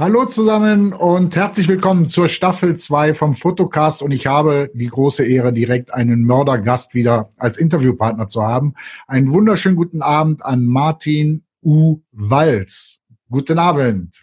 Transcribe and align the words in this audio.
Hallo 0.00 0.26
zusammen 0.26 0.92
und 0.92 1.34
herzlich 1.34 1.66
willkommen 1.66 2.06
zur 2.06 2.28
Staffel 2.28 2.76
2 2.76 3.14
vom 3.14 3.34
Fotocast 3.34 4.00
und 4.00 4.12
ich 4.12 4.28
habe 4.28 4.70
die 4.72 4.86
große 4.86 5.26
Ehre, 5.26 5.52
direkt 5.52 5.92
einen 5.92 6.22
Mördergast 6.22 6.94
wieder 6.94 7.32
als 7.36 7.58
Interviewpartner 7.58 8.28
zu 8.28 8.44
haben. 8.44 8.74
Einen 9.08 9.32
wunderschönen 9.32 9.74
guten 9.74 10.00
Abend 10.00 10.44
an 10.44 10.66
Martin 10.66 11.42
U. 11.64 11.98
Walz. 12.12 13.00
Guten 13.28 13.58
Abend. 13.58 14.22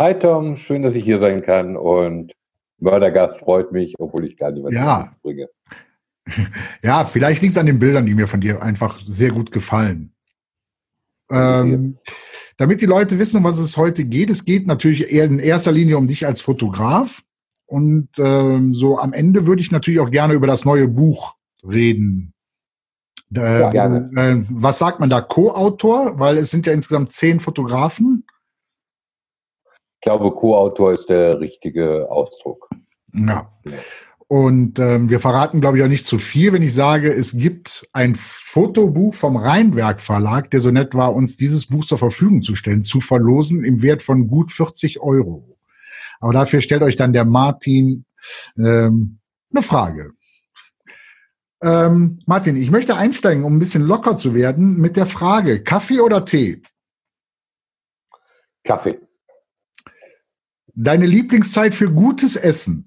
Hi 0.00 0.18
Tom, 0.18 0.56
schön, 0.56 0.82
dass 0.82 0.96
ich 0.96 1.04
hier 1.04 1.20
sein 1.20 1.42
kann 1.42 1.76
und 1.76 2.32
Mördergast 2.78 3.38
freut 3.38 3.70
mich, 3.70 3.94
obwohl 4.00 4.24
ich 4.24 4.36
gar 4.36 4.50
niemanden 4.50 4.76
ja. 4.76 5.14
bringe. 5.22 5.48
Ja, 6.82 7.04
vielleicht 7.04 7.42
liegt 7.42 7.52
es 7.52 7.58
an 7.58 7.66
den 7.66 7.78
Bildern, 7.78 8.06
die 8.06 8.14
mir 8.16 8.26
von 8.26 8.40
dir 8.40 8.60
einfach 8.60 8.98
sehr 9.06 9.30
gut 9.30 9.52
gefallen. 9.52 10.12
Ähm, 11.30 11.98
damit 12.56 12.80
die 12.80 12.86
Leute 12.86 13.18
wissen, 13.18 13.38
um 13.38 13.44
was 13.44 13.58
es 13.58 13.76
heute 13.76 14.04
geht, 14.04 14.30
es 14.30 14.44
geht 14.44 14.66
natürlich 14.66 15.12
eher 15.12 15.24
in 15.24 15.38
erster 15.38 15.72
Linie 15.72 15.98
um 15.98 16.06
dich 16.06 16.26
als 16.26 16.40
Fotograf. 16.40 17.22
Und 17.66 18.08
ähm, 18.18 18.74
so 18.74 18.98
am 18.98 19.12
Ende 19.12 19.46
würde 19.46 19.60
ich 19.60 19.72
natürlich 19.72 20.00
auch 20.00 20.10
gerne 20.10 20.34
über 20.34 20.46
das 20.46 20.64
neue 20.64 20.88
Buch 20.88 21.34
reden. 21.64 22.32
Äh, 23.34 23.60
ja, 23.60 23.70
gerne. 23.70 24.10
Äh, 24.14 24.44
was 24.48 24.78
sagt 24.78 25.00
man 25.00 25.10
da? 25.10 25.20
Co-Autor? 25.20 26.18
Weil 26.18 26.38
es 26.38 26.50
sind 26.50 26.66
ja 26.66 26.72
insgesamt 26.72 27.12
zehn 27.12 27.40
Fotografen. 27.40 28.24
Ich 29.66 30.00
glaube, 30.02 30.30
Co-Autor 30.30 30.92
ist 30.92 31.08
der 31.08 31.40
richtige 31.40 32.08
Ausdruck. 32.08 32.68
Ja. 33.12 33.50
Und 34.28 34.80
ähm, 34.80 35.08
wir 35.08 35.20
verraten, 35.20 35.60
glaube 35.60 35.78
ich, 35.78 35.84
auch 35.84 35.88
nicht 35.88 36.06
zu 36.06 36.18
viel, 36.18 36.52
wenn 36.52 36.62
ich 36.62 36.74
sage, 36.74 37.12
es 37.12 37.36
gibt 37.36 37.88
ein 37.92 38.16
Fotobuch 38.16 39.14
vom 39.14 39.36
Rheinwerk 39.36 40.00
Verlag, 40.00 40.50
der 40.50 40.60
so 40.60 40.72
nett 40.72 40.96
war, 40.96 41.14
uns 41.14 41.36
dieses 41.36 41.66
Buch 41.66 41.84
zur 41.84 41.98
Verfügung 41.98 42.42
zu 42.42 42.56
stellen, 42.56 42.82
zu 42.82 43.00
verlosen 43.00 43.62
im 43.62 43.82
Wert 43.82 44.02
von 44.02 44.26
gut 44.26 44.50
40 44.50 45.00
Euro. 45.00 45.56
Aber 46.18 46.32
dafür 46.32 46.60
stellt 46.60 46.82
euch 46.82 46.96
dann 46.96 47.12
der 47.12 47.24
Martin 47.24 48.04
ähm, 48.58 49.18
eine 49.52 49.62
Frage. 49.62 50.12
Ähm, 51.62 52.18
Martin, 52.26 52.56
ich 52.56 52.70
möchte 52.70 52.96
einsteigen, 52.96 53.44
um 53.44 53.56
ein 53.56 53.60
bisschen 53.60 53.82
locker 53.82 54.18
zu 54.18 54.34
werden, 54.34 54.80
mit 54.80 54.96
der 54.96 55.06
Frage, 55.06 55.62
Kaffee 55.62 56.00
oder 56.00 56.24
Tee? 56.24 56.62
Kaffee. 58.64 58.98
Deine 60.74 61.06
Lieblingszeit 61.06 61.74
für 61.74 61.90
gutes 61.90 62.34
Essen? 62.34 62.85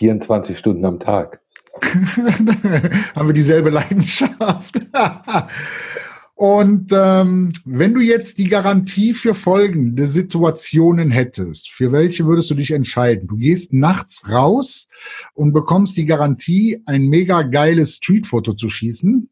24 0.00 0.58
Stunden 0.58 0.84
am 0.86 0.98
Tag. 0.98 1.42
Haben 3.14 3.28
wir 3.28 3.34
dieselbe 3.34 3.68
Leidenschaft. 3.68 4.80
Und 6.34 6.90
ähm, 6.90 7.52
wenn 7.66 7.92
du 7.92 8.00
jetzt 8.00 8.38
die 8.38 8.48
Garantie 8.48 9.12
für 9.12 9.34
folgende 9.34 10.06
Situationen 10.06 11.10
hättest, 11.10 11.68
für 11.68 11.92
welche 11.92 12.24
würdest 12.24 12.50
du 12.50 12.54
dich 12.54 12.70
entscheiden? 12.70 13.28
Du 13.28 13.36
gehst 13.36 13.74
nachts 13.74 14.30
raus 14.30 14.88
und 15.34 15.52
bekommst 15.52 15.98
die 15.98 16.06
Garantie, 16.06 16.82
ein 16.86 17.10
mega 17.10 17.42
geiles 17.42 17.96
Streetfoto 17.96 18.54
zu 18.54 18.70
schießen. 18.70 19.28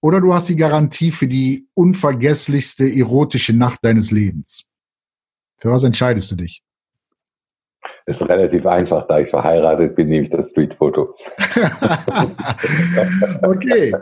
Oder 0.00 0.22
du 0.22 0.32
hast 0.32 0.48
die 0.48 0.56
Garantie 0.56 1.10
für 1.10 1.28
die 1.28 1.66
unvergesslichste 1.74 2.90
erotische 2.90 3.52
Nacht 3.52 3.80
deines 3.82 4.10
Lebens. 4.10 4.64
Für 5.58 5.70
was 5.70 5.84
entscheidest 5.84 6.32
du 6.32 6.36
dich? 6.36 6.62
Ist 8.06 8.22
relativ 8.22 8.66
einfach, 8.66 9.06
da 9.06 9.20
ich 9.20 9.30
verheiratet 9.30 9.94
bin, 9.94 10.08
nehme 10.08 10.24
ich 10.24 10.30
das 10.30 10.50
Streetfoto. 10.50 11.14
okay. 13.42 13.94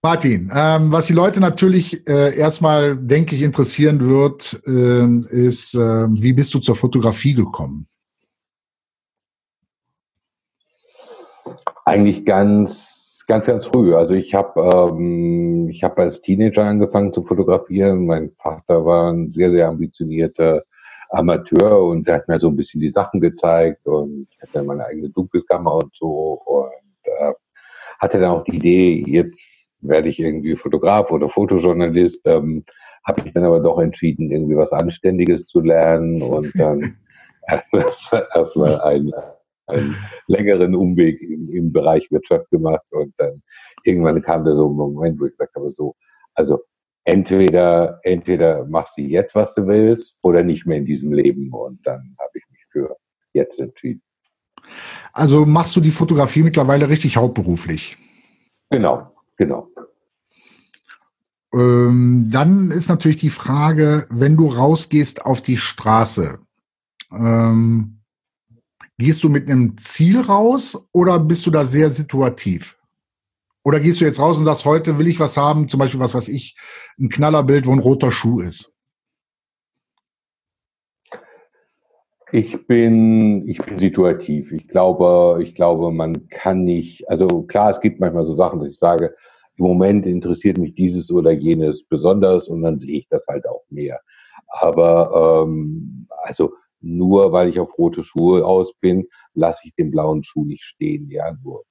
Martin, 0.00 0.50
ähm, 0.54 0.92
was 0.92 1.06
die 1.06 1.12
Leute 1.12 1.40
natürlich 1.40 2.06
äh, 2.08 2.36
erstmal, 2.36 2.96
denke 2.96 3.34
ich, 3.34 3.42
interessieren 3.42 4.08
wird, 4.08 4.60
ähm, 4.66 5.26
ist, 5.28 5.74
äh, 5.74 5.78
wie 5.78 6.32
bist 6.32 6.54
du 6.54 6.60
zur 6.60 6.76
Fotografie 6.76 7.34
gekommen? 7.34 7.88
Eigentlich 11.84 12.24
ganz, 12.24 13.24
ganz, 13.26 13.46
ganz 13.46 13.66
früh. 13.66 13.94
Also 13.94 14.14
ich 14.14 14.34
habe, 14.34 14.70
ähm, 14.72 15.68
ich 15.68 15.82
habe 15.82 16.02
als 16.02 16.22
Teenager 16.22 16.64
angefangen 16.64 17.12
zu 17.12 17.24
fotografieren. 17.24 18.06
Mein 18.06 18.30
Vater 18.30 18.84
war 18.84 19.12
ein 19.12 19.32
sehr, 19.34 19.50
sehr 19.50 19.68
ambitionierter 19.68 20.62
Amateur 21.10 21.82
und 21.82 22.06
der 22.06 22.16
hat 22.16 22.28
mir 22.28 22.40
so 22.40 22.48
ein 22.48 22.56
bisschen 22.56 22.80
die 22.80 22.90
Sachen 22.90 23.20
gezeigt 23.20 23.86
und 23.86 24.26
ich 24.30 24.42
hatte 24.42 24.62
meine 24.62 24.84
eigene 24.84 25.10
Dunkelkammer 25.10 25.76
und 25.76 25.94
so 25.94 26.42
und 26.44 26.72
äh, 27.04 27.32
hatte 27.98 28.20
dann 28.20 28.30
auch 28.30 28.44
die 28.44 28.56
Idee, 28.56 29.04
jetzt 29.06 29.70
werde 29.80 30.08
ich 30.08 30.18
irgendwie 30.18 30.56
Fotograf 30.56 31.10
oder 31.10 31.28
Fotojournalist, 31.28 32.20
ähm, 32.24 32.64
habe 33.04 33.22
ich 33.24 33.32
dann 33.32 33.44
aber 33.44 33.60
doch 33.60 33.78
entschieden, 33.78 34.30
irgendwie 34.30 34.56
was 34.56 34.72
Anständiges 34.72 35.46
zu 35.46 35.60
lernen 35.60 36.20
und 36.22 36.52
dann 36.58 36.98
erstmal 37.48 38.26
erst 38.34 38.56
mal 38.56 38.80
einen, 38.80 39.12
einen 39.66 39.96
längeren 40.26 40.74
Umweg 40.74 41.20
im, 41.22 41.48
im 41.50 41.72
Bereich 41.72 42.10
Wirtschaft 42.10 42.50
gemacht 42.50 42.84
und 42.90 43.14
dann 43.18 43.42
irgendwann 43.84 44.20
kam 44.22 44.44
da 44.44 44.54
so 44.54 44.68
ein 44.68 44.76
Moment, 44.76 45.20
wo 45.20 45.26
ich 45.26 45.32
gesagt 45.32 45.54
habe, 45.56 45.72
so, 45.76 45.94
also 46.34 46.60
entweder, 47.08 48.00
entweder 48.02 48.66
machst 48.66 48.98
du 48.98 49.02
jetzt, 49.02 49.34
was 49.34 49.54
du 49.54 49.66
willst, 49.66 50.14
oder 50.20 50.42
nicht 50.42 50.66
mehr 50.66 50.76
in 50.76 50.84
diesem 50.84 51.10
Leben. 51.10 51.50
Und 51.52 51.86
dann 51.86 52.14
habe 52.18 52.30
ich 52.34 52.44
mich 52.50 52.60
für 52.70 52.96
jetzt 53.32 53.58
entschieden. 53.58 54.02
Also 55.14 55.46
machst 55.46 55.74
du 55.74 55.80
die 55.80 55.90
Fotografie 55.90 56.42
mittlerweile 56.42 56.88
richtig 56.88 57.16
hauptberuflich? 57.16 57.96
Genau, 58.70 59.10
genau. 59.38 59.68
Ähm, 61.54 62.28
dann 62.30 62.70
ist 62.70 62.90
natürlich 62.90 63.16
die 63.16 63.30
Frage, 63.30 64.06
wenn 64.10 64.36
du 64.36 64.48
rausgehst 64.48 65.24
auf 65.24 65.40
die 65.40 65.56
Straße, 65.56 66.40
ähm, 67.10 68.00
gehst 68.98 69.24
du 69.24 69.30
mit 69.30 69.48
einem 69.48 69.78
Ziel 69.78 70.20
raus 70.20 70.86
oder 70.92 71.18
bist 71.18 71.46
du 71.46 71.50
da 71.50 71.64
sehr 71.64 71.90
situativ? 71.90 72.77
Oder 73.64 73.80
gehst 73.80 74.00
du 74.00 74.04
jetzt 74.04 74.20
raus 74.20 74.38
und 74.38 74.44
sagst, 74.44 74.64
heute 74.64 74.98
will 74.98 75.08
ich 75.08 75.20
was 75.20 75.36
haben, 75.36 75.68
zum 75.68 75.80
Beispiel 75.80 76.00
was 76.00 76.14
weiß 76.14 76.28
ich, 76.28 76.56
ein 76.98 77.08
Knallerbild, 77.08 77.66
wo 77.66 77.72
ein 77.72 77.80
roter 77.80 78.10
Schuh 78.10 78.40
ist? 78.40 78.72
Ich 82.30 82.66
bin, 82.66 83.48
ich 83.48 83.58
bin 83.58 83.78
situativ. 83.78 84.52
Ich 84.52 84.68
glaube, 84.68 85.40
ich 85.42 85.54
glaube, 85.54 85.90
man 85.90 86.28
kann 86.28 86.64
nicht, 86.64 87.08
also 87.08 87.26
klar, 87.42 87.70
es 87.70 87.80
gibt 87.80 88.00
manchmal 88.00 88.26
so 88.26 88.34
Sachen, 88.34 88.60
dass 88.60 88.68
ich 88.68 88.78
sage, 88.78 89.14
im 89.56 89.66
Moment 89.66 90.06
interessiert 90.06 90.58
mich 90.58 90.74
dieses 90.74 91.10
oder 91.10 91.32
jenes 91.32 91.84
besonders 91.84 92.48
und 92.48 92.62
dann 92.62 92.78
sehe 92.78 92.98
ich 92.98 93.08
das 93.08 93.26
halt 93.26 93.48
auch 93.48 93.64
mehr. 93.70 94.00
Aber 94.46 95.44
ähm, 95.46 96.06
also 96.22 96.52
nur 96.80 97.32
weil 97.32 97.48
ich 97.48 97.58
auf 97.58 97.76
rote 97.76 98.04
Schuhe 98.04 98.44
aus 98.44 98.72
bin, 98.80 99.08
lasse 99.34 99.62
ich 99.64 99.74
den 99.74 99.90
blauen 99.90 100.22
Schuh 100.22 100.44
nicht 100.44 100.64
stehen. 100.64 101.10
Ja, 101.10 101.36
nur 101.42 101.64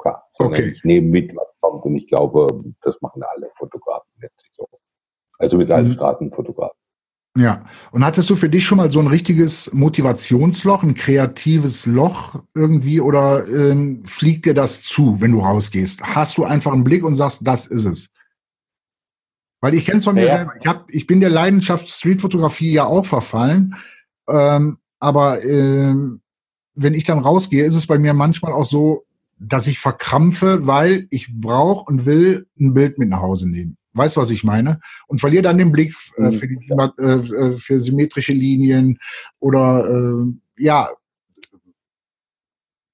klar. 0.00 0.24
Okay. 0.38 0.70
Ich 0.70 0.84
nehme 0.84 1.08
mit, 1.08 1.34
was 1.36 1.48
kommt 1.60 1.84
und 1.84 1.96
ich 1.96 2.08
glaube, 2.08 2.48
das 2.82 3.00
machen 3.00 3.22
alle 3.22 3.50
Fotografen 3.54 4.10
letztlich 4.20 4.50
so. 4.56 4.66
Also 5.38 5.56
mit 5.56 5.70
allen 5.70 5.88
mhm. 5.88 5.92
Straßenfotografen. 5.92 6.76
Ja, 7.38 7.64
und 7.92 8.04
hattest 8.04 8.28
du 8.28 8.34
für 8.34 8.48
dich 8.48 8.64
schon 8.64 8.78
mal 8.78 8.90
so 8.90 8.98
ein 8.98 9.06
richtiges 9.06 9.72
Motivationsloch, 9.72 10.82
ein 10.82 10.94
kreatives 10.94 11.86
Loch 11.86 12.42
irgendwie 12.56 13.00
oder 13.00 13.46
ähm, 13.46 14.02
fliegt 14.04 14.46
dir 14.46 14.54
das 14.54 14.82
zu, 14.82 15.20
wenn 15.20 15.30
du 15.30 15.38
rausgehst? 15.38 16.02
Hast 16.02 16.38
du 16.38 16.44
einfach 16.44 16.72
einen 16.72 16.82
Blick 16.82 17.04
und 17.04 17.16
sagst, 17.16 17.46
das 17.46 17.66
ist 17.66 17.84
es? 17.84 18.10
Weil 19.60 19.74
ich 19.74 19.84
kenne 19.84 19.98
es 19.98 20.04
von 20.06 20.16
mir 20.16 20.26
ja. 20.26 20.36
selber. 20.38 20.52
Ich, 20.58 20.66
hab, 20.66 20.90
ich 20.90 21.06
bin 21.06 21.20
der 21.20 21.30
Leidenschaft 21.30 21.88
Streetfotografie 21.88 22.72
ja 22.72 22.86
auch 22.86 23.06
verfallen, 23.06 23.76
ähm, 24.28 24.78
aber 24.98 25.44
ähm, 25.44 26.22
wenn 26.74 26.94
ich 26.94 27.04
dann 27.04 27.18
rausgehe, 27.18 27.64
ist 27.64 27.76
es 27.76 27.86
bei 27.86 27.98
mir 27.98 28.12
manchmal 28.12 28.52
auch 28.52 28.66
so, 28.66 29.04
dass 29.40 29.66
ich 29.66 29.78
verkrampfe, 29.78 30.66
weil 30.66 31.06
ich 31.10 31.28
brauche 31.32 31.84
und 31.90 32.06
will 32.06 32.46
ein 32.60 32.74
Bild 32.74 32.98
mit 32.98 33.08
nach 33.08 33.22
Hause 33.22 33.48
nehmen. 33.48 33.76
Weißt 33.94 34.16
du, 34.16 34.20
was 34.20 34.30
ich 34.30 34.44
meine? 34.44 34.80
Und 35.08 35.20
verliere 35.20 35.42
dann 35.42 35.58
den 35.58 35.72
Blick 35.72 35.94
äh, 36.16 36.22
mhm. 36.22 36.32
für, 36.32 36.46
die, 36.46 36.58
äh, 36.98 37.04
äh, 37.04 37.56
für 37.56 37.80
symmetrische 37.80 38.32
Linien 38.32 38.98
oder 39.40 39.88
äh, 39.88 40.62
ja. 40.62 40.88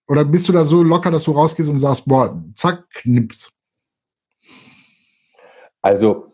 Oder 0.08 0.24
bist 0.24 0.48
du 0.48 0.52
da 0.52 0.64
so 0.64 0.82
locker, 0.82 1.10
dass 1.10 1.24
du 1.24 1.32
rausgehst 1.32 1.68
und 1.68 1.80
sagst, 1.80 2.06
boah, 2.06 2.42
zack, 2.54 2.88
knips? 2.90 3.50
Also 5.82 6.32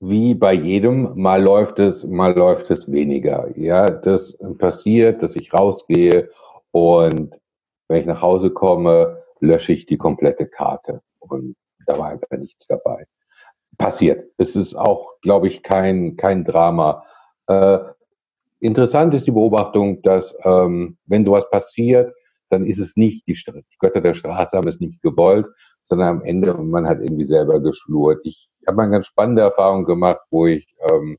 wie 0.00 0.34
bei 0.34 0.52
jedem, 0.52 1.20
mal 1.20 1.42
läuft 1.42 1.78
es, 1.80 2.04
mal 2.04 2.36
läuft 2.36 2.70
es 2.70 2.90
weniger. 2.90 3.50
Ja, 3.58 3.86
das 3.86 4.36
passiert, 4.58 5.22
dass 5.22 5.34
ich 5.34 5.52
rausgehe 5.52 6.30
und 6.70 7.34
wenn 7.88 8.00
ich 8.00 8.06
nach 8.06 8.22
Hause 8.22 8.50
komme, 8.50 9.22
lösche 9.40 9.72
ich 9.72 9.86
die 9.86 9.96
komplette 9.96 10.46
Karte 10.46 11.00
und 11.18 11.56
da 11.86 11.98
war 11.98 12.08
einfach 12.10 12.36
nichts 12.38 12.66
dabei. 12.66 13.06
Passiert. 13.78 14.30
Es 14.36 14.56
ist 14.56 14.74
auch, 14.74 15.20
glaube 15.22 15.48
ich, 15.48 15.62
kein, 15.62 16.16
kein 16.16 16.44
Drama. 16.44 17.04
Äh, 17.46 17.78
interessant 18.60 19.14
ist 19.14 19.26
die 19.26 19.32
Beobachtung, 19.32 20.02
dass 20.02 20.34
ähm, 20.42 20.98
wenn 21.06 21.24
sowas 21.24 21.48
passiert, 21.50 22.12
dann 22.50 22.66
ist 22.66 22.78
es 22.78 22.96
nicht 22.96 23.26
die, 23.26 23.38
Götter 23.78 24.00
der 24.00 24.14
Straße 24.14 24.56
haben 24.56 24.68
es 24.68 24.80
nicht 24.80 25.02
gewollt, 25.02 25.46
sondern 25.84 26.08
am 26.08 26.22
Ende 26.22 26.54
man 26.54 26.88
hat 26.88 27.00
irgendwie 27.00 27.24
selber 27.24 27.60
geschlurt. 27.60 28.20
Ich 28.24 28.48
habe 28.66 28.76
mal 28.76 28.82
eine 28.84 28.92
ganz 28.92 29.06
spannende 29.06 29.42
Erfahrung 29.42 29.84
gemacht, 29.84 30.20
wo 30.30 30.46
ich 30.46 30.66
ähm, 30.90 31.18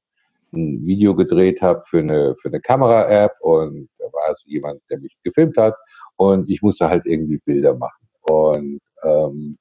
ein 0.54 0.86
Video 0.86 1.16
gedreht 1.16 1.62
habe 1.62 1.82
für 1.86 2.00
eine, 2.00 2.36
für 2.42 2.50
eine 2.50 2.62
Kamera-App 2.62 3.34
und 3.42 3.90
da 3.98 4.06
war 4.14 4.30
also 4.30 4.44
jemand, 4.46 4.82
der 4.90 5.00
mich 5.00 5.16
gefilmt 5.24 5.58
hat 5.58 5.76
und 6.16 6.50
ich 6.50 6.62
musste 6.62 6.90
halt 6.90 7.06
irgendwie 7.06 7.40
Bilder 7.46 7.76
machen. 7.76 8.08
Und 8.22 8.80
ähm, 9.04 9.58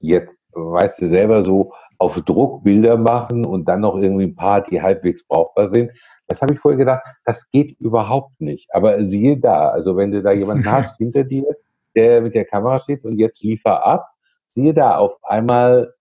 jetzt 0.00 0.38
weißt 0.52 1.02
du 1.02 1.08
selber 1.08 1.44
so, 1.44 1.72
auf 1.98 2.20
Druck 2.22 2.64
Bilder 2.64 2.96
machen 2.96 3.44
und 3.44 3.66
dann 3.68 3.80
noch 3.80 3.96
irgendwie 3.96 4.24
ein 4.24 4.34
paar, 4.34 4.62
die 4.62 4.82
halbwegs 4.82 5.24
brauchbar 5.26 5.72
sind. 5.72 5.92
Das 6.26 6.42
habe 6.42 6.54
ich 6.54 6.60
vorher 6.60 6.78
gedacht, 6.78 7.02
das 7.24 7.48
geht 7.50 7.78
überhaupt 7.80 8.40
nicht. 8.40 8.68
Aber 8.74 9.04
siehe 9.04 9.38
da, 9.38 9.68
also 9.68 9.96
wenn 9.96 10.10
du 10.10 10.22
da 10.22 10.32
jemanden 10.32 10.70
hast 10.70 10.96
hinter 10.98 11.24
dir, 11.24 11.44
der 11.94 12.20
mit 12.20 12.34
der 12.34 12.44
Kamera 12.44 12.80
steht 12.80 13.04
und 13.04 13.18
jetzt 13.18 13.42
liefer 13.42 13.84
ab, 13.84 14.08
siehe 14.52 14.74
da, 14.74 14.96
auf 14.96 15.12
einmal 15.22 15.93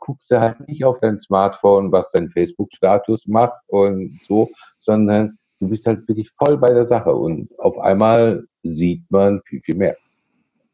guckst 0.00 0.30
du 0.30 0.40
halt 0.40 0.66
nicht 0.66 0.84
auf 0.84 0.98
dein 1.00 1.20
Smartphone, 1.20 1.92
was 1.92 2.10
dein 2.12 2.28
Facebook-Status 2.28 3.26
macht 3.26 3.60
und 3.68 4.18
so, 4.26 4.50
sondern 4.78 5.38
du 5.60 5.68
bist 5.68 5.86
halt 5.86 6.08
wirklich 6.08 6.30
voll 6.36 6.56
bei 6.56 6.72
der 6.72 6.86
Sache 6.86 7.14
und 7.14 7.48
auf 7.58 7.78
einmal 7.78 8.44
sieht 8.62 9.02
man 9.10 9.40
viel, 9.44 9.60
viel 9.60 9.76
mehr. 9.76 9.96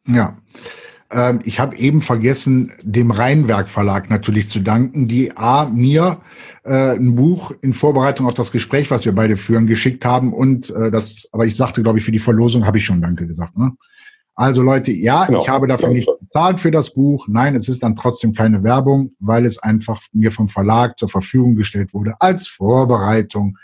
Ja. 0.06 0.38
Ähm, 1.10 1.40
ich 1.44 1.60
habe 1.60 1.76
eben 1.76 2.00
vergessen, 2.00 2.72
dem 2.82 3.10
Rheinwerk 3.10 3.68
Verlag 3.68 4.10
natürlich 4.10 4.48
zu 4.48 4.60
danken, 4.60 5.06
die 5.06 5.36
A, 5.36 5.66
mir 5.66 6.20
äh, 6.64 6.96
ein 6.96 7.14
Buch 7.14 7.52
in 7.62 7.72
Vorbereitung 7.72 8.26
auf 8.26 8.34
das 8.34 8.50
Gespräch, 8.50 8.90
was 8.90 9.04
wir 9.04 9.14
beide 9.14 9.36
führen, 9.36 9.66
geschickt 9.66 10.04
haben 10.04 10.32
und 10.32 10.70
äh, 10.70 10.90
das, 10.90 11.28
aber 11.32 11.46
ich 11.46 11.56
sagte, 11.56 11.82
glaube 11.82 11.98
ich, 11.98 12.04
für 12.04 12.12
die 12.12 12.18
Verlosung 12.18 12.66
habe 12.66 12.78
ich 12.78 12.84
schon 12.84 13.00
Danke 13.00 13.26
gesagt. 13.26 13.56
Ne? 13.56 13.72
Also 14.38 14.60
Leute, 14.60 14.92
ja, 14.92 15.24
genau. 15.24 15.40
ich 15.40 15.48
habe 15.48 15.66
dafür 15.66 15.88
nicht 15.88 16.10
bezahlt 16.20 16.60
für 16.60 16.70
das 16.70 16.92
Buch. 16.92 17.26
Nein, 17.26 17.54
es 17.54 17.70
ist 17.70 17.82
dann 17.82 17.96
trotzdem 17.96 18.34
keine 18.34 18.62
Werbung, 18.62 19.12
weil 19.18 19.46
es 19.46 19.58
einfach 19.58 20.00
mir 20.12 20.30
vom 20.30 20.50
Verlag 20.50 20.98
zur 20.98 21.08
Verfügung 21.08 21.56
gestellt 21.56 21.94
wurde 21.94 22.14
als 22.20 22.46
Vorbereitung 22.46 23.56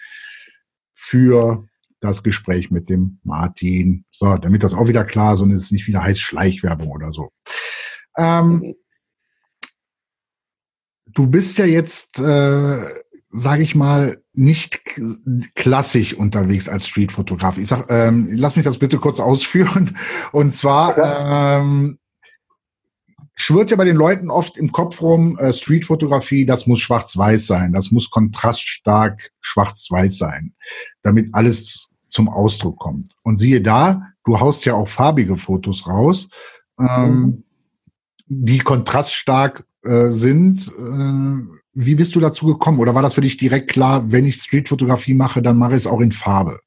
für 0.94 1.66
das 2.00 2.22
Gespräch 2.22 2.70
mit 2.70 2.88
dem 2.88 3.18
Martin. 3.22 4.06
So, 4.10 4.34
damit 4.36 4.64
das 4.64 4.72
auch 4.72 4.88
wieder 4.88 5.04
klar, 5.04 5.36
sondern 5.36 5.58
es 5.58 5.70
nicht 5.72 5.86
wieder 5.86 6.02
heißt 6.02 6.20
Schleichwerbung 6.20 6.88
oder 6.88 7.12
so. 7.12 7.32
Ähm, 8.16 8.74
du 11.06 11.26
bist 11.26 11.58
ja 11.58 11.66
jetzt, 11.66 12.18
äh, 12.18 12.82
sage 13.32 13.62
ich 13.62 13.74
mal, 13.74 14.22
nicht 14.34 14.82
klassisch 15.54 16.14
unterwegs 16.14 16.68
als 16.68 16.86
Streetfotograf. 16.86 17.56
Ich 17.56 17.68
sag, 17.68 17.90
ähm, 17.90 18.28
lass 18.30 18.56
mich 18.56 18.64
das 18.64 18.78
bitte 18.78 18.98
kurz 18.98 19.20
ausführen. 19.20 19.96
Und 20.32 20.54
zwar 20.54 20.98
ähm, 20.98 21.98
schwirrt 23.34 23.70
ja 23.70 23.76
bei 23.78 23.86
den 23.86 23.96
Leuten 23.96 24.30
oft 24.30 24.58
im 24.58 24.70
Kopf 24.70 25.00
rum, 25.00 25.38
äh, 25.38 25.52
Streetfotografie, 25.52 26.44
das 26.44 26.66
muss 26.66 26.80
schwarz-weiß 26.80 27.46
sein, 27.46 27.72
das 27.72 27.90
muss 27.90 28.10
kontraststark 28.10 29.30
schwarz-weiß 29.40 30.18
sein, 30.18 30.54
damit 31.02 31.34
alles 31.34 31.88
zum 32.08 32.28
Ausdruck 32.28 32.78
kommt. 32.78 33.16
Und 33.22 33.38
siehe 33.38 33.62
da, 33.62 34.02
du 34.24 34.38
haust 34.40 34.66
ja 34.66 34.74
auch 34.74 34.88
farbige 34.88 35.38
Fotos 35.38 35.88
raus, 35.88 36.28
ähm, 36.78 37.20
mhm. 37.20 37.44
die 38.28 38.58
kontraststark 38.58 39.64
äh, 39.84 40.10
sind. 40.10 40.68
Äh, 40.68 41.61
wie 41.74 41.94
bist 41.94 42.14
du 42.14 42.20
dazu 42.20 42.46
gekommen? 42.46 42.80
Oder 42.80 42.94
war 42.94 43.02
das 43.02 43.14
für 43.14 43.20
dich 43.20 43.36
direkt 43.36 43.70
klar, 43.70 44.12
wenn 44.12 44.26
ich 44.26 44.36
Streetfotografie 44.36 45.14
mache, 45.14 45.42
dann 45.42 45.56
mache 45.56 45.72
ich 45.72 45.78
es 45.78 45.86
auch 45.86 46.00
in 46.00 46.12
Farbe? 46.12 46.58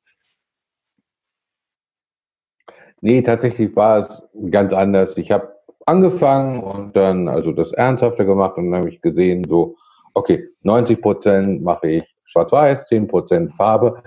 Nee, 3.01 3.21
tatsächlich 3.21 3.75
war 3.75 3.99
es 3.99 4.21
ganz 4.49 4.73
anders. 4.73 5.15
Ich 5.17 5.29
habe 5.31 5.53
angefangen 5.85 6.63
und 6.63 6.95
dann 6.95 7.27
also 7.27 7.51
das 7.51 7.71
ernsthafter 7.71 8.25
gemacht 8.25 8.57
und 8.57 8.71
dann 8.71 8.81
habe 8.81 8.89
ich 8.89 9.01
gesehen, 9.01 9.43
so, 9.47 9.75
okay, 10.15 10.47
90 10.63 11.01
Prozent 11.01 11.61
mache 11.61 11.87
ich 11.87 12.15
schwarz-weiß, 12.23 12.87
10 12.87 13.07
Prozent 13.07 13.53
Farbe. 13.53 14.01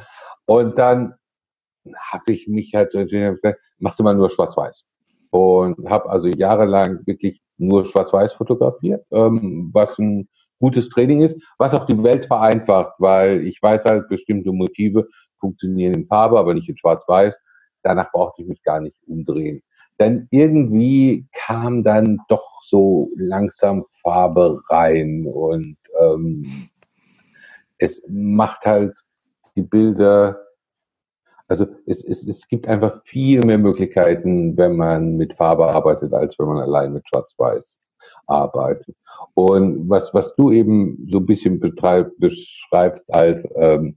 Und 0.47 0.77
dann 0.79 1.15
habe 1.97 2.33
ich 2.33 2.49
mich 2.49 2.75
halt, 2.75 2.93
machst 3.79 4.01
du 4.01 4.03
mal 4.03 4.15
nur 4.15 4.31
schwarz-weiß. 4.31 4.85
Und 5.31 5.89
habe 5.89 6.09
also 6.11 6.27
jahrelang 6.29 7.07
wirklich 7.07 7.41
nur 7.59 7.85
schwarz-weiß 7.87 8.33
fotografiert, 8.33 9.05
ähm, 9.11 9.71
was 9.73 9.99
ein 9.99 10.29
gutes 10.59 10.89
Training 10.89 11.23
ist, 11.23 11.41
was 11.59 11.75
auch 11.75 11.87
die 11.87 12.03
Welt 12.03 12.27
vereinfacht, 12.27 12.95
weil 12.99 13.47
ich 13.47 13.63
weiß 13.63 13.85
halt, 13.85 14.09
bestimmte 14.09 14.53
Motive 14.53 15.07
funktionieren 15.39 15.95
in 15.95 16.07
Farbe, 16.07 16.39
aber 16.39 16.55
nicht 16.55 16.69
in 16.69 16.77
schwarz-weiß. 16.77 17.37
Danach 17.83 18.11
brauchte 18.13 18.43
ich 18.43 18.49
mich 18.49 18.63
gar 18.63 18.81
nicht 18.81 18.97
umdrehen. 19.07 19.63
Denn 20.01 20.29
irgendwie 20.31 21.27
kam 21.33 21.83
dann 21.83 22.19
doch 22.29 22.63
so 22.63 23.11
langsam 23.17 23.85
Farbe 24.03 24.61
rein 24.69 25.27
und 25.27 25.77
ähm, 26.01 26.45
es 27.79 28.03
macht 28.09 28.65
halt 28.65 28.95
die 29.57 29.63
Bilder 29.63 30.39
also 31.49 31.67
es, 31.87 32.05
es, 32.05 32.27
es 32.27 32.47
gibt 32.47 32.69
einfach 32.69 33.03
viel 33.05 33.41
mehr 33.41 33.57
Möglichkeiten, 33.57 34.57
wenn 34.59 34.77
man 34.77 35.17
mit 35.17 35.35
Farbe 35.35 35.67
arbeitet, 35.67 36.13
als 36.13 36.39
wenn 36.39 36.47
man 36.47 36.59
allein 36.59 36.93
mit 36.93 37.09
Schwarz-Weiß 37.09 37.81
arbeitet. 38.29 38.97
Und 39.35 39.89
was, 39.89 40.13
was 40.15 40.35
du 40.37 40.53
eben 40.53 41.09
so 41.11 41.19
ein 41.19 41.27
bisschen 41.27 41.59
betreib, 41.59 42.13
beschreibst 42.19 43.13
als 43.15 43.47
ähm, 43.57 43.97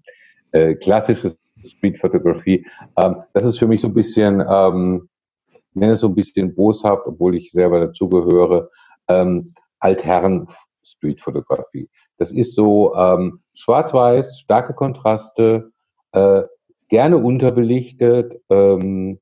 äh, 0.51 0.75
klassische 0.75 1.35
Street 1.63 1.99
Photography, 1.99 2.65
ähm, 2.97 3.17
das 3.33 3.45
ist 3.45 3.59
für 3.59 3.67
mich 3.67 3.81
so 3.81 3.87
ein 3.87 3.93
bisschen, 3.93 4.43
ähm, 4.47 5.09
ich 5.51 5.75
nenne 5.75 5.93
es 5.93 6.01
so 6.01 6.07
ein 6.07 6.15
bisschen 6.15 6.55
boshaft, 6.55 7.03
obwohl 7.05 7.35
ich 7.35 7.51
selber 7.51 7.79
dazugehöre, 7.79 8.69
ähm, 9.07 9.53
Altherren 9.79 10.47
Street 10.83 11.21
Fotografie. 11.21 11.89
Das 12.17 12.31
ist 12.31 12.55
so 12.55 12.95
ähm, 12.95 13.41
schwarz-weiß, 13.53 14.39
starke 14.39 14.73
Kontraste, 14.73 15.71
äh, 16.11 16.43
gerne 16.89 17.17
unterbelichtet. 17.17 18.39
Ähm, 18.49 19.19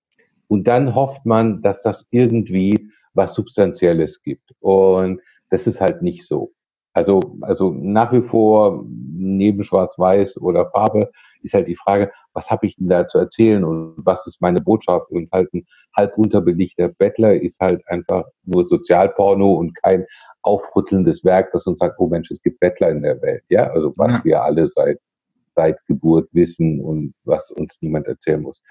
und 0.47 0.67
dann 0.67 0.95
hofft 0.95 1.25
man, 1.25 1.61
dass 1.61 1.81
das 1.83 2.05
irgendwie 2.09 2.89
was 3.13 3.33
Substanzielles 3.33 4.21
gibt. 4.21 4.53
Und 4.59 5.21
das 5.49 5.67
ist 5.67 5.81
halt 5.81 6.01
nicht 6.01 6.25
so. 6.27 6.51
Also, 6.93 7.19
also 7.41 7.71
nach 7.71 8.11
wie 8.11 8.21
vor 8.21 8.83
neben 8.87 9.63
Schwarz-Weiß 9.63 10.37
oder 10.41 10.69
Farbe 10.71 11.09
ist 11.43 11.53
halt 11.53 11.67
die 11.67 11.75
Frage, 11.75 12.11
was 12.33 12.49
habe 12.49 12.65
ich 12.65 12.75
denn 12.77 12.89
da 12.89 13.07
zu 13.07 13.19
erzählen 13.19 13.63
und 13.63 13.93
was 13.97 14.25
ist 14.25 14.41
meine 14.41 14.59
Botschaft? 14.59 15.09
Und 15.11 15.31
halt 15.31 15.53
ein 15.53 15.65
halb 15.95 16.17
unterbelichter 16.17 16.89
Bettler 16.89 17.39
ist 17.39 17.59
halt 17.59 17.87
einfach 17.87 18.25
nur 18.43 18.67
Sozialporno 18.67 19.53
und 19.53 19.75
kein 19.83 20.05
aufrüttelndes 20.41 21.23
Werk, 21.23 21.51
das 21.53 21.67
uns 21.67 21.79
sagt, 21.79 21.99
oh 21.99 22.07
Mensch, 22.07 22.31
es 22.31 22.41
gibt 22.41 22.59
Bettler 22.59 22.89
in 22.89 23.03
der 23.03 23.21
Welt. 23.21 23.43
Ja, 23.49 23.67
also 23.67 23.93
was 23.95 24.17
ja. 24.17 24.23
wir 24.23 24.43
alle 24.43 24.67
seit 24.67 24.99
seit 25.55 25.85
Geburt 25.87 26.29
wissen 26.31 26.79
und 26.81 27.13
was 27.25 27.51
uns 27.51 27.77
niemand 27.81 28.07
erzählen 28.07 28.41
muss. 28.41 28.61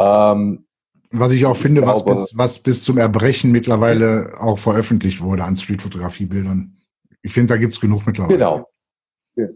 Ähm, 0.00 0.66
was 1.10 1.32
ich 1.32 1.46
auch 1.46 1.56
finde, 1.56 1.86
was, 1.86 2.04
bis, 2.04 2.32
was 2.36 2.58
bis 2.58 2.84
zum 2.84 2.98
Erbrechen 2.98 3.50
mittlerweile 3.52 4.34
auch 4.38 4.58
veröffentlicht 4.58 5.22
wurde 5.22 5.44
an 5.44 5.56
Streetfotografiebildern. 5.56 6.76
Ich 7.22 7.32
finde, 7.32 7.54
da 7.54 7.56
gibt 7.58 7.74
es 7.74 7.80
genug 7.80 8.06
mittlerweile. 8.06 8.36
Genau. 8.38 8.68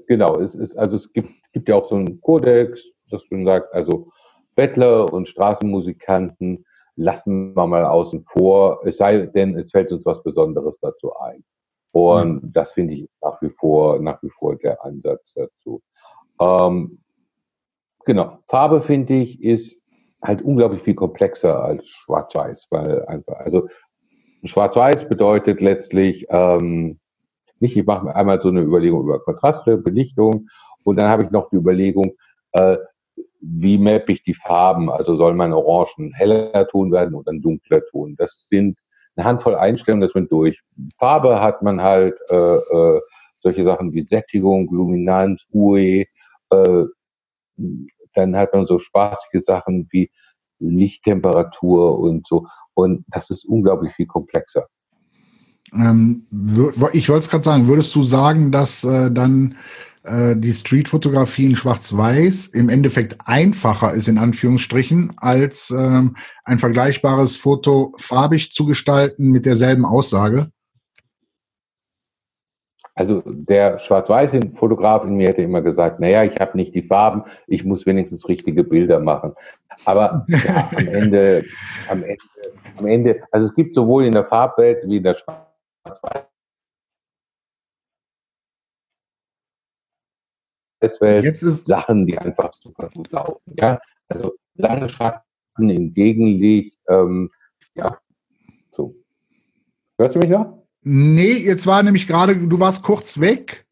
Genau. 0.07 0.41
Es 0.41 0.55
ist, 0.55 0.77
also 0.77 0.97
es 0.97 1.13
gibt, 1.13 1.31
gibt 1.53 1.69
ja 1.69 1.75
auch 1.75 1.89
so 1.89 1.97
einen 1.97 2.21
Kodex, 2.21 2.85
das 3.11 3.23
schon 3.25 3.45
sagt, 3.45 3.73
also 3.75 4.11
Bettler 4.55 5.13
und 5.13 5.29
Straßenmusikanten 5.29 6.65
lassen 6.97 7.55
wir 7.55 7.67
mal 7.67 7.85
außen 7.85 8.23
vor, 8.23 8.81
es 8.85 8.99
sei 8.99 9.27
denn, 9.27 9.59
es 9.59 9.71
fällt 9.71 9.93
uns 9.93 10.05
was 10.05 10.23
Besonderes 10.23 10.77
dazu 10.81 11.15
ein. 11.17 11.43
Und 11.93 12.43
mhm. 12.45 12.53
das 12.53 12.73
finde 12.73 12.95
ich 12.95 13.09
nach 13.21 13.41
wie 13.43 13.51
vor, 13.51 13.99
nach 14.01 14.23
wie 14.23 14.31
vor 14.31 14.57
der 14.57 14.83
Ansatz 14.85 15.33
dazu. 15.35 15.83
Ähm, 16.41 17.03
genau. 18.05 18.39
Farbe, 18.47 18.83
finde 18.83 19.15
ich, 19.15 19.43
ist 19.43 19.82
halt 20.23 20.43
unglaublich 20.43 20.83
viel 20.83 20.95
komplexer 20.95 21.63
als 21.63 21.87
Schwarz-Weiß, 21.89 22.69
weil 22.71 23.05
einfach, 23.07 23.37
also 23.41 23.67
Schwarz-Weiß 24.45 25.09
bedeutet 25.09 25.61
letztlich 25.61 26.27
ähm, 26.31 26.99
nicht, 27.59 27.77
ich 27.77 27.87
mache 27.87 28.05
mir 28.05 28.17
einmal 28.17 28.41
so 28.41 28.49
eine 28.49 28.61
Überlegung 28.61 29.03
über 29.03 29.21
Kontraste, 29.21 29.77
Belichtung 29.77 30.47
und 30.85 30.97
dann 30.97 31.09
habe 31.09 31.25
ich 31.25 31.31
noch 31.31 31.49
die 31.51 31.57
Überlegung, 31.57 32.17
äh, 32.53 32.77
wie 33.41 33.79
mappe 33.79 34.13
ich 34.13 34.23
die 34.23 34.35
Farben? 34.35 34.91
Also 34.91 35.17
soll 35.17 35.35
mein 35.35 35.53
Orangen 35.53 36.13
heller 36.13 36.67
Ton 36.69 36.93
werden 36.93 37.15
oder 37.15 37.33
ein 37.33 37.43
dunkler 37.43 37.83
Ton? 37.91 38.15
Das 38.17 38.47
sind 38.49 38.79
eine 39.17 39.27
Handvoll 39.27 39.57
Einstellungen, 39.57 40.01
das 40.01 40.15
man 40.15 40.29
durch. 40.29 40.61
Farbe 40.99 41.41
hat 41.41 41.63
man 41.63 41.83
halt 41.83 42.17
äh, 42.31 42.57
äh, 42.57 43.01
solche 43.41 43.65
Sachen 43.65 43.93
wie 43.93 44.05
Sättigung, 44.05 44.69
Luminanz, 44.71 45.45
UE, 45.53 46.05
äh, 46.51 46.85
dann 48.15 48.37
hat 48.37 48.53
man 48.55 48.67
so 48.67 48.79
spaßige 48.79 49.43
Sachen 49.43 49.89
wie 49.91 50.11
Lichttemperatur 50.59 51.99
und 51.99 52.27
so. 52.27 52.47
Und 52.75 53.05
das 53.09 53.31
ist 53.31 53.45
unglaublich 53.45 53.93
viel 53.95 54.07
komplexer. 54.07 54.67
Ähm, 55.75 56.27
ich 56.93 57.09
wollte 57.09 57.25
es 57.25 57.31
gerade 57.31 57.45
sagen, 57.45 57.67
würdest 57.67 57.95
du 57.95 58.03
sagen, 58.03 58.53
dass 58.53 58.85
äh, 58.85 59.11
dann 59.11 59.57
äh, 60.05 60.37
die 60.37 60.53
Streetfotografie 60.53 61.47
in 61.47 61.57
Schwarz-Weiß 61.57 62.47
im 62.49 62.69
Endeffekt 62.69 63.17
einfacher 63.25 63.93
ist, 63.93 64.09
in 64.09 64.19
Anführungsstrichen, 64.19 65.15
als 65.17 65.71
ähm, 65.71 66.17
ein 66.45 66.59
vergleichbares 66.59 67.37
Foto 67.37 67.95
farbig 67.97 68.53
zu 68.53 68.67
gestalten 68.67 69.31
mit 69.31 69.47
derselben 69.47 69.85
Aussage? 69.85 70.51
Also 72.95 73.23
der 73.27 73.79
Schwarz-Weiß-Fotograf 73.79 75.05
in 75.05 75.17
mir 75.17 75.29
hätte 75.29 75.43
immer 75.43 75.63
gesagt, 75.63 75.99
naja, 75.99 76.25
ich 76.25 76.39
habe 76.39 76.57
nicht 76.57 76.75
die 76.75 76.83
Farben, 76.83 77.25
ich 77.47 77.65
muss 77.65 77.87
wenigstens 77.87 78.29
richtige 78.29 78.65
Bilder 78.65 79.01
machen. 79.01 79.35
Aber 79.87 80.27
ja, 80.29 80.71
am 80.77 80.89
Ende, 80.89 81.45
am 81.89 82.03
Ende, 82.03 82.23
am 82.77 82.87
Ende, 82.87 83.23
also 83.31 83.49
es 83.49 83.55
gibt 83.55 83.75
sowohl 83.75 84.05
in 84.05 84.13
der 84.13 84.27
Farbwelt 84.27 84.87
wie 84.87 84.99
in 84.99 85.05
der 85.05 85.17
Schwarz-Weiß 85.17 86.27
Welt 91.01 91.39
Sachen, 91.39 92.07
die 92.07 92.19
einfach 92.19 92.53
super 92.61 92.89
gut 92.95 93.11
laufen. 93.13 93.55
Ja, 93.57 93.81
also 94.09 94.35
lange 94.55 94.89
Schatten 94.89 95.71
im 95.71 95.95
Gegenlicht, 95.95 96.79
ähm, 96.89 97.31
ja, 97.75 97.99
so. 98.73 98.95
Hörst 99.99 100.17
du 100.17 100.19
mich 100.19 100.29
noch? 100.29 100.62
Nee, 100.83 101.33
jetzt 101.33 101.67
war 101.67 101.83
nämlich 101.83 102.09
gerade, 102.09 102.37
du 102.37 102.59
warst 102.59 102.83
kurz 102.83 103.21
weg. 103.21 103.67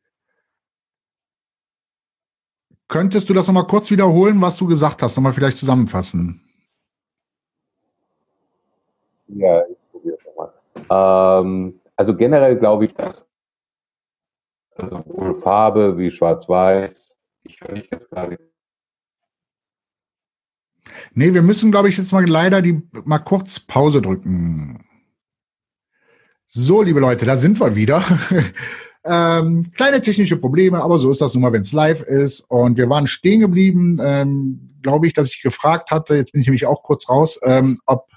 Könntest 2.86 3.28
du 3.28 3.34
das 3.34 3.46
nochmal 3.46 3.66
kurz 3.66 3.90
wiederholen, 3.90 4.40
was 4.40 4.56
du 4.56 4.66
gesagt 4.66 5.02
hast? 5.02 5.16
Nochmal 5.16 5.32
vielleicht 5.32 5.58
zusammenfassen. 5.58 6.42
Ja, 9.28 9.62
ich 9.66 9.76
probiere 9.90 10.16
es 10.18 10.24
nochmal. 10.24 11.42
Ähm, 11.44 11.80
also 11.96 12.16
generell 12.16 12.56
glaube 12.56 12.86
ich, 12.86 12.94
dass 12.94 13.24
sowohl 14.76 15.34
Farbe 15.36 15.98
wie 15.98 16.10
Schwarz-Weiß, 16.10 17.14
ich 17.44 17.60
höre 17.60 17.74
dich 17.74 17.88
jetzt 17.90 18.08
gerade. 18.10 18.38
Nee, 21.14 21.34
wir 21.34 21.42
müssen, 21.42 21.70
glaube 21.70 21.88
ich, 21.88 21.98
jetzt 21.98 22.12
mal 22.12 22.26
leider 22.26 22.62
die 22.62 22.82
mal 23.04 23.18
kurz 23.18 23.60
Pause 23.60 24.00
drücken. 24.00 24.84
So, 26.52 26.82
liebe 26.82 26.98
Leute, 26.98 27.26
da 27.26 27.36
sind 27.36 27.60
wir 27.60 27.76
wieder. 27.76 28.02
ähm, 29.04 29.70
kleine 29.76 30.00
technische 30.00 30.36
Probleme, 30.36 30.82
aber 30.82 30.98
so 30.98 31.12
ist 31.12 31.20
das 31.20 31.32
nun 31.32 31.44
mal, 31.44 31.52
wenn 31.52 31.60
es 31.60 31.70
live 31.70 32.00
ist. 32.00 32.40
Und 32.48 32.76
wir 32.76 32.90
waren 32.90 33.06
stehen 33.06 33.38
geblieben, 33.38 34.00
ähm, 34.02 34.74
glaube 34.82 35.06
ich, 35.06 35.12
dass 35.12 35.28
ich 35.28 35.42
gefragt 35.42 35.92
hatte, 35.92 36.16
jetzt 36.16 36.32
bin 36.32 36.40
ich 36.40 36.48
nämlich 36.48 36.66
auch 36.66 36.82
kurz 36.82 37.08
raus, 37.08 37.38
ähm, 37.44 37.78
ob 37.86 38.08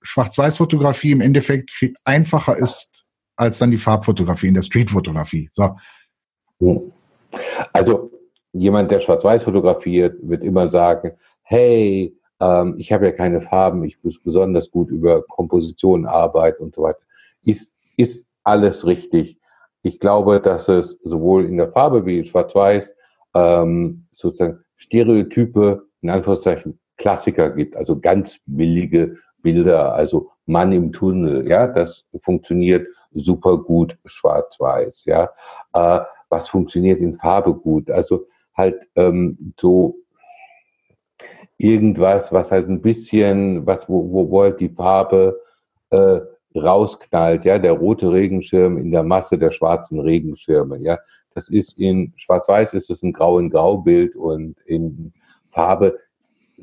Schwarz-Weiß-Fotografie 0.00 1.12
im 1.12 1.20
Endeffekt 1.20 1.70
viel 1.70 1.92
einfacher 2.04 2.56
ist 2.56 3.04
als 3.36 3.58
dann 3.58 3.70
die 3.70 3.76
Farbfotografie 3.76 4.48
in 4.48 4.54
der 4.54 4.62
Streetfotografie. 4.62 5.50
So. 5.52 5.76
Also 7.74 8.10
jemand, 8.54 8.90
der 8.90 9.00
Schwarz-Weiß 9.00 9.44
fotografiert, 9.44 10.16
wird 10.22 10.42
immer 10.42 10.70
sagen, 10.70 11.12
hey, 11.42 12.16
ähm, 12.40 12.76
ich 12.78 12.90
habe 12.90 13.04
ja 13.04 13.12
keine 13.12 13.42
Farben, 13.42 13.84
ich 13.84 14.02
muss 14.02 14.18
besonders 14.18 14.70
gut 14.70 14.88
über 14.88 15.22
Komposition 15.26 16.06
arbeiten 16.06 16.62
und 16.62 16.74
so 16.74 16.84
weiter. 16.84 17.00
Ist 17.44 17.70
ist 18.02 18.26
alles 18.44 18.86
richtig. 18.86 19.38
Ich 19.82 19.98
glaube, 19.98 20.40
dass 20.40 20.68
es 20.68 20.98
sowohl 21.02 21.46
in 21.46 21.56
der 21.56 21.68
Farbe 21.68 22.06
wie 22.06 22.18
in 22.18 22.24
Schwarz-Weiß 22.24 22.92
ähm, 23.34 24.06
sozusagen 24.14 24.60
Stereotype, 24.76 25.82
in 26.02 26.10
Anführungszeichen 26.10 26.78
Klassiker 26.96 27.50
gibt, 27.50 27.76
also 27.76 27.98
ganz 27.98 28.38
billige 28.46 29.16
Bilder, 29.42 29.94
also 29.94 30.30
Mann 30.46 30.72
im 30.72 30.92
Tunnel, 30.92 31.48
ja, 31.48 31.66
das 31.66 32.04
funktioniert 32.20 32.86
super 33.12 33.58
gut 33.58 33.98
schwarz-weiß, 34.04 35.04
ja. 35.06 35.30
Äh, 35.72 36.00
was 36.28 36.48
funktioniert 36.48 37.00
in 37.00 37.14
Farbe 37.14 37.54
gut? 37.54 37.90
Also 37.90 38.26
halt 38.54 38.88
ähm, 38.96 39.54
so 39.60 39.96
irgendwas, 41.58 42.32
was 42.32 42.50
halt 42.50 42.68
ein 42.68 42.82
bisschen, 42.82 43.66
was 43.66 43.88
wo, 43.88 44.10
wo, 44.12 44.30
wo 44.30 44.42
halt 44.42 44.60
die 44.60 44.68
Farbe 44.68 45.40
äh, 45.90 46.20
rausknallt, 46.54 47.44
ja, 47.44 47.58
der 47.58 47.72
rote 47.72 48.12
Regenschirm 48.12 48.76
in 48.78 48.90
der 48.90 49.02
Masse 49.02 49.38
der 49.38 49.50
schwarzen 49.50 50.00
Regenschirme, 50.00 50.78
ja. 50.78 50.98
Das 51.34 51.48
ist 51.48 51.78
in 51.78 52.12
Schwarz-Weiß 52.16 52.74
ist 52.74 52.90
es 52.90 53.02
ein 53.02 53.12
Grau 53.12 53.38
in 53.38 53.50
Grau-Bild 53.50 54.16
und 54.16 54.60
in 54.66 55.12
Farbe 55.50 55.98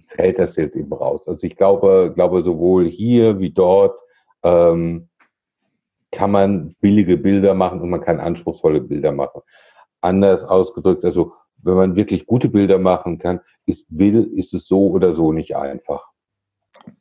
fällt 0.07 0.39
das 0.39 0.55
jetzt 0.55 0.75
eben 0.75 0.93
raus. 0.93 1.21
Also 1.27 1.45
ich 1.45 1.55
glaube, 1.55 2.11
glaube 2.13 2.43
sowohl 2.43 2.85
hier 2.87 3.39
wie 3.39 3.49
dort 3.49 3.99
ähm, 4.43 5.09
kann 6.11 6.31
man 6.31 6.75
billige 6.81 7.17
Bilder 7.17 7.53
machen 7.53 7.81
und 7.81 7.89
man 7.89 8.01
kann 8.01 8.19
anspruchsvolle 8.19 8.81
Bilder 8.81 9.11
machen. 9.11 9.41
Anders 10.01 10.43
ausgedrückt, 10.43 11.03
also 11.05 11.33
wenn 11.61 11.75
man 11.75 11.95
wirklich 11.95 12.25
gute 12.25 12.49
Bilder 12.49 12.79
machen 12.79 13.19
kann, 13.19 13.41
ist 13.65 13.85
will, 13.89 14.31
ist 14.35 14.53
es 14.53 14.67
so 14.67 14.87
oder 14.89 15.13
so 15.13 15.33
nicht 15.33 15.55
einfach. 15.55 16.08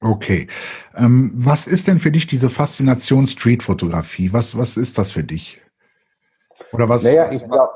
Okay. 0.01 0.47
Ähm, 0.97 1.33
was 1.35 1.67
ist 1.67 1.89
denn 1.89 1.99
für 1.99 2.11
dich 2.11 2.27
diese 2.27 2.49
Faszination 2.49 3.27
Streetfotografie? 3.27 4.33
Was, 4.33 4.57
was 4.57 4.77
ist 4.77 4.99
das 4.99 5.11
für 5.11 5.25
dich? 5.25 5.61
Oder 6.73 6.89
was? 6.89 7.05
Naja, 7.05 7.31
ich, 7.33 7.45
glaub, 7.47 7.71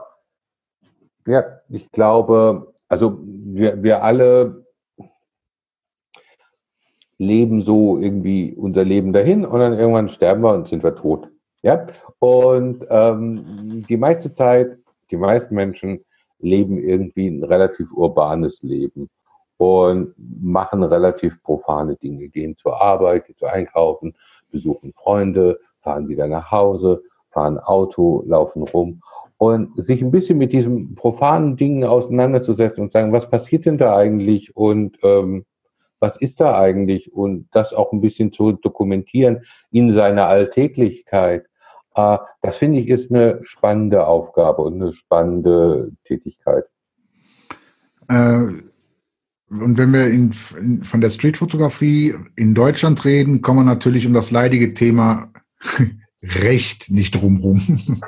ja, 1.26 1.44
ich 1.68 1.90
glaube, 1.90 2.75
also 2.88 3.18
wir, 3.25 3.82
wir 3.82 4.02
alle 4.02 4.66
leben 7.18 7.62
so 7.62 7.99
irgendwie 7.99 8.52
unser 8.54 8.85
Leben 8.85 9.12
dahin 9.12 9.44
und 9.44 9.61
dann 9.61 9.78
irgendwann 9.78 10.09
sterben 10.09 10.42
wir 10.42 10.54
und 10.54 10.68
sind 10.68 10.82
wir 10.82 10.94
tot. 10.94 11.28
Ja? 11.62 11.87
Und 12.18 12.85
ähm, 12.90 13.85
die 13.88 13.97
meiste 13.97 14.35
Zeit, 14.35 14.76
die 15.11 15.16
meisten 15.16 15.54
Menschen 15.54 16.04
leben 16.40 16.78
irgendwie 16.78 17.28
ein 17.28 17.44
relativ 17.44 17.92
urbanes 17.92 18.61
Leben 18.62 19.09
und 19.62 20.12
machen 20.19 20.83
relativ 20.83 21.40
profane 21.45 21.95
Dinge, 21.95 22.28
gehen 22.28 22.57
zur 22.57 22.83
Arbeit, 22.83 23.26
gehen 23.26 23.37
zu 23.37 23.47
einkaufen, 23.47 24.12
besuchen 24.50 24.92
Freunde, 24.92 25.61
fahren 25.83 26.09
wieder 26.09 26.26
nach 26.26 26.50
Hause, 26.50 27.00
fahren 27.31 27.61
Auto, 27.61 28.25
laufen 28.26 28.64
rum 28.64 29.02
und 29.38 29.71
sich 29.81 30.02
ein 30.02 30.11
bisschen 30.11 30.38
mit 30.38 30.52
diesen 30.52 30.97
profanen 30.97 31.57
Dingen 31.57 31.85
auseinanderzusetzen 31.85 32.83
und 32.83 32.92
sagen, 32.92 33.12
was 33.12 33.31
passiert 33.31 33.64
denn 33.64 33.78
da 33.78 33.97
eigentlich 33.97 34.57
und 34.57 34.99
ähm, 35.04 35.45
was 36.00 36.16
ist 36.16 36.40
da 36.40 36.59
eigentlich 36.59 37.12
und 37.12 37.47
das 37.52 37.73
auch 37.73 37.92
ein 37.92 38.00
bisschen 38.00 38.33
zu 38.33 38.50
dokumentieren 38.50 39.45
in 39.71 39.90
seiner 39.92 40.26
Alltäglichkeit. 40.26 41.47
Äh, 41.95 42.19
das 42.40 42.57
finde 42.57 42.81
ich 42.81 42.88
ist 42.88 43.12
eine 43.12 43.38
spannende 43.45 44.09
Aufgabe 44.09 44.62
und 44.62 44.83
eine 44.83 44.92
spannende 44.92 45.92
Tätigkeit. 46.04 46.64
Äh 48.09 48.72
und 49.61 49.76
wenn 49.76 49.92
wir 49.92 50.06
in, 50.06 50.32
in, 50.59 50.85
von 50.85 51.00
der 51.00 51.11
Streetfotografie 51.11 52.14
in 52.37 52.54
Deutschland 52.54 53.04
reden, 53.04 53.42
kommen 53.42 53.61
wir 53.61 53.75
natürlich 53.75 54.06
um 54.06 54.14
das 54.14 54.30
leidige 54.30 54.75
Thema 54.75 55.32
Recht 56.23 56.88
nicht 56.88 57.16
drumrum. 57.16 57.61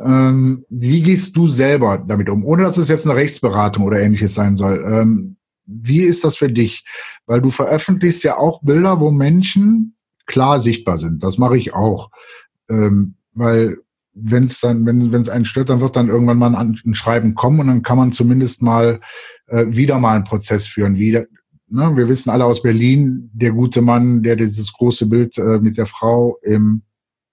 ähm, 0.00 0.64
wie 0.68 1.02
gehst 1.02 1.36
du 1.36 1.46
selber 1.46 2.04
damit 2.06 2.28
um? 2.28 2.44
Ohne 2.44 2.64
dass 2.64 2.76
es 2.76 2.88
jetzt 2.88 3.06
eine 3.06 3.14
Rechtsberatung 3.14 3.84
oder 3.84 4.00
ähnliches 4.00 4.34
sein 4.34 4.56
soll. 4.56 4.84
Ähm, 4.86 5.36
wie 5.64 6.00
ist 6.00 6.24
das 6.24 6.36
für 6.36 6.50
dich? 6.50 6.84
Weil 7.26 7.40
du 7.40 7.50
veröffentlichst 7.50 8.24
ja 8.24 8.36
auch 8.36 8.60
Bilder, 8.62 9.00
wo 9.00 9.10
Menschen 9.10 9.94
klar 10.26 10.60
sichtbar 10.60 10.98
sind. 10.98 11.22
Das 11.22 11.38
mache 11.38 11.56
ich 11.56 11.74
auch. 11.74 12.10
Ähm, 12.68 13.14
weil 13.34 13.78
wenn 14.20 14.44
es 14.44 14.60
dann, 14.60 14.86
wenn 14.86 15.12
es 15.12 15.28
einen 15.28 15.44
stört, 15.44 15.70
dann 15.70 15.80
wird 15.80 15.96
dann 15.96 16.08
irgendwann 16.08 16.38
mal 16.38 16.54
ein, 16.54 16.78
ein 16.84 16.94
Schreiben 16.94 17.34
kommen 17.34 17.60
und 17.60 17.66
dann 17.68 17.82
kann 17.82 17.98
man 17.98 18.12
zumindest 18.12 18.62
mal 18.62 19.00
äh, 19.46 19.66
wieder 19.68 19.98
mal 19.98 20.16
einen 20.16 20.24
Prozess 20.24 20.66
führen. 20.66 20.96
Wieder, 20.96 21.26
ne? 21.68 21.92
Wir 21.94 22.08
wissen 22.08 22.30
alle 22.30 22.44
aus 22.44 22.62
Berlin, 22.62 23.30
der 23.32 23.52
gute 23.52 23.82
Mann, 23.82 24.22
der 24.22 24.36
dieses 24.36 24.72
große 24.72 25.06
Bild 25.06 25.38
äh, 25.38 25.58
mit 25.58 25.78
der 25.78 25.86
Frau 25.86 26.38
im 26.42 26.82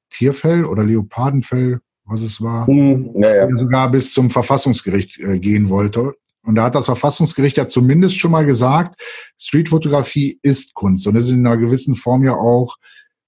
Tierfell 0.10 0.66
oder 0.66 0.84
Leopardenfell, 0.84 1.80
was 2.06 2.22
es 2.22 2.42
war, 2.42 2.68
hm, 2.68 3.12
ja, 3.16 3.36
ja. 3.36 3.58
sogar 3.58 3.92
bis 3.92 4.14
zum 4.14 4.30
Verfassungsgericht 4.30 5.20
äh, 5.20 5.40
gehen 5.40 5.70
wollte. 5.70 6.14
Und 6.44 6.56
da 6.56 6.66
hat 6.66 6.76
das 6.76 6.86
Verfassungsgericht 6.86 7.58
ja 7.58 7.68
zumindest 7.68 8.20
schon 8.20 8.32
mal 8.32 8.46
gesagt, 8.46 9.02
Streetfotografie 9.38 10.40
ist 10.44 10.76
Kunst 10.76 11.08
und 11.08 11.16
ist 11.16 11.30
in 11.30 11.46
einer 11.46 11.58
gewissen 11.58 11.96
Form 11.96 12.24
ja 12.24 12.34
auch 12.34 12.78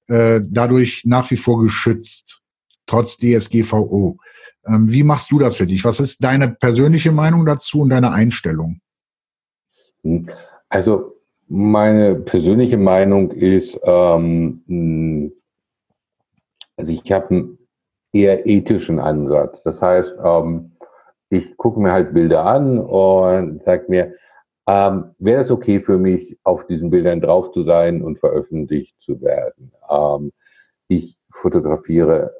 äh, 0.07 0.39
dadurch 0.43 1.03
nach 1.05 1.29
wie 1.31 1.37
vor 1.37 1.59
geschützt 1.61 2.41
trotz 2.87 3.17
DSGVO. 3.17 4.17
Ähm, 4.65 4.91
wie 4.91 5.03
machst 5.03 5.31
du 5.31 5.39
das 5.39 5.57
für 5.57 5.67
dich? 5.67 5.83
Was 5.85 5.99
ist 5.99 6.23
deine 6.23 6.49
persönliche 6.49 7.11
Meinung 7.11 7.45
dazu 7.45 7.81
und 7.81 7.89
deine 7.89 8.11
Einstellung? 8.11 8.79
Hm. 10.03 10.29
Also 10.69 11.13
meine 11.47 12.15
persönliche 12.15 12.77
Meinung 12.77 13.31
ist, 13.31 13.79
ähm, 13.83 14.63
hm, 14.67 15.31
also 16.75 16.91
ich 16.91 17.11
habe 17.11 17.29
einen 17.29 17.57
eher 18.13 18.45
ethischen 18.45 18.99
Ansatz. 18.99 19.63
Das 19.63 19.81
heißt, 19.81 20.15
ähm, 20.23 20.71
ich 21.29 21.57
gucke 21.57 21.79
mir 21.79 21.91
halt 21.91 22.13
Bilder 22.13 22.45
an 22.45 22.79
und 22.79 23.63
sage 23.63 23.85
mir, 23.87 24.13
ähm, 24.67 25.15
wäre 25.19 25.41
es 25.41 25.51
okay 25.51 25.79
für 25.79 25.97
mich, 25.97 26.37
auf 26.43 26.67
diesen 26.67 26.89
Bildern 26.89 27.21
drauf 27.21 27.51
zu 27.53 27.63
sein 27.63 28.01
und 28.01 28.19
veröffentlicht 28.19 28.95
zu 28.99 29.21
werden? 29.21 29.71
Ähm, 29.89 30.33
ich 30.89 31.17
fotografiere 31.31 32.33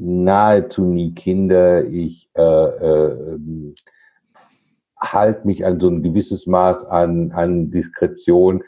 nahezu 0.00 0.82
nie 0.82 1.14
Kinder. 1.14 1.84
Ich 1.84 2.30
äh, 2.34 2.42
äh, 2.42 3.38
halte 4.98 5.46
mich 5.46 5.64
an 5.64 5.78
so 5.78 5.88
ein 5.88 6.02
gewisses 6.02 6.46
Maß 6.46 6.84
an, 6.86 7.32
an 7.32 7.70
Diskretion. 7.70 8.64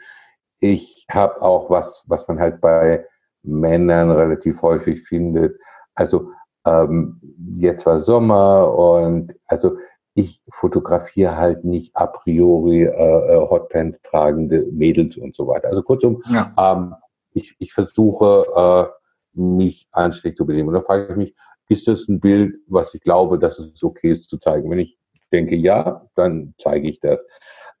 Ich 0.59 1.05
habe 1.09 1.41
auch 1.41 1.69
was, 1.69 2.03
was 2.07 2.27
man 2.27 2.39
halt 2.39 2.61
bei 2.61 3.05
Männern 3.41 4.11
relativ 4.11 4.61
häufig 4.61 5.01
findet. 5.01 5.59
Also 5.95 6.29
ähm, 6.65 7.19
jetzt 7.57 7.85
war 7.85 7.99
Sommer 7.99 8.73
und 8.73 9.33
also 9.47 9.77
ich 10.15 10.41
fotografiere 10.51 11.35
halt 11.35 11.65
nicht 11.65 11.95
a 11.95 12.05
priori 12.05 12.83
äh, 12.83 12.87
äh, 12.87 13.49
Hotpants 13.49 13.99
tragende 14.03 14.67
Mädels 14.71 15.17
und 15.17 15.35
so 15.35 15.47
weiter. 15.47 15.69
Also 15.69 15.81
kurzum, 15.81 16.21
ja. 16.29 16.53
ähm, 16.57 16.93
ich, 17.33 17.55
ich 17.57 17.73
versuche 17.73 18.93
mich 19.33 19.87
anständig 19.91 20.37
zu 20.37 20.45
benehmen. 20.45 20.69
Und 20.69 20.75
da 20.75 20.81
frage 20.81 21.11
ich 21.11 21.17
mich, 21.17 21.35
ist 21.69 21.87
das 21.87 22.07
ein 22.07 22.19
Bild, 22.19 22.55
was 22.67 22.93
ich 22.93 23.01
glaube, 23.01 23.39
dass 23.39 23.57
es 23.59 23.83
okay 23.83 24.11
ist 24.11 24.29
zu 24.29 24.37
zeigen? 24.37 24.69
Wenn 24.69 24.79
ich 24.79 24.97
denke 25.31 25.55
ja, 25.55 26.05
dann 26.15 26.53
zeige 26.61 26.87
ich 26.87 26.99
das. 26.99 27.19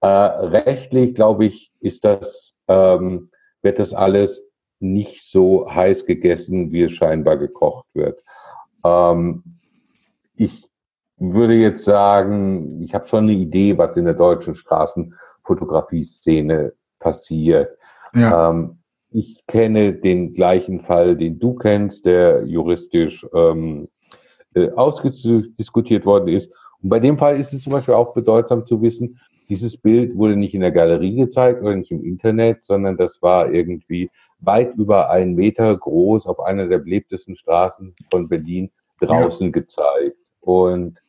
Äh, 0.01 0.07
rechtlich, 0.07 1.13
glaube 1.15 1.45
ich, 1.45 1.71
ist 1.79 2.03
das, 2.03 2.53
ähm, 2.67 3.29
wird 3.61 3.79
das 3.79 3.93
alles 3.93 4.43
nicht 4.79 5.31
so 5.31 5.69
heiß 5.69 6.05
gegessen, 6.05 6.73
wie 6.73 6.83
es 6.83 6.91
scheinbar 6.91 7.37
gekocht 7.37 7.85
wird. 7.93 8.21
Ähm, 8.83 9.59
ich 10.35 10.69
würde 11.17 11.53
jetzt 11.53 11.85
sagen, 11.85 12.81
ich 12.81 12.93
habe 12.93 13.07
schon 13.07 13.23
eine 13.23 13.31
Idee, 13.33 13.77
was 13.77 13.95
in 13.95 14.03
der 14.05 14.15
deutschen 14.15 14.55
Straßenfotografie-Szene 14.55 16.73
passiert. 16.99 17.77
Ja. 18.13 18.49
Ähm, 18.49 18.82
ich 19.13 19.45
kenne 19.47 19.93
den 19.93 20.33
gleichen 20.33 20.81
Fall, 20.81 21.15
den 21.15 21.39
du 21.39 21.53
kennst, 21.53 22.05
der 22.05 22.45
juristisch 22.45 23.25
ähm, 23.33 23.87
äh, 24.55 24.71
ausdiskutiert 24.71 26.05
worden 26.05 26.29
ist. 26.29 26.51
Und 26.81 26.89
bei 26.89 26.99
dem 26.99 27.17
Fall 27.17 27.39
ist 27.39 27.53
es 27.53 27.63
zum 27.63 27.73
Beispiel 27.73 27.93
auch 27.93 28.13
bedeutsam 28.13 28.65
zu 28.65 28.81
wissen, 28.81 29.19
dieses 29.49 29.77
Bild 29.77 30.15
wurde 30.17 30.35
nicht 30.35 30.53
in 30.53 30.61
der 30.61 30.71
Galerie 30.71 31.15
gezeigt 31.15 31.61
oder 31.61 31.75
nicht 31.75 31.91
im 31.91 32.03
Internet, 32.03 32.63
sondern 32.63 32.97
das 32.97 33.21
war 33.21 33.51
irgendwie 33.51 34.09
weit 34.39 34.73
über 34.75 35.09
einen 35.09 35.35
Meter 35.35 35.77
groß 35.77 36.25
auf 36.25 36.39
einer 36.39 36.67
der 36.67 36.79
belebtesten 36.79 37.35
Straßen 37.35 37.93
von 38.09 38.27
Berlin 38.27 38.71
draußen 38.99 39.47
ja. 39.47 39.51
gezeigt. 39.51 40.17
Und 40.39 41.02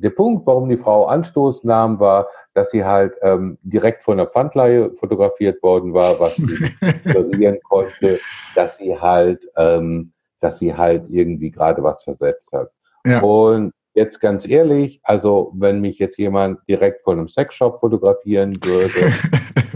der 0.00 0.10
Punkt, 0.10 0.46
warum 0.46 0.68
die 0.68 0.76
Frau 0.76 1.06
Anstoß 1.06 1.64
nahm, 1.64 2.00
war, 2.00 2.28
dass 2.54 2.70
sie 2.70 2.84
halt 2.84 3.14
ähm, 3.22 3.58
direkt 3.62 4.02
von 4.02 4.16
der 4.16 4.26
Pfandleihe 4.26 4.90
fotografiert 4.92 5.62
worden 5.62 5.92
war, 5.92 6.18
was 6.18 6.36
sie 6.36 6.70
basieren 7.12 7.58
konnte, 7.68 8.18
dass 8.54 8.76
sie 8.76 8.98
halt, 8.98 9.40
ähm, 9.56 10.12
dass 10.40 10.58
sie 10.58 10.74
halt 10.74 11.04
irgendwie 11.10 11.50
gerade 11.50 11.82
was 11.82 12.02
versetzt 12.02 12.50
hat. 12.52 12.70
Ja. 13.06 13.20
Und 13.20 13.72
jetzt 13.94 14.20
ganz 14.20 14.46
ehrlich, 14.46 15.00
also 15.02 15.52
wenn 15.54 15.80
mich 15.80 15.98
jetzt 15.98 16.18
jemand 16.18 16.58
direkt 16.68 17.02
von 17.02 17.18
einem 17.18 17.28
Sexshop 17.28 17.80
fotografieren 17.80 18.56
würde 18.64 19.06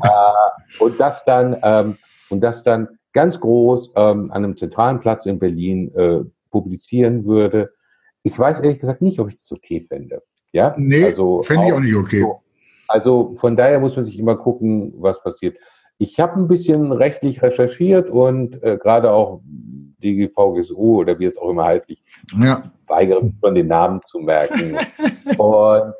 äh, 0.03 0.83
und 0.83 0.99
das 0.99 1.25
dann 1.25 1.57
ähm, 1.63 1.99
und 2.31 2.41
das 2.41 2.63
dann 2.63 2.89
ganz 3.13 3.39
groß 3.39 3.91
ähm, 3.97 4.31
an 4.31 4.45
einem 4.45 4.57
zentralen 4.57 5.01
Platz 5.01 5.27
in 5.27 5.39
Berlin 5.39 5.95
äh, 5.95 6.21
publizieren 6.51 7.25
würde, 7.25 7.73
ich 8.25 8.37
weiß 8.37 8.61
ehrlich 8.61 8.81
gesagt 8.81 9.03
nicht, 9.03 9.21
ob 9.21 9.29
ich 9.29 9.39
das 9.39 9.53
okay 9.53 9.87
fände. 9.89 10.23
Ja? 10.53 10.75
Nee, 10.77 11.05
also 11.05 11.43
fände 11.43 11.67
ich 11.67 11.73
auch 11.73 11.81
nicht 11.81 11.95
okay. 11.95 12.23
So. 12.23 12.41
Also 12.89 13.35
von 13.39 13.57
daher 13.57 13.79
muss 13.81 13.97
man 13.97 14.07
sich 14.07 14.19
immer 14.19 14.37
gucken, 14.37 14.95
was 14.97 15.23
passiert. 15.23 15.57
Ich 15.99 16.19
habe 16.19 16.41
ein 16.41 16.49
bisschen 16.49 16.91
rechtlich 16.91 17.43
recherchiert 17.43 18.11
und 18.11 18.63
äh, 18.63 18.79
gerade 18.79 19.13
auch 19.13 19.43
DGVGSU 20.03 21.01
oder 21.01 21.19
wie 21.19 21.27
es 21.27 21.39
auch 21.39 21.51
immer 21.51 21.65
heißt, 21.65 21.85
ich 21.89 22.03
ja. 22.37 22.71
weigere 22.87 23.23
mich 23.23 23.35
schon 23.41 23.55
den 23.55 23.69
Namen 23.69 24.01
zu 24.07 24.19
merken. 24.19 24.77
und 25.39 25.95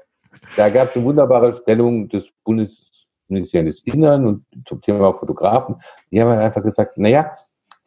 da 0.57 0.69
gab 0.69 0.89
es 0.91 0.97
eine 0.97 1.05
wunderbare 1.05 1.57
Stellung 1.63 2.09
des 2.09 2.25
Bundesministeriums 2.45 3.83
des 3.83 3.95
Innern 3.95 4.27
und 4.27 4.45
zum 4.67 4.81
Thema 4.81 5.13
Fotografen. 5.13 5.77
Die 6.11 6.21
haben 6.21 6.31
halt 6.31 6.41
einfach 6.41 6.63
gesagt, 6.63 6.99
naja, 6.99 7.37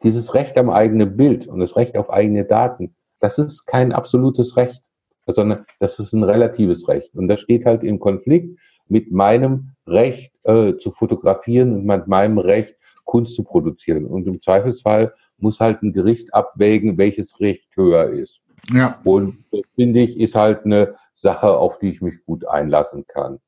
dieses 0.02 0.34
Recht 0.34 0.56
am 0.58 0.70
eigenen 0.70 1.16
Bild 1.16 1.46
und 1.46 1.60
das 1.60 1.76
Recht 1.76 1.96
auf 1.96 2.10
eigene 2.10 2.44
Daten, 2.44 2.94
das 3.20 3.38
ist 3.38 3.66
kein 3.66 3.92
absolutes 3.92 4.56
Recht, 4.56 4.82
sondern 5.26 5.66
das 5.80 5.98
ist 5.98 6.12
ein 6.12 6.24
relatives 6.24 6.88
Recht. 6.88 7.14
Und 7.14 7.28
das 7.28 7.40
steht 7.40 7.66
halt 7.66 7.82
im 7.82 7.98
Konflikt 7.98 8.58
mit 8.88 9.12
meinem 9.12 9.70
Recht 9.86 10.32
äh, 10.44 10.76
zu 10.76 10.90
fotografieren 10.90 11.74
und 11.74 11.84
mit 11.84 12.06
meinem 12.06 12.38
Recht, 12.38 12.74
Kunst 13.04 13.34
zu 13.34 13.42
produzieren. 13.42 14.04
Und 14.04 14.26
im 14.26 14.40
Zweifelsfall 14.40 15.14
muss 15.38 15.60
halt 15.60 15.82
ein 15.82 15.94
Gericht 15.94 16.34
abwägen, 16.34 16.98
welches 16.98 17.40
Recht 17.40 17.66
höher 17.74 18.10
ist. 18.10 18.40
Ja. 18.70 19.00
Und 19.04 19.44
das 19.50 19.62
finde 19.76 20.00
ich, 20.00 20.18
ist 20.18 20.34
halt 20.34 20.64
eine 20.66 20.94
Sache, 21.14 21.48
auf 21.48 21.78
die 21.78 21.88
ich 21.88 22.02
mich 22.02 22.22
gut 22.26 22.46
einlassen 22.46 23.06
kann. 23.06 23.38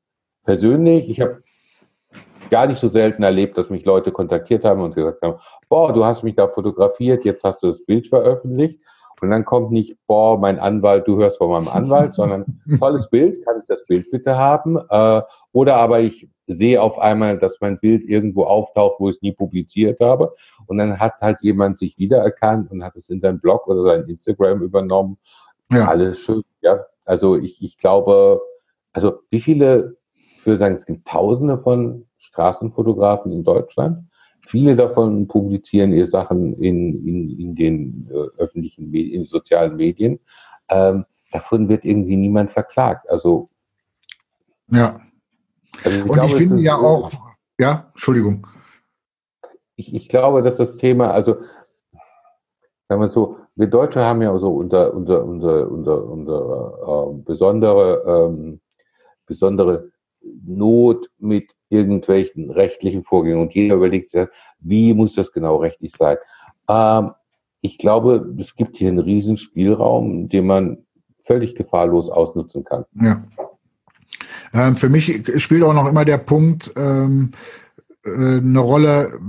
Persönlich, 0.45 1.09
ich 1.09 1.21
habe 1.21 1.43
gar 2.49 2.67
nicht 2.67 2.79
so 2.79 2.89
selten 2.89 3.23
erlebt, 3.23 3.57
dass 3.57 3.69
mich 3.69 3.85
Leute 3.85 4.11
kontaktiert 4.11 4.65
haben 4.65 4.81
und 4.81 4.95
gesagt 4.95 5.21
haben, 5.21 5.39
boah, 5.69 5.93
du 5.93 6.03
hast 6.03 6.23
mich 6.23 6.35
da 6.35 6.47
fotografiert, 6.47 7.23
jetzt 7.23 7.43
hast 7.43 7.61
du 7.61 7.71
das 7.71 7.85
Bild 7.85 8.07
veröffentlicht. 8.07 8.79
Und 9.21 9.29
dann 9.29 9.45
kommt 9.45 9.71
nicht, 9.71 9.95
boah, 10.07 10.39
mein 10.39 10.59
Anwalt, 10.59 11.07
du 11.07 11.17
hörst 11.17 11.37
von 11.37 11.51
meinem 11.51 11.67
Anwalt, 11.67 12.15
sondern 12.15 12.61
tolles 12.79 13.07
Bild, 13.09 13.45
kann 13.45 13.59
ich 13.59 13.67
das 13.67 13.85
Bild 13.85 14.09
bitte 14.09 14.35
haben? 14.35 14.77
Äh, 14.89 15.21
oder 15.51 15.75
aber 15.77 15.99
ich 15.99 16.27
sehe 16.47 16.81
auf 16.81 16.99
einmal, 16.99 17.37
dass 17.37 17.61
mein 17.61 17.79
Bild 17.79 18.03
irgendwo 18.03 18.45
auftaucht, 18.45 18.99
wo 18.99 19.09
ich 19.09 19.17
es 19.17 19.21
nie 19.21 19.31
publiziert 19.31 19.99
habe. 19.99 20.33
Und 20.65 20.79
dann 20.79 20.99
hat 20.99 21.13
halt 21.21 21.37
jemand 21.41 21.77
sich 21.79 21.97
wiedererkannt 21.97 22.71
und 22.71 22.83
hat 22.83 22.95
es 22.95 23.09
in 23.09 23.21
seinen 23.21 23.39
Blog 23.39 23.67
oder 23.67 23.83
sein 23.83 24.09
Instagram 24.09 24.61
übernommen. 24.61 25.17
Ja. 25.71 25.85
Alles 25.85 26.19
schön, 26.19 26.43
ja. 26.61 26.79
Also 27.05 27.37
ich, 27.37 27.61
ich 27.61 27.77
glaube, 27.77 28.41
also 28.91 29.19
wie 29.29 29.41
viele, 29.41 29.97
ich 30.13 30.45
würde 30.45 30.59
sagen, 30.59 30.75
es 30.75 30.85
gibt 30.85 31.07
tausende 31.07 31.57
von 31.59 32.05
Straßenfotografen 32.17 33.31
in 33.31 33.43
Deutschland. 33.43 34.05
Viele 34.51 34.75
davon 34.75 35.27
publizieren 35.27 35.93
ihre 35.93 36.09
Sachen 36.09 36.53
in, 36.61 37.07
in, 37.07 37.39
in 37.39 37.55
den 37.55 38.09
äh, 38.11 38.41
öffentlichen 38.41 38.91
Medien, 38.91 39.21
in 39.21 39.25
sozialen 39.25 39.77
Medien. 39.77 40.19
Ähm, 40.67 41.05
davon 41.31 41.69
wird 41.69 41.85
irgendwie 41.85 42.17
niemand 42.17 42.51
verklagt. 42.51 43.09
Also 43.09 43.49
ja. 44.67 44.99
Also 45.85 45.97
ich 45.97 46.03
Und 46.03 46.11
glaube, 46.11 46.31
ich 46.31 46.35
finde 46.35 46.61
ja 46.63 46.75
auch, 46.75 47.11
ja, 47.61 47.87
Entschuldigung. 47.91 48.45
Ich, 49.77 49.93
ich 49.93 50.09
glaube, 50.09 50.41
dass 50.43 50.57
das 50.57 50.75
Thema, 50.75 51.11
also 51.11 51.37
sagen 52.89 53.01
wir 53.01 53.09
so, 53.09 53.37
wir 53.55 53.67
Deutsche 53.67 54.03
haben 54.03 54.21
ja 54.21 54.37
so 54.37 54.49
unser, 54.49 54.93
unser, 54.93 55.23
unser, 55.23 55.71
unser, 55.71 56.05
unser 56.05 57.09
äh, 57.09 57.23
besondere, 57.23 58.03
ähm, 58.05 58.59
besondere 59.25 59.91
Not 60.21 61.09
mit 61.19 61.55
irgendwelchen 61.71 62.51
rechtlichen 62.51 63.03
Vorgängen. 63.03 63.41
Und 63.41 63.53
jeder 63.53 63.75
überlegt 63.75 64.09
sich, 64.09 64.27
wie 64.59 64.93
muss 64.93 65.15
das 65.15 65.31
genau 65.31 65.57
rechtlich 65.57 65.93
sein? 65.97 66.17
Ähm, 66.67 67.11
ich 67.61 67.77
glaube, 67.77 68.35
es 68.39 68.55
gibt 68.55 68.77
hier 68.77 68.89
einen 68.89 68.99
riesen 68.99 69.37
Spielraum, 69.37 70.29
den 70.29 70.47
man 70.47 70.77
völlig 71.23 71.55
gefahrlos 71.55 72.09
ausnutzen 72.09 72.63
kann. 72.63 72.85
Ja. 72.95 73.23
Ähm, 74.53 74.75
für 74.75 74.89
mich 74.89 75.23
spielt 75.41 75.63
auch 75.63 75.73
noch 75.73 75.87
immer 75.87 76.03
der 76.03 76.17
Punkt, 76.17 76.71
ähm, 76.75 77.31
äh, 78.03 78.09
eine 78.09 78.59
Rolle, 78.59 79.19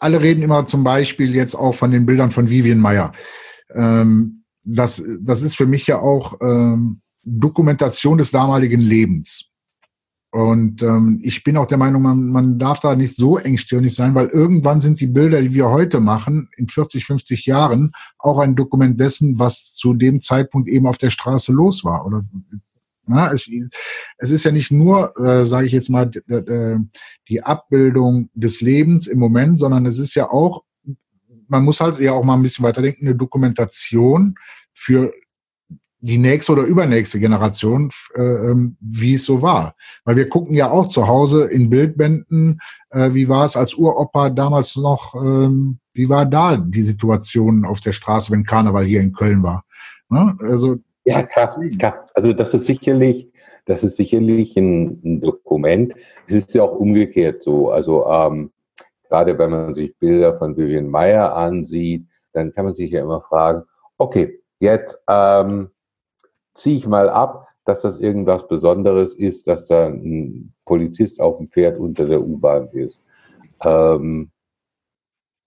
alle 0.00 0.22
reden 0.22 0.42
immer 0.42 0.66
zum 0.66 0.84
Beispiel 0.84 1.34
jetzt 1.34 1.54
auch 1.54 1.74
von 1.74 1.90
den 1.90 2.06
Bildern 2.06 2.30
von 2.30 2.48
Vivian 2.48 2.78
Meyer. 2.78 3.12
Ähm, 3.74 4.44
das, 4.64 5.02
das 5.22 5.42
ist 5.42 5.56
für 5.56 5.66
mich 5.66 5.86
ja 5.86 5.98
auch 5.98 6.34
ähm, 6.42 7.00
Dokumentation 7.24 8.18
des 8.18 8.30
damaligen 8.30 8.80
Lebens. 8.80 9.47
Und 10.30 10.82
ähm, 10.82 11.20
ich 11.22 11.42
bin 11.42 11.56
auch 11.56 11.66
der 11.66 11.78
Meinung, 11.78 12.02
man, 12.02 12.28
man 12.28 12.58
darf 12.58 12.80
da 12.80 12.94
nicht 12.94 13.16
so 13.16 13.38
engstirnig 13.38 13.94
sein, 13.94 14.14
weil 14.14 14.28
irgendwann 14.28 14.82
sind 14.82 15.00
die 15.00 15.06
Bilder, 15.06 15.40
die 15.40 15.54
wir 15.54 15.70
heute 15.70 16.00
machen, 16.00 16.50
in 16.56 16.68
40, 16.68 17.04
50 17.06 17.46
Jahren, 17.46 17.92
auch 18.18 18.38
ein 18.38 18.54
Dokument 18.54 19.00
dessen, 19.00 19.38
was 19.38 19.74
zu 19.74 19.94
dem 19.94 20.20
Zeitpunkt 20.20 20.68
eben 20.68 20.86
auf 20.86 20.98
der 20.98 21.08
Straße 21.08 21.50
los 21.52 21.82
war. 21.82 22.04
Oder 22.04 22.24
na, 23.06 23.32
es, 23.32 23.48
es 24.18 24.30
ist 24.30 24.44
ja 24.44 24.52
nicht 24.52 24.70
nur, 24.70 25.18
äh, 25.18 25.46
sage 25.46 25.66
ich 25.66 25.72
jetzt 25.72 25.88
mal, 25.88 26.10
die 27.28 27.42
Abbildung 27.42 28.28
des 28.34 28.60
Lebens 28.60 29.06
im 29.06 29.18
Moment, 29.18 29.58
sondern 29.58 29.86
es 29.86 29.98
ist 29.98 30.14
ja 30.14 30.28
auch, 30.28 30.62
man 31.46 31.64
muss 31.64 31.80
halt 31.80 31.98
ja 32.00 32.12
auch 32.12 32.24
mal 32.24 32.34
ein 32.34 32.42
bisschen 32.42 32.64
weiterdenken, 32.64 33.06
eine 33.06 33.16
Dokumentation 33.16 34.34
für 34.74 35.10
die 36.00 36.18
nächste 36.18 36.52
oder 36.52 36.62
übernächste 36.62 37.18
Generation, 37.18 37.90
äh, 38.14 38.20
ähm, 38.22 38.76
wie 38.80 39.14
es 39.14 39.24
so 39.24 39.42
war. 39.42 39.74
Weil 40.04 40.16
wir 40.16 40.28
gucken 40.28 40.54
ja 40.54 40.70
auch 40.70 40.88
zu 40.88 41.08
Hause 41.08 41.46
in 41.46 41.70
Bildbänden, 41.70 42.60
äh, 42.90 43.12
wie 43.14 43.28
war 43.28 43.44
es 43.44 43.56
als 43.56 43.74
Uropa 43.74 44.30
damals 44.30 44.76
noch, 44.76 45.14
ähm, 45.16 45.78
wie 45.92 46.08
war 46.08 46.24
da 46.24 46.56
die 46.56 46.82
Situation 46.82 47.64
auf 47.64 47.80
der 47.80 47.92
Straße, 47.92 48.30
wenn 48.30 48.44
Karneval 48.44 48.84
hier 48.84 49.00
in 49.00 49.12
Köln 49.12 49.42
war. 49.42 49.64
Ne? 50.08 50.36
Also, 50.40 50.76
ja, 51.04 51.22
krass, 51.22 51.58
krass. 51.78 51.94
Also 52.14 52.32
das 52.32 52.54
ist 52.54 52.66
sicherlich, 52.66 53.32
das 53.64 53.82
ist 53.82 53.96
sicherlich 53.96 54.56
ein, 54.56 55.00
ein 55.04 55.20
Dokument. 55.20 55.94
Es 56.26 56.36
ist 56.36 56.54
ja 56.54 56.62
auch 56.62 56.76
umgekehrt 56.76 57.42
so. 57.42 57.70
Also 57.70 58.06
ähm, 58.06 58.50
gerade 59.08 59.38
wenn 59.38 59.50
man 59.50 59.74
sich 59.74 59.96
Bilder 59.98 60.38
von 60.38 60.56
Vivian 60.56 60.88
Meyer 60.88 61.34
ansieht, 61.34 62.06
dann 62.34 62.52
kann 62.52 62.66
man 62.66 62.74
sich 62.74 62.90
ja 62.90 63.02
immer 63.02 63.22
fragen, 63.22 63.62
okay, 63.96 64.40
jetzt 64.60 64.98
ähm, 65.08 65.70
ziehe 66.58 66.76
ich 66.76 66.86
mal 66.86 67.08
ab, 67.08 67.48
dass 67.64 67.82
das 67.82 67.98
irgendwas 67.98 68.46
Besonderes 68.48 69.14
ist, 69.14 69.46
dass 69.46 69.66
da 69.66 69.86
ein 69.86 70.52
Polizist 70.64 71.20
auf 71.20 71.38
dem 71.38 71.48
Pferd 71.48 71.78
unter 71.78 72.06
der 72.06 72.20
U-Bahn 72.20 72.68
ist. 72.72 73.00
Ähm, 73.62 74.30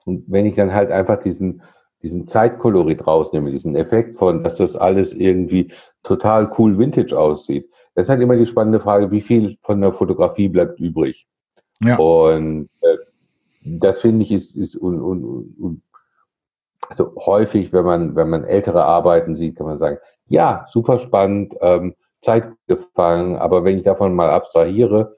und 0.06 0.24
wenn 0.28 0.45
ich 0.45 0.56
dann 0.56 0.74
halt 0.74 0.91
einfach 0.91 1.17
diesen 1.17 1.62
diesen 2.04 2.28
Zeitkolorit 2.28 3.06
rausnehmen, 3.06 3.52
diesen 3.52 3.76
Effekt 3.76 4.17
von, 4.17 4.43
dass 4.43 4.58
das 4.58 4.76
alles 4.76 5.13
irgendwie 5.13 5.71
total 6.04 6.52
cool 6.58 6.78
Vintage 6.78 7.17
aussieht. 7.17 7.69
Das 7.93 8.06
ist 8.06 8.10
halt 8.10 8.21
immer 8.21 8.36
die 8.36 8.47
spannende 8.47 8.80
Frage, 8.80 9.12
wie 9.12 9.21
viel 9.21 9.58
von 9.62 9.82
der 9.82 9.93
Fotografie 9.93 10.50
bleibt 10.50 10.80
übrig. 10.80 11.28
Ja. 11.84 11.97
Und 11.97 12.69
äh, 12.82 12.97
das 13.63 14.02
finde 14.02 14.24
ich 14.24 14.32
ist, 14.32 14.56
ist 14.56 14.76
un, 14.76 15.02
un, 15.02 15.56
un, 15.60 15.82
also 16.92 17.16
häufig, 17.16 17.72
wenn 17.72 17.86
man, 17.86 18.16
wenn 18.18 18.30
man 18.30 18.44
ältere 18.44 18.84
Arbeiten 18.84 19.38
sieht, 19.38 19.56
kann 19.56 19.66
man 19.66 19.80
sagen, 19.80 19.98
ja, 20.28 20.66
super 20.72 21.00
spannend, 21.00 21.56
ähm, 21.62 21.96
Zeit 22.22 22.52
gefangen, 22.68 23.38
aber 23.38 23.64
wenn 23.64 23.78
ich 23.78 23.84
davon 23.84 24.14
mal 24.14 24.30
abstrahiere, 24.30 25.16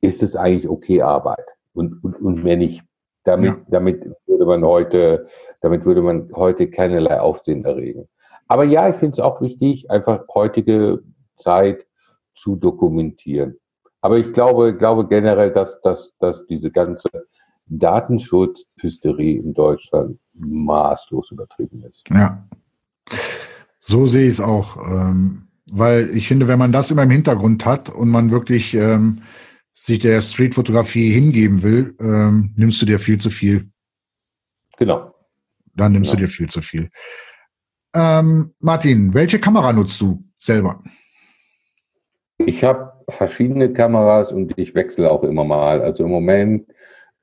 ist 0.00 0.24
es 0.24 0.34
eigentlich 0.34 0.68
okay 0.68 1.00
Arbeit 1.00 1.46
und, 1.72 2.02
und, 2.02 2.20
und 2.20 2.42
mehr 2.42 2.56
nicht. 2.56 2.82
Damit, 3.22 3.50
ja. 3.50 3.60
damit 3.68 4.04
würde 4.26 4.44
man 4.44 4.64
heute, 4.64 5.28
damit 5.60 5.84
würde 5.84 6.02
man 6.02 6.28
heute 6.34 6.68
keinerlei 6.68 7.20
Aufsehen 7.20 7.64
erregen. 7.64 8.08
Aber 8.48 8.64
ja, 8.64 8.88
ich 8.88 8.96
finde 8.96 9.12
es 9.12 9.20
auch 9.20 9.40
wichtig, 9.40 9.88
einfach 9.88 10.24
heutige 10.34 11.04
Zeit 11.38 11.86
zu 12.34 12.56
dokumentieren. 12.56 13.56
Aber 14.00 14.18
ich 14.18 14.32
glaube, 14.32 14.76
glaube 14.76 15.06
generell, 15.06 15.52
dass, 15.52 15.80
dass, 15.82 16.12
dass 16.18 16.44
diese 16.46 16.72
ganze 16.72 17.08
Datenschutzhysterie 18.82 19.36
in 19.36 19.54
Deutschland 19.54 20.18
maßlos 20.34 21.30
übertrieben 21.30 21.82
ist. 21.84 22.02
Ja. 22.10 22.46
So 23.80 24.06
sehe 24.06 24.26
ich 24.26 24.34
es 24.34 24.40
auch. 24.40 24.76
Ähm, 24.76 25.48
weil 25.66 26.10
ich 26.14 26.28
finde, 26.28 26.48
wenn 26.48 26.58
man 26.58 26.72
das 26.72 26.90
immer 26.90 27.04
im 27.04 27.10
Hintergrund 27.10 27.64
hat 27.64 27.88
und 27.88 28.10
man 28.10 28.30
wirklich 28.30 28.74
ähm, 28.74 29.22
sich 29.72 30.00
der 30.00 30.20
Streetfotografie 30.20 31.10
hingeben 31.10 31.62
will, 31.62 31.96
ähm, 32.00 32.52
nimmst 32.56 32.82
du 32.82 32.86
dir 32.86 32.98
viel 32.98 33.18
zu 33.18 33.30
viel. 33.30 33.70
Genau. 34.78 35.14
Dann 35.74 35.92
nimmst 35.92 36.10
genau. 36.10 36.20
du 36.20 36.26
dir 36.26 36.32
viel 36.32 36.50
zu 36.50 36.60
viel. 36.60 36.90
Ähm, 37.94 38.54
Martin, 38.58 39.14
welche 39.14 39.38
Kamera 39.38 39.72
nutzt 39.72 40.00
du 40.00 40.22
selber? 40.38 40.82
Ich 42.38 42.64
habe 42.64 42.92
verschiedene 43.08 43.72
Kameras 43.72 44.32
und 44.32 44.58
ich 44.58 44.74
wechsle 44.74 45.10
auch 45.10 45.22
immer 45.22 45.44
mal. 45.44 45.80
Also 45.80 46.04
im 46.04 46.10
Moment 46.10 46.66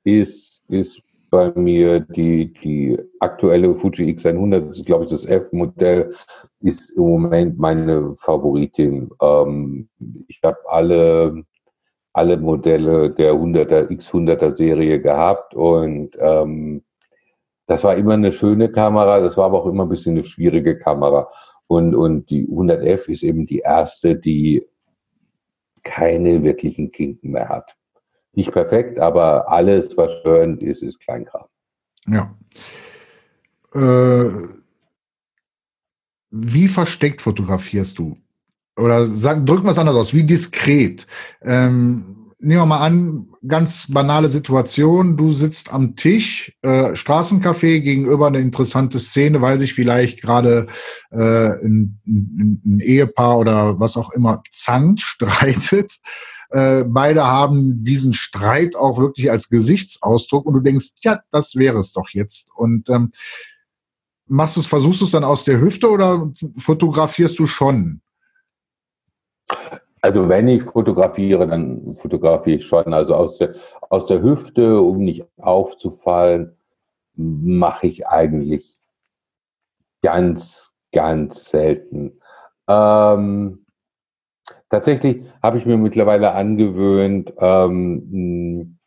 ist, 0.04 0.62
ist 0.68 1.02
bei 1.30 1.52
mir 1.54 2.00
die, 2.00 2.52
die 2.52 2.98
aktuelle 3.20 3.74
Fuji 3.76 4.14
X100, 4.14 4.68
das 4.68 4.78
ist 4.78 4.86
glaube 4.86 5.04
ich 5.04 5.10
das 5.10 5.24
F-Modell, 5.24 6.12
ist 6.60 6.90
im 6.90 7.04
Moment 7.04 7.58
meine 7.58 8.14
Favoritin. 8.22 9.10
Ähm, 9.22 9.88
ich 10.28 10.40
habe 10.42 10.58
alle, 10.68 11.44
alle 12.12 12.36
Modelle 12.36 13.10
der 13.10 13.32
100er, 13.34 13.88
X100er 13.88 14.56
Serie 14.56 15.00
gehabt 15.00 15.54
und 15.54 16.16
ähm, 16.18 16.82
das 17.66 17.84
war 17.84 17.94
immer 17.94 18.14
eine 18.14 18.32
schöne 18.32 18.70
Kamera, 18.70 19.20
das 19.20 19.36
war 19.36 19.44
aber 19.46 19.62
auch 19.62 19.66
immer 19.66 19.84
ein 19.84 19.88
bisschen 19.88 20.16
eine 20.16 20.24
schwierige 20.24 20.76
Kamera. 20.76 21.30
Und, 21.68 21.94
und 21.94 22.28
die 22.28 22.48
100F 22.48 23.08
ist 23.08 23.22
eben 23.22 23.46
die 23.46 23.60
erste, 23.60 24.16
die 24.16 24.66
keine 25.84 26.42
wirklichen 26.42 26.90
Klinken 26.90 27.30
mehr 27.30 27.48
hat. 27.48 27.76
Nicht 28.32 28.52
perfekt, 28.52 28.98
aber 28.98 29.50
alles, 29.50 29.96
was 29.96 30.12
störend 30.20 30.62
ist, 30.62 30.82
ist 30.82 31.00
Kleinkram. 31.00 31.46
Ja. 32.06 32.34
Äh, 33.74 34.48
wie 36.30 36.68
versteckt 36.68 37.22
fotografierst 37.22 37.98
du? 37.98 38.16
Oder 38.76 39.06
sag, 39.06 39.44
drücken 39.44 39.64
wir 39.64 39.72
es 39.72 39.78
anders 39.78 39.96
aus, 39.96 40.14
wie 40.14 40.24
diskret? 40.24 41.06
Ähm, 41.42 42.30
nehmen 42.38 42.60
wir 42.62 42.66
mal 42.66 42.80
an, 42.86 43.28
ganz 43.46 43.86
banale 43.88 44.28
Situation, 44.28 45.16
du 45.16 45.32
sitzt 45.32 45.72
am 45.72 45.94
Tisch, 45.94 46.52
äh, 46.62 46.94
Straßencafé 46.94 47.80
gegenüber 47.80 48.26
eine 48.26 48.40
interessante 48.40 49.00
Szene, 49.00 49.40
weil 49.40 49.58
sich 49.58 49.74
vielleicht 49.74 50.22
gerade 50.22 50.66
äh, 51.10 51.18
ein, 51.18 52.00
ein, 52.06 52.62
ein, 52.64 52.80
Ehepaar 52.80 53.38
oder 53.38 53.80
was 53.80 53.96
auch 53.96 54.12
immer 54.12 54.42
zankt, 54.50 55.00
streitet. 55.02 55.98
Äh, 56.50 56.84
beide 56.84 57.24
haben 57.24 57.84
diesen 57.84 58.12
Streit 58.12 58.74
auch 58.74 58.98
wirklich 58.98 59.30
als 59.30 59.48
Gesichtsausdruck 59.48 60.46
und 60.46 60.54
du 60.54 60.60
denkst, 60.60 60.90
ja, 61.02 61.20
das 61.30 61.54
wäre 61.54 61.78
es 61.78 61.92
doch 61.92 62.08
jetzt. 62.10 62.48
Und 62.56 62.90
ähm, 62.90 63.10
machst 64.26 64.56
du 64.56 64.62
versuchst 64.62 65.00
du 65.00 65.04
es 65.04 65.12
dann 65.12 65.24
aus 65.24 65.44
der 65.44 65.60
Hüfte 65.60 65.90
oder 65.90 66.30
fotografierst 66.58 67.38
du 67.38 67.46
schon? 67.46 68.00
Also 70.02 70.28
wenn 70.28 70.48
ich 70.48 70.62
fotografiere, 70.62 71.46
dann 71.46 71.96
fotografiere 72.00 72.58
ich 72.58 72.66
schon. 72.66 72.92
Also 72.94 73.14
aus 73.14 73.38
der, 73.38 73.54
aus 73.88 74.06
der 74.06 74.22
Hüfte, 74.22 74.80
um 74.80 74.98
nicht 74.98 75.24
aufzufallen, 75.36 76.56
mache 77.14 77.86
ich 77.86 78.06
eigentlich 78.06 78.80
ganz, 80.02 80.74
ganz 80.92 81.44
selten. 81.50 82.18
Ähm, 82.66 83.66
tatsächlich 84.70 85.22
habe 85.42 85.58
ich 85.58 85.66
mir 85.66 85.76
mittlerweile 85.76 86.32
angewöhnt, 86.32 87.32
ähm, 87.38 88.78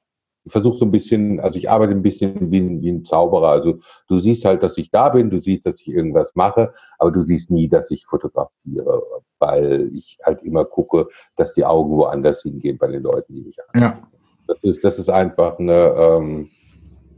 ich 0.45 0.51
versuche 0.51 0.77
so 0.77 0.85
ein 0.85 0.91
bisschen, 0.91 1.39
also 1.39 1.57
ich 1.57 1.69
arbeite 1.69 1.93
ein 1.93 2.01
bisschen 2.01 2.51
wie 2.51 2.59
ein, 2.59 2.81
wie 2.81 2.91
ein 2.91 3.05
Zauberer. 3.05 3.49
Also 3.49 3.79
du 4.07 4.19
siehst 4.19 4.43
halt, 4.43 4.61
dass 4.61 4.77
ich 4.77 4.91
da 4.91 5.09
bin, 5.09 5.29
du 5.29 5.39
siehst, 5.39 5.65
dass 5.65 5.79
ich 5.79 5.87
irgendwas 5.87 6.35
mache, 6.35 6.73
aber 6.97 7.11
du 7.11 7.21
siehst 7.21 7.49
nie, 7.49 7.69
dass 7.69 7.91
ich 7.91 8.05
fotografiere, 8.05 9.03
weil 9.39 9.89
ich 9.93 10.17
halt 10.25 10.41
immer 10.43 10.65
gucke, 10.65 11.07
dass 11.37 11.53
die 11.53 11.63
Augen 11.63 11.95
woanders 11.97 12.41
hingehen 12.41 12.77
bei 12.77 12.87
den 12.87 13.03
Leuten, 13.03 13.35
die 13.35 13.41
mich 13.41 13.57
anschauen. 13.67 13.99
Ja. 14.01 14.07
Das 14.47 14.57
ist, 14.63 14.83
das 14.83 14.99
ist 14.99 15.09
einfach 15.09 15.59
eine, 15.59 15.93
ähm, 15.97 16.49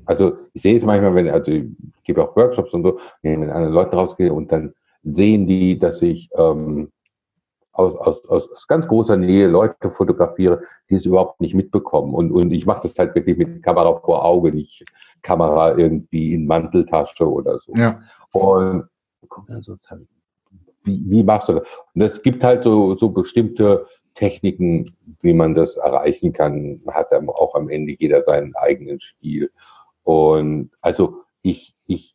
also 0.06 0.38
ich 0.54 0.62
sehe 0.62 0.78
es 0.78 0.84
manchmal, 0.84 1.16
wenn, 1.16 1.30
also 1.30 1.52
ich 1.52 1.66
gebe 2.04 2.24
auch 2.24 2.36
Workshops 2.36 2.72
und 2.74 2.84
so, 2.84 3.00
wenn 3.24 3.34
ich 3.34 3.40
mit 3.40 3.50
anderen 3.50 3.74
Leuten 3.74 3.96
rausgehe 3.96 4.32
und 4.32 4.52
dann 4.52 4.76
sehen 5.04 5.48
die, 5.48 5.80
dass 5.80 6.04
ich 6.04 6.30
ähm, 6.38 6.92
aus, 7.76 7.96
aus, 8.28 8.50
aus 8.50 8.68
ganz 8.68 8.88
großer 8.88 9.18
Nähe 9.18 9.48
Leute 9.48 9.90
fotografiere, 9.90 10.62
die 10.90 10.96
es 10.96 11.06
überhaupt 11.06 11.42
nicht 11.42 11.54
mitbekommen. 11.54 12.14
Und, 12.14 12.32
und 12.32 12.52
ich 12.52 12.66
mache 12.66 12.84
das 12.84 12.98
halt 12.98 13.16
wirklich 13.16 13.38
mit 13.38 13.64
Kamera 13.64 14.00
vor 14.00 14.24
Auge, 14.24 14.52
nicht 14.52 14.86
Kamera 15.22 15.78
irgendwie 15.78 16.34
in 16.34 16.48
Manteltasche 16.48 17.30
oder 17.30 17.60
so. 17.60 17.74
Ja. 17.76 18.00
Und 18.32 18.88
guck 19.28 19.48
dann 19.48 19.62
so, 19.62 19.76
wie, 20.84 21.04
wie 21.06 21.24
machst 21.24 21.50
du 21.50 21.54
das? 21.54 21.68
Und 21.94 22.02
es 22.02 22.22
gibt 22.22 22.44
halt 22.44 22.64
so, 22.64 22.96
so 22.98 23.10
bestimmte 23.10 23.86
Techniken, 24.14 24.96
wie 25.22 25.34
man 25.34 25.54
das 25.54 25.76
erreichen 25.76 26.32
kann. 26.32 26.82
Hat 26.88 27.12
dann 27.12 27.28
auch 27.28 27.56
am 27.56 27.70
Ende 27.70 27.96
jeder 28.00 28.24
seinen 28.24 28.56
eigenen 28.56 29.00
Stil. 29.02 29.52
Und 30.04 30.72
also 30.82 31.24
ich, 31.42 31.76
ich 31.88 32.15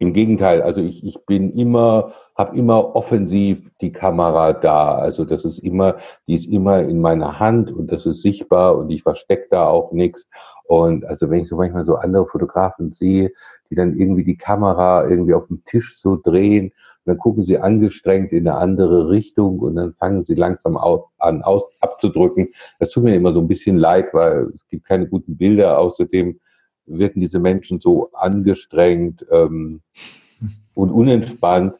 im 0.00 0.12
Gegenteil, 0.12 0.62
also 0.62 0.80
ich, 0.80 1.04
ich 1.04 1.18
bin 1.26 1.52
immer, 1.54 2.12
habe 2.36 2.56
immer 2.56 2.94
offensiv 2.94 3.70
die 3.80 3.92
Kamera 3.92 4.52
da. 4.52 4.94
Also 4.94 5.24
das 5.24 5.44
ist 5.44 5.58
immer, 5.58 5.96
die 6.28 6.36
ist 6.36 6.46
immer 6.46 6.82
in 6.82 7.00
meiner 7.00 7.40
Hand 7.40 7.72
und 7.72 7.90
das 7.90 8.06
ist 8.06 8.22
sichtbar 8.22 8.76
und 8.76 8.90
ich 8.90 9.02
verstecke 9.02 9.48
da 9.50 9.66
auch 9.66 9.90
nichts. 9.90 10.28
Und 10.66 11.04
also 11.04 11.30
wenn 11.30 11.40
ich 11.40 11.48
so 11.48 11.56
manchmal 11.56 11.84
so 11.84 11.96
andere 11.96 12.26
Fotografen 12.26 12.92
sehe, 12.92 13.32
die 13.70 13.74
dann 13.74 13.98
irgendwie 13.98 14.24
die 14.24 14.36
Kamera 14.36 15.08
irgendwie 15.08 15.34
auf 15.34 15.48
dem 15.48 15.64
Tisch 15.64 15.98
so 16.00 16.16
drehen, 16.16 16.72
dann 17.04 17.18
gucken 17.18 17.42
sie 17.42 17.58
angestrengt 17.58 18.32
in 18.32 18.46
eine 18.46 18.58
andere 18.58 19.08
Richtung 19.08 19.58
und 19.60 19.76
dann 19.76 19.94
fangen 19.94 20.22
sie 20.22 20.34
langsam 20.34 20.76
an 20.76 21.42
aus, 21.42 21.64
abzudrücken. 21.80 22.50
Das 22.78 22.90
tut 22.90 23.02
mir 23.02 23.16
immer 23.16 23.32
so 23.32 23.40
ein 23.40 23.48
bisschen 23.48 23.78
leid, 23.78 24.12
weil 24.12 24.50
es 24.54 24.66
gibt 24.68 24.86
keine 24.86 25.08
guten 25.08 25.36
Bilder. 25.36 25.78
Außerdem 25.78 26.38
wirken 26.88 27.20
diese 27.20 27.38
Menschen 27.38 27.80
so 27.80 28.10
angestrengt 28.12 29.24
ähm, 29.30 29.82
und 30.74 30.90
unentspannt. 30.90 31.74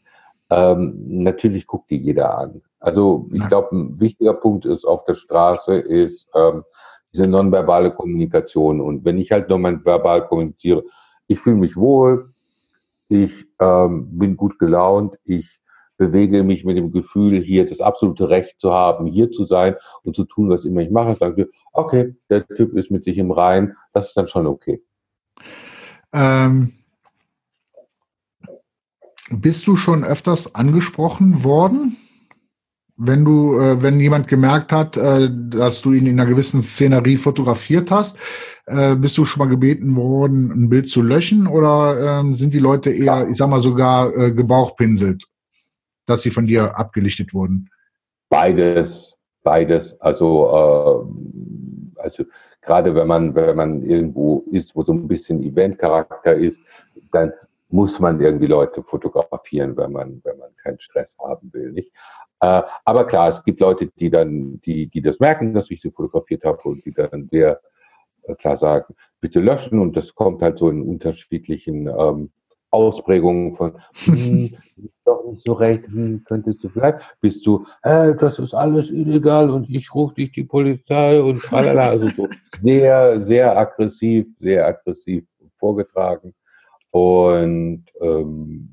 Ähm, 0.51 0.95
natürlich 1.07 1.67
guckt 1.67 1.91
die 1.91 1.99
jeder 1.99 2.39
an. 2.39 2.63
Also 2.81 3.29
ich 3.33 3.47
glaube, 3.49 3.77
ein 3.77 4.01
wichtiger 4.01 4.35
Punkt 4.35 4.65
ist 4.65 4.85
auf 4.85 5.05
der 5.05 5.15
Straße 5.15 5.75
ist 5.75 6.27
ähm, 6.35 6.63
diese 7.13 7.29
nonverbale 7.29 7.91
Kommunikation. 7.91 8.81
Und 8.81 9.05
wenn 9.05 9.19
ich 9.19 9.33
halt 9.33 9.49
nur 9.49 9.59
verbal 9.61 10.27
kommuniziere, 10.27 10.85
ich 11.27 11.41
fühle 11.41 11.57
mich 11.57 11.77
wohl, 11.77 12.33
ich 13.09 13.47
ähm, 13.61 14.19
bin 14.19 14.37
gut 14.37 14.59
gelaunt, 14.59 15.17
ich 15.25 15.61
bewege 15.97 16.45
mich 16.45 16.65
mit 16.65 16.77
dem 16.77 16.93
Gefühl, 16.93 17.43
hier 17.43 17.69
das 17.69 17.81
absolute 17.81 18.29
Recht 18.29 18.61
zu 18.61 18.73
haben, 18.73 19.07
hier 19.07 19.31
zu 19.33 19.45
sein 19.45 19.75
und 20.05 20.15
zu 20.15 20.25
tun, 20.25 20.49
was 20.49 20.65
immer 20.65 20.81
ich 20.81 20.91
mache. 20.91 21.15
Sage, 21.15 21.51
okay, 21.73 22.15
der 22.31 22.47
Typ 22.47 22.75
ist 22.75 22.91
mit 22.91 23.05
sich 23.05 23.19
im 23.19 23.33
Rein, 23.33 23.75
das 23.93 24.09
ist 24.09 24.17
dann 24.17 24.29
schon 24.29 24.47
okay. 24.47 24.83
Ähm, 26.13 26.73
bist 29.31 29.67
du 29.67 29.77
schon 29.77 30.05
öfters 30.05 30.55
angesprochen 30.55 31.45
worden? 31.45 31.97
Wenn 32.97 33.25
du, 33.25 33.59
äh, 33.61 33.83
wenn 33.83 34.01
jemand 34.01 34.27
gemerkt 34.27 34.73
hat, 34.73 34.97
äh, 34.97 35.29
dass 35.31 35.83
du 35.83 35.93
ihn 35.93 36.07
in 36.07 36.19
einer 36.19 36.29
gewissen 36.29 36.63
Szenerie 36.63 37.17
fotografiert 37.17 37.91
hast, 37.91 38.19
äh, 38.67 38.97
bist 38.97 39.17
du 39.19 39.25
schon 39.25 39.39
mal 39.39 39.51
gebeten 39.51 39.95
worden, 39.97 40.51
ein 40.51 40.69
Bild 40.69 40.89
zu 40.89 41.03
löschen 41.03 41.47
oder 41.47 42.21
ähm, 42.21 42.35
sind 42.35 42.53
die 42.55 42.59
Leute 42.59 42.91
eher, 42.91 43.29
ich 43.29 43.37
sag 43.37 43.49
mal 43.49 43.61
sogar 43.61 44.15
äh, 44.17 44.33
gebauchpinselt, 44.33 45.25
dass 46.07 46.23
sie 46.23 46.31
von 46.31 46.47
dir 46.47 46.77
abgelichtet 46.77 47.33
wurden? 47.35 47.71
Beides, 48.29 49.15
beides. 49.43 49.99
Also, 50.01 51.07
äh, 51.97 52.01
also 52.01 52.25
gerade 52.69 52.95
wenn 52.95 53.07
man, 53.07 53.35
wenn 53.35 53.57
man 53.57 53.83
irgendwo 53.83 54.45
ist, 54.53 54.77
wo 54.77 54.83
so 54.85 54.93
ein 54.93 55.09
bisschen 55.09 55.43
Eventcharakter 55.43 56.35
ist, 56.35 56.61
dann 57.13 57.33
muss 57.71 57.99
man 57.99 58.21
irgendwie 58.21 58.47
Leute 58.47 58.83
fotografieren, 58.83 59.75
wenn 59.77 59.93
man, 59.93 60.21
wenn 60.23 60.37
man 60.39 60.55
keinen 60.63 60.79
Stress 60.79 61.17
haben 61.19 61.51
will, 61.55 61.73
nicht? 61.73 61.91
Äh, 62.41 62.63
aber 62.85 63.07
klar, 63.07 63.31
es 63.31 63.43
gibt 63.43 63.61
Leute, 63.61 63.87
die 63.99 64.11
dann, 64.11 64.61
die, 64.67 64.87
die 64.87 65.01
das 65.01 65.19
merken, 65.19 65.55
dass 65.55 65.71
ich 65.71 65.81
sie 65.81 65.91
fotografiert 65.91 66.45
habe 66.45 66.61
und 66.65 66.85
die 66.85 66.93
dann 66.93 67.29
sehr 67.31 67.59
äh, 68.25 68.35
klar 68.35 68.59
sagen, 68.59 68.95
bitte 69.21 69.41
löschen 69.41 69.79
und 69.79 69.97
das 69.97 70.15
kommt 70.15 70.43
halt 70.43 70.59
so 70.59 70.69
in 70.69 70.83
unterschiedlichen 70.83 71.87
ähm, 71.89 72.31
Ausprägungen 72.71 73.55
von, 73.55 73.81
hm, 74.05 74.55
doch 75.09 75.25
nicht 75.25 75.43
so 75.45 75.53
recht, 75.53 75.87
hm, 75.87 76.23
könntest 76.25 76.63
du 76.63 76.69
vielleicht, 76.69 76.99
bist 77.21 77.45
du, 77.47 77.65
äh, 77.83 78.15
das 78.15 78.39
ist 78.39 78.55
alles 78.55 78.91
illegal 78.91 79.51
und 79.51 79.69
ich 79.69 79.95
rufe 79.95 80.15
dich 80.15 80.33
die 80.33 80.45
Polizei 80.45 81.21
und 81.21 81.41
tralala, 81.41 81.91
also 81.91 82.09
so 82.09 82.29
sehr, 82.63 83.25
sehr 83.25 83.57
aggressiv, 83.57 84.27
sehr 84.39 84.67
aggressiv 84.67 85.25
vorgetragen 85.59 86.35
und 86.91 87.85
ähm, 88.01 88.69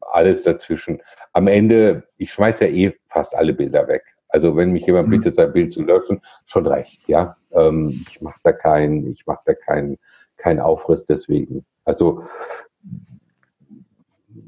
alles 0.00 0.44
dazwischen. 0.44 1.02
Am 1.32 1.46
Ende, 1.46 2.04
ich 2.16 2.32
schmeiße 2.32 2.66
ja 2.66 2.70
eh 2.70 2.94
fast 3.10 3.34
alle 3.34 3.52
Bilder 3.52 3.86
weg. 3.88 4.02
Also 4.28 4.56
wenn 4.56 4.72
mich 4.72 4.86
jemand 4.86 5.08
mhm. 5.08 5.12
bittet, 5.12 5.36
sein 5.36 5.52
Bild 5.52 5.72
zu 5.72 5.82
löschen, 5.82 6.20
schon 6.46 6.66
recht, 6.66 7.06
ja. 7.08 7.36
Ähm, 7.52 8.04
ich 8.08 8.20
mache 8.20 8.38
da 8.42 8.52
keinen, 8.52 9.10
ich 9.10 9.26
mache 9.26 9.42
da 9.44 9.54
keinen 9.54 9.98
keinen 10.36 10.60
Aufriss 10.60 11.04
deswegen. 11.06 11.64
Also 11.84 12.22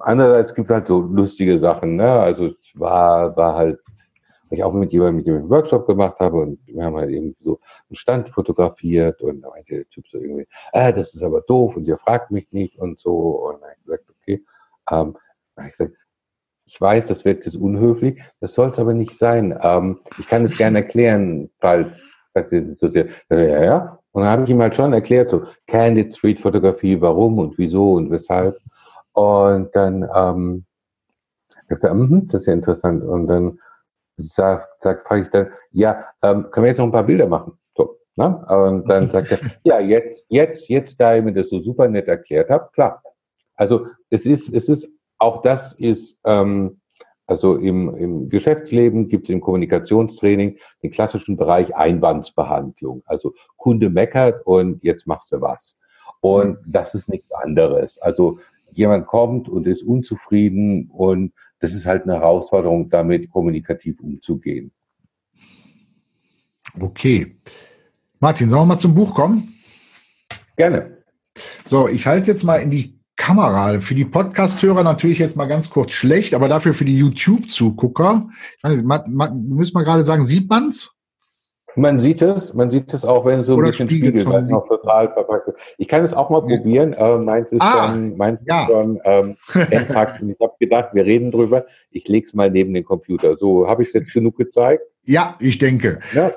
andererseits 0.00 0.54
gibt 0.54 0.70
es 0.70 0.74
halt 0.74 0.88
so 0.88 1.00
lustige 1.00 1.58
Sachen, 1.58 1.96
ne? 1.96 2.11
Also 2.11 2.46
es 2.46 2.72
war, 2.74 3.37
war 3.37 3.54
halt, 3.54 3.80
ich 4.50 4.64
auch 4.64 4.72
mit 4.72 4.92
jemandem, 4.92 5.16
mit 5.16 5.26
dem 5.26 5.34
ich 5.34 5.40
einen 5.40 5.50
Workshop 5.50 5.87
gemacht 5.87 6.18
habe 6.20 6.38
und 6.38 6.58
wir 6.66 6.84
haben 6.84 6.96
halt 6.96 7.11
eben 7.11 7.37
so 7.40 7.61
einen 7.88 7.96
Stand 7.96 8.28
fotografiert 8.30 9.20
und 9.20 9.42
da 9.42 9.50
meinte 9.50 9.74
der 9.74 9.88
Typ 9.90 10.08
so 10.08 10.18
irgendwie, 10.18 10.46
ah, 10.72 10.90
das 10.92 11.14
ist 11.14 11.22
aber 11.22 11.42
doof 11.42 11.76
und 11.76 11.87
ihr 11.87 11.98
fragt 11.98 12.30
mich 12.30 12.50
nicht 12.52 12.78
und 12.78 12.98
so. 12.98 13.12
Und 13.46 13.61
dann 13.61 13.70
habe 13.70 13.74
ich 13.78 13.84
gesagt, 13.84 14.04
okay. 14.08 14.44
Ähm, 14.90 15.16
ich 15.66 15.76
gesagt, 15.76 15.96
ich 16.68 16.80
weiß, 16.80 17.06
das 17.06 17.24
wirkt 17.24 17.46
jetzt 17.46 17.56
unhöflich, 17.56 18.22
das 18.40 18.54
soll 18.54 18.68
es 18.68 18.78
aber 18.78 18.92
nicht 18.92 19.16
sein. 19.16 19.58
Ähm, 19.62 20.00
ich 20.18 20.28
kann 20.28 20.44
es 20.44 20.56
gerne 20.56 20.78
erklären, 20.78 21.50
weil, 21.61 21.96
so 22.76 22.88
sehr, 22.88 23.06
ja, 23.30 23.64
ja. 23.64 23.98
Und 24.12 24.22
dann 24.22 24.30
habe 24.30 24.44
ich 24.44 24.50
ihm 24.50 24.61
halt 24.61 24.76
schon 24.76 24.92
erklärt, 24.92 25.30
so 25.30 25.44
Candid 25.66 26.14
Street 26.14 26.40
Fotografie, 26.40 27.00
warum 27.00 27.38
und 27.38 27.58
wieso 27.58 27.94
und 27.94 28.11
weshalb. 28.11 28.56
Und 29.18 29.74
dann 29.74 30.09
ähm, 30.14 30.64
dachte 31.68 31.88
er, 31.88 31.94
mm, 31.94 32.28
das 32.28 32.42
ist 32.42 32.46
ja 32.46 32.52
interessant. 32.52 33.02
Und 33.02 33.26
dann 33.26 33.59
sag, 34.16 34.68
sag, 34.78 35.04
frage 35.09 35.22
ich 35.22 35.31
dann, 35.31 35.48
ja, 35.72 36.04
ähm, 36.22 36.48
können 36.52 36.64
wir 36.64 36.68
jetzt 36.68 36.78
noch 36.78 36.85
ein 36.85 36.92
paar 36.92 37.02
Bilder 37.02 37.26
machen? 37.26 37.59
So, 37.76 37.98
ne? 38.14 38.46
Und 38.48 38.88
dann 38.88 39.09
sagt 39.12 39.33
er, 39.33 39.38
ja, 39.64 39.81
jetzt, 39.81 40.24
jetzt, 40.28 40.68
jetzt, 40.68 41.00
da 41.00 41.16
ihr 41.16 41.22
mir 41.22 41.33
das 41.33 41.48
so 41.48 41.61
super 41.61 41.88
nett 41.88 42.07
erklärt 42.07 42.48
habt, 42.48 42.74
klar. 42.74 43.02
Also 43.57 43.87
es 44.09 44.24
ist, 44.24 44.54
es 44.54 44.68
ist, 44.68 44.88
auch 45.18 45.42
das 45.42 45.72
ist, 45.72 46.16
ähm, 46.22 46.81
also 47.26 47.57
im, 47.57 47.92
im 47.94 48.28
Geschäftsleben 48.28 49.09
gibt 49.09 49.28
es 49.28 49.35
im 49.35 49.40
Kommunikationstraining 49.40 50.59
den 50.85 50.90
klassischen 50.92 51.37
Bereich 51.37 51.74
Einwandsbehandlung. 51.74 53.02
Also 53.04 53.35
Kunde 53.57 53.90
meckert 53.90 54.46
und 54.46 54.81
jetzt 54.85 55.09
machst 55.09 55.33
du 55.33 55.40
was. 55.40 55.76
Und 56.20 56.59
das 56.66 56.94
ist 56.94 57.09
nichts 57.09 57.33
anderes. 57.33 57.98
Also 57.98 58.38
jemand 58.72 59.07
kommt 59.07 59.48
und 59.48 59.66
ist 59.66 59.83
unzufrieden 59.83 60.90
und 60.90 61.33
das 61.61 61.74
ist 61.74 61.87
halt 61.87 62.04
eine 62.04 62.14
Herausforderung, 62.14 62.88
damit 62.90 63.31
kommunikativ 63.31 64.00
umzugehen. 64.00 64.72
Okay. 66.78 67.37
Martin, 68.20 68.50
sollen 68.50 68.62
wir 68.62 68.74
mal 68.74 68.78
zum 68.78 68.94
Buch 68.94 69.14
kommen? 69.14 69.54
Gerne. 70.57 70.98
So, 71.64 71.88
ich 71.88 72.07
halte 72.07 72.22
es 72.22 72.26
jetzt 72.26 72.44
mal 72.44 72.57
in 72.57 72.70
die 72.70 72.98
Kamera. 73.16 73.81
Für 73.81 73.94
die 73.94 74.04
Podcast-Hörer 74.04 74.83
natürlich 74.83 75.18
jetzt 75.18 75.37
mal 75.37 75.46
ganz 75.46 75.70
kurz 75.70 75.92
schlecht, 75.92 76.35
aber 76.35 76.48
dafür 76.48 76.74
für 76.74 76.85
die 76.85 76.96
YouTube-Zugucker. 76.96 78.28
Du 78.62 79.35
müsst 79.35 79.74
mal 79.74 79.85
gerade 79.85 80.04
sagen, 80.04 80.24
sieht 80.24 80.48
man's? 80.48 80.97
Man 81.78 82.00
sieht 82.00 82.22
es, 82.22 82.52
man 82.54 82.70
sieht 82.70 82.92
es 82.92 83.04
auch, 83.04 83.24
wenn 83.24 83.40
es 83.40 83.46
so 83.46 83.56
ein 83.56 83.62
bisschen 83.62 83.88
spiegelt, 83.88 84.26
weil 84.26 84.42
es 84.42 84.48
noch 84.48 84.66
total 84.68 85.12
verpackt 85.12 85.48
ist. 85.48 85.56
Ich 85.78 85.88
kann 85.88 86.04
es 86.04 86.12
auch 86.12 86.30
mal 86.30 86.40
probieren, 86.40 86.92
äh, 86.92 87.18
meint 87.18 87.52
es 87.52 87.60
ah, 87.60 87.90
schon, 87.90 88.16
meint 88.16 88.40
ja. 88.46 88.66
schon 88.68 89.00
ähm, 89.04 89.36
ich 89.70 89.88
habe 89.90 90.54
gedacht, 90.58 90.90
wir 90.92 91.04
reden 91.04 91.30
drüber. 91.30 91.66
Ich 91.90 92.08
lege 92.08 92.26
es 92.26 92.34
mal 92.34 92.50
neben 92.50 92.74
den 92.74 92.84
Computer. 92.84 93.36
So, 93.36 93.68
habe 93.68 93.82
ich 93.82 93.88
es 93.88 93.94
jetzt 93.94 94.12
genug 94.12 94.36
gezeigt? 94.36 94.82
Ja, 95.04 95.36
ich 95.38 95.58
denke. 95.58 96.00
Ja, 96.12 96.32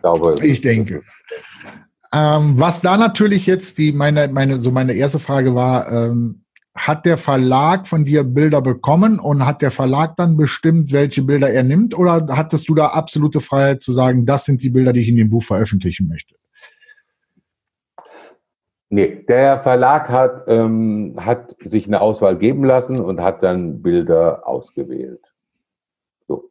glaube 0.00 0.38
ich. 0.42 0.60
denke. 0.60 1.02
Ähm, 2.12 2.54
was 2.56 2.80
da 2.80 2.96
natürlich 2.96 3.46
jetzt 3.46 3.78
die 3.78 3.92
meine 3.92 4.28
meine 4.28 4.60
so 4.60 4.70
meine 4.70 4.92
erste 4.92 5.18
Frage 5.18 5.54
war, 5.54 5.90
ähm, 5.90 6.43
hat 6.76 7.06
der 7.06 7.16
Verlag 7.16 7.86
von 7.86 8.04
dir 8.04 8.24
Bilder 8.24 8.60
bekommen 8.60 9.20
und 9.20 9.46
hat 9.46 9.62
der 9.62 9.70
Verlag 9.70 10.16
dann 10.16 10.36
bestimmt, 10.36 10.92
welche 10.92 11.22
Bilder 11.22 11.48
er 11.50 11.62
nimmt? 11.62 11.96
Oder 11.96 12.26
hattest 12.30 12.68
du 12.68 12.74
da 12.74 12.88
absolute 12.88 13.40
Freiheit 13.40 13.80
zu 13.80 13.92
sagen, 13.92 14.26
das 14.26 14.44
sind 14.44 14.62
die 14.62 14.70
Bilder, 14.70 14.92
die 14.92 15.00
ich 15.00 15.08
in 15.08 15.16
dem 15.16 15.30
Buch 15.30 15.42
veröffentlichen 15.42 16.08
möchte? 16.08 16.34
Nee, 18.90 19.24
der 19.28 19.60
Verlag 19.60 20.08
hat, 20.08 20.44
ähm, 20.46 21.16
hat 21.18 21.56
sich 21.64 21.86
eine 21.86 22.00
Auswahl 22.00 22.36
geben 22.36 22.64
lassen 22.64 23.00
und 23.00 23.20
hat 23.20 23.42
dann 23.42 23.82
Bilder 23.82 24.46
ausgewählt. 24.46 25.20
So. 26.28 26.50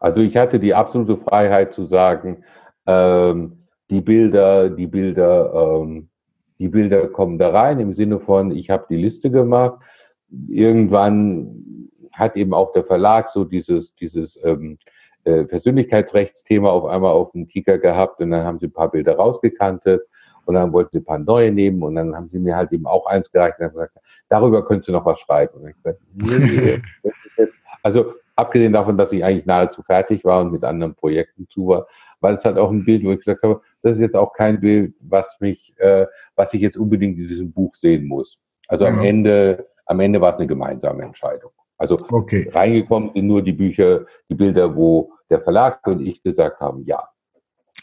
Also 0.00 0.20
ich 0.20 0.36
hatte 0.36 0.58
die 0.58 0.74
absolute 0.74 1.16
Freiheit 1.16 1.74
zu 1.74 1.86
sagen, 1.86 2.44
ähm, 2.86 3.66
die 3.88 4.00
Bilder, 4.00 4.68
die 4.68 4.86
Bilder 4.86 5.52
ähm, 5.54 6.10
die 6.58 6.68
Bilder 6.68 7.08
kommen 7.08 7.38
da 7.38 7.50
rein 7.50 7.80
im 7.80 7.94
Sinne 7.94 8.20
von, 8.20 8.50
ich 8.50 8.70
habe 8.70 8.86
die 8.88 8.96
Liste 8.96 9.30
gemacht. 9.30 9.78
Irgendwann 10.48 11.88
hat 12.12 12.36
eben 12.36 12.54
auch 12.54 12.72
der 12.72 12.84
Verlag 12.84 13.30
so 13.30 13.44
dieses, 13.44 13.94
dieses 13.94 14.38
ähm, 14.42 14.78
äh, 15.24 15.44
Persönlichkeitsrechtsthema 15.44 16.70
auf 16.70 16.86
einmal 16.86 17.12
auf 17.12 17.32
dem 17.32 17.48
Ticker 17.48 17.78
gehabt 17.78 18.20
und 18.20 18.30
dann 18.30 18.44
haben 18.44 18.58
sie 18.58 18.66
ein 18.66 18.72
paar 18.72 18.90
Bilder 18.90 19.16
rausgekantet 19.16 20.02
und 20.46 20.54
dann 20.54 20.72
wollten 20.72 20.90
sie 20.92 20.98
ein 20.98 21.04
paar 21.04 21.18
neue 21.18 21.52
nehmen 21.52 21.82
und 21.82 21.96
dann 21.96 22.14
haben 22.14 22.28
sie 22.28 22.38
mir 22.38 22.56
halt 22.56 22.72
eben 22.72 22.86
auch 22.86 23.06
eins 23.06 23.30
gereicht 23.30 23.58
und 23.58 23.66
haben 23.66 23.72
gesagt, 23.72 23.98
darüber 24.28 24.64
könntest 24.64 24.88
du 24.88 24.92
noch 24.92 25.04
was 25.04 25.20
schreiben. 25.20 25.64
Gesagt, 25.64 26.00
nee, 26.14 26.80
nee. 27.02 27.12
also 27.82 28.14
abgesehen 28.36 28.72
davon, 28.72 28.96
dass 28.96 29.12
ich 29.12 29.24
eigentlich 29.24 29.46
nahezu 29.46 29.82
fertig 29.82 30.24
war 30.24 30.42
und 30.42 30.52
mit 30.52 30.62
anderen 30.62 30.94
Projekten 30.94 31.48
zu 31.48 31.68
war, 31.68 31.86
weil 32.20 32.36
es 32.36 32.44
halt 32.44 32.58
auch 32.58 32.70
ein 32.70 32.84
Bild, 32.84 33.04
wo 33.04 33.12
ich 33.12 33.18
gesagt 33.18 33.42
habe, 33.42 33.60
das 33.82 33.96
ist 33.96 34.00
jetzt 34.00 34.16
auch 34.16 34.32
kein 34.34 34.60
Bild, 34.60 34.94
was 35.00 35.36
mich, 35.40 35.74
äh, 35.78 36.06
was 36.36 36.54
ich 36.54 36.60
jetzt 36.60 36.76
unbedingt 36.76 37.18
in 37.18 37.28
diesem 37.28 37.50
Buch 37.50 37.74
sehen 37.74 38.06
muss. 38.06 38.38
Also 38.68 38.84
ja. 38.84 38.90
am 38.90 39.02
Ende, 39.02 39.66
am 39.86 40.00
Ende 40.00 40.20
war 40.20 40.32
es 40.32 40.36
eine 40.36 40.46
gemeinsame 40.46 41.02
Entscheidung. 41.02 41.50
Also 41.78 41.98
okay. 42.10 42.48
reingekommen 42.52 43.10
sind 43.14 43.26
nur 43.26 43.42
die 43.42 43.52
Bücher, 43.52 44.06
die 44.30 44.34
Bilder, 44.34 44.74
wo 44.74 45.12
der 45.28 45.40
Verlag 45.40 45.86
und 45.86 46.06
ich 46.06 46.22
gesagt 46.22 46.60
haben, 46.60 46.84
ja. 46.84 47.08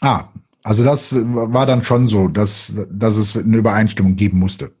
Ah, 0.00 0.24
also 0.62 0.82
das 0.82 1.14
war 1.14 1.66
dann 1.66 1.82
schon 1.82 2.08
so, 2.08 2.28
dass, 2.28 2.74
dass 2.90 3.16
es 3.16 3.36
eine 3.36 3.56
Übereinstimmung 3.56 4.16
geben 4.16 4.38
musste. 4.38 4.72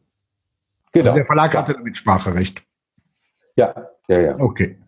Genau. 0.92 1.06
Also 1.06 1.16
der 1.16 1.26
Verlag 1.26 1.54
hatte 1.56 1.74
damit 1.74 1.96
Spracherecht. 1.96 2.64
Ja, 3.56 3.74
ja, 4.08 4.20
ja. 4.20 4.36
Okay. 4.38 4.78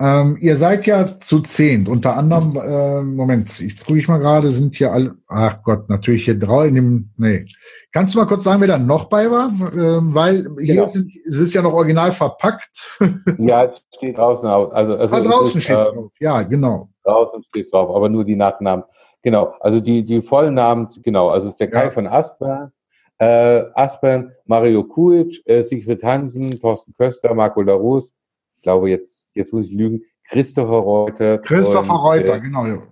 Ähm, 0.00 0.38
ihr 0.40 0.56
seid 0.56 0.86
ja 0.86 1.18
zu 1.18 1.40
zehnt, 1.40 1.88
unter 1.88 2.16
anderem, 2.16 2.56
äh, 2.56 3.02
Moment, 3.02 3.58
ich 3.58 3.84
gucke 3.84 3.98
ich 3.98 4.06
mal 4.06 4.18
gerade, 4.18 4.52
sind 4.52 4.76
hier 4.76 4.92
alle, 4.92 5.16
ach 5.26 5.60
Gott, 5.64 5.88
natürlich 5.88 6.24
hier 6.24 6.38
drei 6.38 6.68
in 6.68 6.74
dem, 6.76 7.10
nee. 7.16 7.46
Kannst 7.90 8.14
du 8.14 8.18
mal 8.18 8.26
kurz 8.26 8.44
sagen, 8.44 8.60
wer 8.60 8.68
da 8.68 8.78
noch 8.78 9.06
bei 9.06 9.28
war? 9.28 9.50
Ähm, 9.74 10.14
weil 10.14 10.46
hier 10.60 10.74
genau. 10.76 10.86
sind, 10.86 11.10
es 11.26 11.38
ist 11.38 11.52
ja 11.52 11.62
noch 11.62 11.72
original 11.72 12.12
verpackt. 12.12 12.98
ja, 13.38 13.64
es 13.64 13.82
steht 13.96 14.18
draußen 14.18 14.48
aus. 14.48 14.72
Also, 14.72 14.94
also 14.94 15.14
ah, 15.16 15.20
draußen 15.20 15.60
steht 15.60 15.78
es 15.78 15.88
ähm, 15.88 15.94
drauf, 15.94 16.12
ja, 16.20 16.42
genau. 16.42 16.88
Draußen 17.02 17.42
steht 17.48 17.64
es 17.64 17.70
drauf, 17.72 17.94
aber 17.94 18.08
nur 18.08 18.24
die 18.24 18.36
Nachnamen. 18.36 18.84
Genau, 19.22 19.54
also 19.58 19.80
die, 19.80 20.04
die 20.04 20.22
vollen 20.22 20.54
Namen, 20.54 20.90
genau, 21.02 21.30
also 21.30 21.48
es 21.48 21.54
ist 21.54 21.60
der 21.60 21.70
Kai 21.70 21.86
ja. 21.86 21.90
von 21.90 22.06
Aspern, 22.06 22.70
äh, 23.18 23.64
Aspern, 23.74 24.30
Mario 24.46 24.84
Kuic, 24.84 25.42
äh, 25.44 25.64
Siegfried 25.64 26.04
Hansen, 26.04 26.60
Thorsten 26.60 26.94
Köster, 26.96 27.34
Marco 27.34 27.62
Larus, 27.62 28.12
ich 28.54 28.62
glaube 28.62 28.90
jetzt 28.90 29.17
jetzt 29.38 29.52
muss 29.52 29.66
ich 29.66 29.72
lügen, 29.72 30.02
Christopher 30.28 30.78
Reuter. 30.78 31.38
Christopher 31.38 31.94
und, 31.94 32.00
Reuter, 32.00 32.36
äh, 32.36 32.40
genau. 32.40 32.82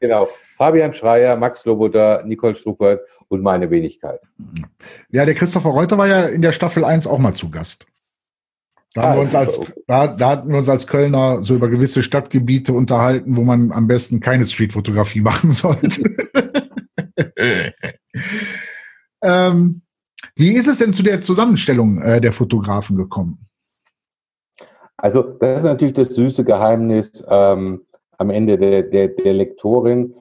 Genau. 0.00 0.28
Fabian 0.56 0.92
Schreier, 0.94 1.36
Max 1.36 1.64
Loboda, 1.64 2.22
Nicole 2.24 2.56
Struckert 2.56 3.00
und 3.28 3.42
meine 3.42 3.70
Wenigkeit. 3.70 4.20
Ja, 5.10 5.24
der 5.24 5.34
Christopher 5.34 5.70
Reuter 5.70 5.96
war 5.98 6.08
ja 6.08 6.26
in 6.26 6.42
der 6.42 6.52
Staffel 6.52 6.84
1 6.84 7.06
auch 7.06 7.18
mal 7.18 7.34
zu 7.34 7.50
Gast. 7.50 7.86
Da, 8.94 9.02
ah, 9.02 9.08
haben 9.10 9.16
wir 9.16 9.22
uns 9.22 9.34
als, 9.34 9.60
da, 9.86 10.08
da 10.08 10.30
hatten 10.30 10.50
wir 10.50 10.58
uns 10.58 10.68
als 10.68 10.86
Kölner 10.86 11.44
so 11.44 11.54
über 11.54 11.68
gewisse 11.68 12.02
Stadtgebiete 12.02 12.72
unterhalten, 12.72 13.36
wo 13.36 13.42
man 13.42 13.70
am 13.70 13.86
besten 13.86 14.18
keine 14.18 14.46
Streetfotografie 14.46 15.20
machen 15.22 15.52
sollte. 15.52 16.02
ähm, 19.22 19.82
wie 20.34 20.54
ist 20.54 20.66
es 20.66 20.78
denn 20.78 20.92
zu 20.92 21.02
der 21.02 21.20
Zusammenstellung 21.20 22.02
äh, 22.02 22.20
der 22.20 22.32
Fotografen 22.32 22.96
gekommen? 22.96 23.49
Also 25.02 25.22
das 25.22 25.58
ist 25.58 25.64
natürlich 25.64 25.94
das 25.94 26.14
süße 26.14 26.44
Geheimnis 26.44 27.24
ähm, 27.28 27.86
am 28.18 28.30
Ende 28.30 28.58
der, 28.58 28.82
der, 28.82 29.08
der 29.08 29.32
Lektorin. 29.32 30.14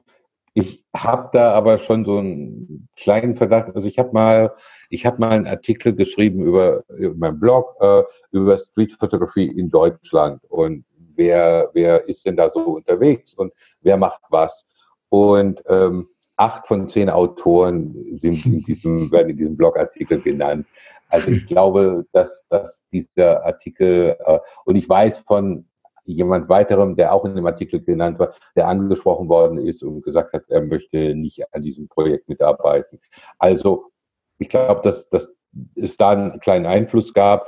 Ich 0.54 0.84
habe 0.96 1.30
da 1.34 1.54
aber 1.54 1.78
schon 1.80 2.06
so 2.06 2.18
einen 2.18 2.88
kleinen 2.96 3.36
Verdacht. 3.36 3.76
Also 3.76 3.88
ich 3.88 4.00
habe 4.00 4.12
mal 4.14 4.52
Ich 4.92 5.06
habe 5.06 5.20
mal 5.20 5.32
einen 5.32 5.48
Artikel 5.48 5.94
geschrieben 5.94 6.42
über, 6.42 6.84
über 6.98 7.16
meinen 7.16 7.40
Blog 7.40 7.76
äh, 7.80 8.04
über 8.32 8.58
Streetfotografie 8.58 9.48
in 9.48 9.70
Deutschland 9.70 10.42
und 10.50 10.84
wer, 11.16 11.70
wer 11.74 12.08
ist 12.08 12.26
denn 12.26 12.38
da 12.38 12.50
so 12.52 12.62
unterwegs 12.62 13.34
und 13.36 13.54
wer 13.82 13.98
macht 13.98 14.22
was. 14.30 14.66
Und 15.10 15.62
ähm, 15.68 16.08
acht 16.38 16.68
von 16.68 16.88
zehn 16.88 17.10
Autoren 17.10 18.18
sind 18.18 18.46
in 18.46 18.64
diesem, 18.64 19.12
werden 19.12 19.30
in 19.30 19.38
diesem 19.38 19.58
Blogartikel 19.58 20.22
genannt. 20.22 20.66
Also 21.10 21.32
ich 21.32 21.46
glaube, 21.48 22.06
dass, 22.12 22.46
dass 22.50 22.86
dieser 22.92 23.46
Artikel, 23.46 24.16
äh, 24.26 24.40
und 24.66 24.76
ich 24.76 24.88
weiß 24.88 25.20
von 25.20 25.66
jemand 26.06 26.50
weiterem, 26.50 26.96
der 26.96 27.14
auch 27.14 27.26
in 27.26 27.36
dem 27.36 27.46
Artikel 27.46 27.82
genannt 27.82 28.18
war, 28.20 28.34
der 28.56 28.68
angesprochen 28.68 29.30
worden 29.30 29.60
ist 29.60 29.84
und 29.84 30.02
gesagt 30.02 30.34
hat, 30.34 30.44
er 30.48 30.62
möchte 30.62 31.16
nicht 31.16 31.54
an 31.54 31.62
diesem 31.62 31.88
Projekt 31.88 32.30
mitarbeiten. 32.30 33.00
Also 33.38 33.92
ich 34.38 34.50
glaube, 34.50 34.82
dass, 34.84 35.10
dass 35.10 35.32
es 35.76 35.98
da 35.98 36.12
einen 36.12 36.40
kleinen 36.40 36.66
Einfluss 36.66 37.14
gab. 37.14 37.48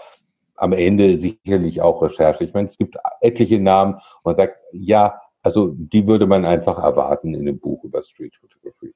Am 0.56 0.74
Ende 0.74 1.18
sicherlich 1.18 1.82
auch 1.82 2.04
Recherche. 2.04 2.44
Ich 2.44 2.54
meine, 2.54 2.68
es 2.68 2.78
gibt 2.78 2.98
etliche 3.22 3.60
Namen 3.60 4.00
man 4.24 4.36
sagt, 4.36 4.58
ja, 4.72 5.20
also 5.42 5.74
die 5.76 6.06
würde 6.06 6.28
man 6.28 6.46
einfach 6.46 6.78
erwarten 6.78 7.34
in 7.34 7.42
einem 7.42 7.60
Buch 7.60 7.84
über 7.84 8.04
Street 8.04 8.36
Photography. 8.36 8.94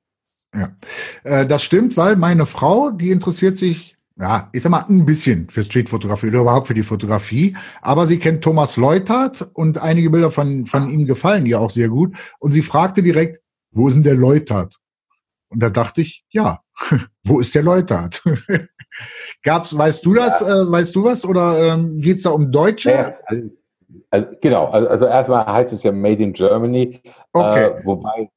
Ja, 0.53 0.69
äh, 1.23 1.45
das 1.45 1.63
stimmt, 1.63 1.97
weil 1.97 2.15
meine 2.17 2.45
Frau, 2.45 2.91
die 2.91 3.09
interessiert 3.09 3.57
sich 3.57 3.94
ja, 4.17 4.49
ich 4.53 4.63
sag 4.63 4.69
mal, 4.69 4.85
ein 4.87 5.05
bisschen 5.05 5.49
für 5.49 5.63
Streetfotografie 5.63 6.27
oder 6.27 6.41
überhaupt 6.41 6.67
für 6.67 6.73
die 6.73 6.83
Fotografie. 6.83 7.55
Aber 7.81 8.07
sie 8.07 8.17
kennt 8.17 8.43
Thomas 8.43 8.77
Leutert 8.77 9.49
und 9.53 9.77
einige 9.77 10.09
Bilder 10.09 10.31
von, 10.31 10.65
von 10.65 10.89
ihm 10.89 11.05
gefallen 11.05 11.45
ihr 11.45 11.59
auch 11.59 11.69
sehr 11.69 11.89
gut. 11.89 12.17
Und 12.39 12.53
sie 12.53 12.61
fragte 12.61 13.03
direkt, 13.03 13.41
wo 13.71 13.87
ist 13.87 13.95
denn 13.95 14.03
der 14.03 14.15
Leutert? 14.15 14.77
Und 15.49 15.61
da 15.61 15.69
dachte 15.69 16.01
ich, 16.01 16.25
ja, 16.29 16.59
wo 17.23 17.39
ist 17.39 17.55
der 17.55 17.63
Leutert? 17.63 18.23
Gab's, 19.43 19.77
weißt 19.77 20.05
du 20.05 20.13
das, 20.13 20.39
ja. 20.39 20.61
äh, 20.61 20.71
weißt 20.71 20.95
du 20.95 21.03
was? 21.03 21.25
Oder 21.25 21.73
ähm, 21.73 21.99
geht's 21.99 22.23
da 22.23 22.29
um 22.29 22.51
Deutsche? 22.51 22.91
Ja, 22.91 23.17
also, 23.25 23.49
also, 24.09 24.27
genau, 24.41 24.67
also, 24.67 24.87
also, 24.87 25.05
erstmal 25.05 25.45
heißt 25.45 25.73
es 25.73 25.83
ja 25.83 25.91
Made 25.91 26.23
in 26.23 26.31
Germany. 26.31 27.01
Okay. 27.33 27.65
Äh, 27.65 27.85
wobei 27.85 28.29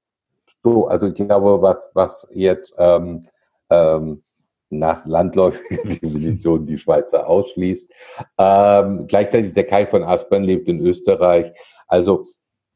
so, 0.65 0.89
also 0.89 1.07
ich 1.07 1.15
glaube, 1.15 1.63
was, 1.63 1.89
was 1.95 2.27
jetzt 2.33 2.75
ähm, 2.79 3.29
ähm, 3.71 4.23
nach 4.71 5.05
landläufiger 5.07 5.83
Definition 5.85 6.67
die 6.67 6.79
Schweizer 6.79 7.27
ausschließt. 7.27 7.91
Ähm, 8.39 9.07
gleichzeitig 9.07 9.55
der 9.55 9.65
Kai 9.65 9.87
von 9.87 10.03
Aspern 10.03 10.45
lebt 10.45 10.69
in 10.69 10.81
Österreich. 10.81 11.53
Also 11.87 12.27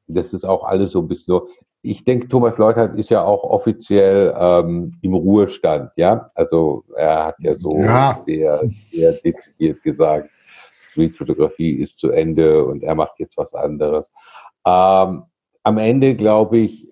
das 0.06 0.32
ist 0.32 0.44
auch 0.44 0.64
alles 0.64 0.92
so 0.92 1.00
ein 1.00 1.08
bisschen 1.08 1.34
so. 1.34 1.48
Ich 1.84 2.04
denke, 2.04 2.28
Thomas 2.28 2.58
Leutert 2.58 2.96
ist 2.96 3.10
ja 3.10 3.24
auch 3.24 3.42
offiziell 3.42 4.32
ähm, 4.38 4.94
im 5.02 5.14
Ruhestand, 5.14 5.90
ja. 5.96 6.30
Also 6.34 6.84
er 6.94 7.26
hat 7.26 7.36
ja 7.40 7.58
so 7.58 7.80
ja. 7.80 8.22
Sehr, 8.24 8.62
sehr 8.90 9.12
dezidiert 9.14 9.82
gesagt, 9.82 10.30
Streetfotografie 10.90 11.82
ist 11.82 11.98
zu 11.98 12.10
Ende 12.10 12.64
und 12.64 12.84
er 12.84 12.94
macht 12.94 13.18
jetzt 13.18 13.36
was 13.36 13.52
anderes. 13.54 14.04
Ähm, 14.64 15.24
am 15.64 15.78
Ende 15.78 16.14
glaube 16.14 16.58
ich, 16.58 16.91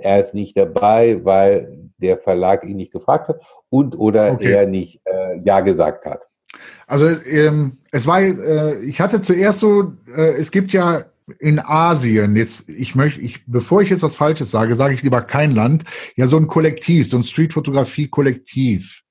er 0.00 0.20
ist 0.20 0.34
nicht 0.34 0.56
dabei, 0.56 1.24
weil 1.24 1.90
der 1.98 2.18
Verlag 2.18 2.64
ihn 2.64 2.76
nicht 2.76 2.92
gefragt 2.92 3.28
hat 3.28 3.40
und 3.68 3.98
oder 3.98 4.32
okay. 4.32 4.52
er 4.52 4.66
nicht 4.66 5.00
äh, 5.04 5.38
Ja 5.44 5.60
gesagt 5.60 6.06
hat. 6.06 6.22
Also 6.86 7.06
ähm, 7.30 7.78
es 7.92 8.06
war, 8.06 8.20
äh, 8.20 8.80
ich 8.80 9.00
hatte 9.00 9.22
zuerst 9.22 9.60
so, 9.60 9.92
äh, 10.14 10.32
es 10.32 10.50
gibt 10.50 10.72
ja 10.72 11.04
in 11.38 11.60
Asien, 11.60 12.34
jetzt, 12.34 12.68
ich 12.68 12.96
möchte, 12.96 13.20
ich, 13.20 13.46
bevor 13.46 13.82
ich 13.82 13.90
jetzt 13.90 14.02
was 14.02 14.16
Falsches 14.16 14.50
sage, 14.50 14.74
sage 14.74 14.94
ich 14.94 15.02
lieber 15.02 15.22
kein 15.22 15.54
Land, 15.54 15.84
ja 16.16 16.26
so 16.26 16.36
ein 16.36 16.48
Kollektiv, 16.48 17.08
so 17.08 17.16
ein 17.16 17.22
Streetfotografie-Kollektiv. 17.22 19.02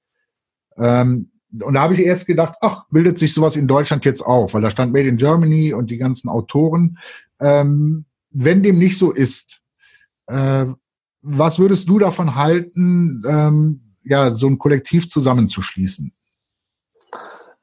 Ähm, 0.78 1.32
und 1.62 1.74
da 1.74 1.82
habe 1.82 1.94
ich 1.94 2.02
erst 2.02 2.28
gedacht, 2.28 2.56
ach, 2.62 2.86
bildet 2.92 3.18
sich 3.18 3.34
sowas 3.34 3.56
in 3.56 3.68
Deutschland 3.68 4.06
jetzt 4.06 4.22
auch, 4.22 4.54
weil 4.54 4.62
da 4.62 4.70
stand 4.70 4.94
Made 4.94 5.08
in 5.08 5.18
Germany 5.18 5.74
und 5.74 5.90
die 5.90 5.98
ganzen 5.98 6.30
Autoren. 6.30 6.98
Ähm, 7.40 8.06
wenn 8.32 8.62
dem 8.62 8.78
nicht 8.78 8.98
so 8.98 9.12
ist, 9.12 9.62
äh, 10.30 10.66
was 11.22 11.60
würdest 11.60 11.90
du 11.90 12.00
davon 12.00 12.36
halten, 12.36 13.24
ähm, 13.28 13.96
ja, 14.04 14.34
so 14.34 14.48
ein 14.48 14.58
Kollektiv 14.58 15.10
zusammenzuschließen? 15.10 16.14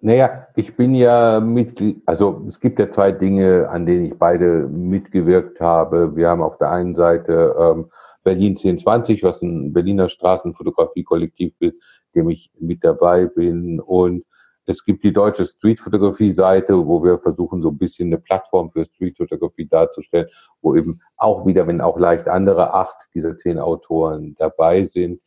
Naja, 0.01 0.47
ich 0.55 0.77
bin 0.77 0.95
ja 0.95 1.41
Mitglied, 1.41 2.03
also 2.05 2.45
es 2.49 2.61
gibt 2.61 2.79
ja 2.79 2.91
zwei 2.91 3.13
Dinge, 3.13 3.69
an 3.71 3.87
denen 3.87 4.07
ich 4.07 4.19
beide 4.19 4.69
mitgewirkt 4.69 5.61
habe. 5.61 6.15
Wir 6.15 6.29
haben 6.29 6.43
auf 6.43 6.59
der 6.59 6.71
einen 6.71 6.95
Seite 6.95 7.57
ähm, 7.59 7.87
Berlin 8.23 8.53
1020, 8.53 9.23
was 9.23 9.41
ein 9.41 9.73
Berliner 9.73 10.09
Straßenfotografie-Kollektiv 10.11 11.55
ist, 11.61 11.77
dem 12.15 12.29
ich 12.29 12.51
mit 12.61 12.85
dabei 12.85 13.27
bin. 13.27 13.81
Und 13.81 14.25
es 14.67 14.85
gibt 14.85 15.05
die 15.05 15.13
deutsche 15.13 15.47
Streetfotografie-Seite, 15.47 16.87
wo 16.87 17.03
wir 17.03 17.19
versuchen, 17.19 17.63
so 17.63 17.71
ein 17.71 17.79
bisschen 17.79 18.09
eine 18.09 18.19
Plattform 18.19 18.71
für 18.73 18.85
Streetfotografie 18.85 19.67
darzustellen, 19.67 20.27
wo 20.61 20.75
eben 20.75 21.01
auch 21.17 21.47
wieder, 21.47 21.67
wenn 21.67 21.81
auch 21.81 21.99
leicht 21.99 22.29
andere, 22.29 22.75
acht 22.75 23.09
dieser 23.15 23.37
zehn 23.39 23.59
Autoren 23.59 24.35
dabei 24.39 24.85
sind. 24.85 25.21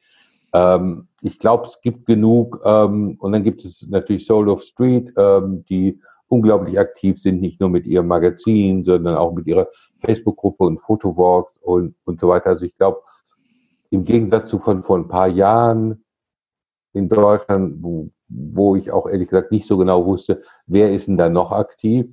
Ähm, 0.54 1.08
ich 1.22 1.40
glaube, 1.40 1.68
es 1.68 1.80
gibt 1.82 2.06
genug. 2.06 2.62
Ähm, 2.66 3.16
und 3.20 3.32
dann 3.32 3.44
gibt 3.44 3.64
es 3.64 3.88
natürlich 3.90 4.26
Soul 4.26 4.50
of 4.50 4.62
Street, 4.62 5.14
ähm, 5.18 5.64
die 5.70 6.00
unglaublich 6.28 6.78
aktiv 6.78 7.20
sind, 7.20 7.42
nicht 7.42 7.60
nur 7.60 7.70
mit 7.70 7.86
ihrem 7.86 8.08
Magazin, 8.08 8.84
sondern 8.84 9.16
auch 9.16 9.34
mit 9.34 9.48
ihrer 9.48 9.68
Facebook-Gruppe 9.98 10.64
und 10.66 10.80
Fotowalks 10.80 11.52
und, 11.62 11.96
und 12.06 12.20
so 12.20 12.28
weiter. 12.28 12.48
Also 12.48 12.66
ich 12.66 12.76
glaube, 12.76 13.02
im 13.90 14.04
Gegensatz 14.04 14.50
zu 14.50 14.60
von 14.60 14.84
vor 14.84 14.98
ein 14.98 15.08
paar 15.08 15.28
Jahren 15.28 16.04
in 16.94 17.10
Deutschland, 17.10 17.82
wo 17.82 18.10
wo 18.30 18.76
ich 18.76 18.92
auch 18.92 19.08
ehrlich 19.08 19.30
gesagt 19.30 19.52
nicht 19.52 19.68
so 19.68 19.78
genau 19.78 20.06
wusste, 20.06 20.42
wer 20.68 20.94
ist 20.94 21.08
denn 21.08 21.18
da 21.18 21.30
noch 21.30 21.52
aktiv, 21.52 22.08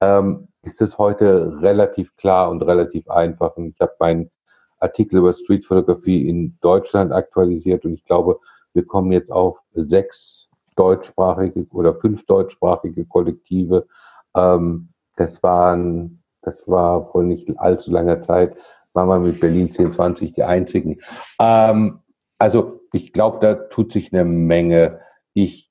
ähm, 0.00 0.48
ist 0.62 0.80
es 0.80 0.98
heute 0.98 1.58
relativ 1.60 2.14
klar 2.16 2.50
und 2.50 2.62
relativ 2.62 3.08
einfach. 3.08 3.56
Und 3.56 3.68
ich 3.68 3.80
habe 3.80 3.94
meinen 3.98 4.30
Artikel 4.78 5.18
über 5.18 5.32
Streetfotografie 5.32 6.28
in 6.28 6.58
Deutschland 6.60 7.12
aktualisiert 7.12 7.84
und 7.84 7.94
ich 7.94 8.04
glaube, 8.04 8.38
wir 8.74 8.86
kommen 8.86 9.12
jetzt 9.12 9.30
auf 9.30 9.58
sechs 9.74 10.48
deutschsprachige 10.76 11.66
oder 11.70 11.94
fünf 11.94 12.24
deutschsprachige 12.26 13.04
Kollektive. 13.04 13.86
Ähm, 14.34 14.88
das 15.16 15.42
waren, 15.42 16.22
das 16.42 16.66
war 16.66 17.06
vor 17.10 17.22
nicht 17.22 17.48
allzu 17.58 17.90
langer 17.90 18.22
Zeit, 18.22 18.56
waren 18.92 19.08
wir 19.08 19.18
mit 19.18 19.40
Berlin 19.40 19.66
1020 19.66 20.34
die 20.34 20.42
einzigen. 20.42 21.00
Ähm, 21.38 22.00
also 22.38 22.80
ich 22.92 23.12
glaube, 23.12 23.38
da 23.40 23.54
tut 23.54 23.92
sich 23.92 24.12
eine 24.12 24.24
Menge 24.24 25.00
ich 25.34 25.70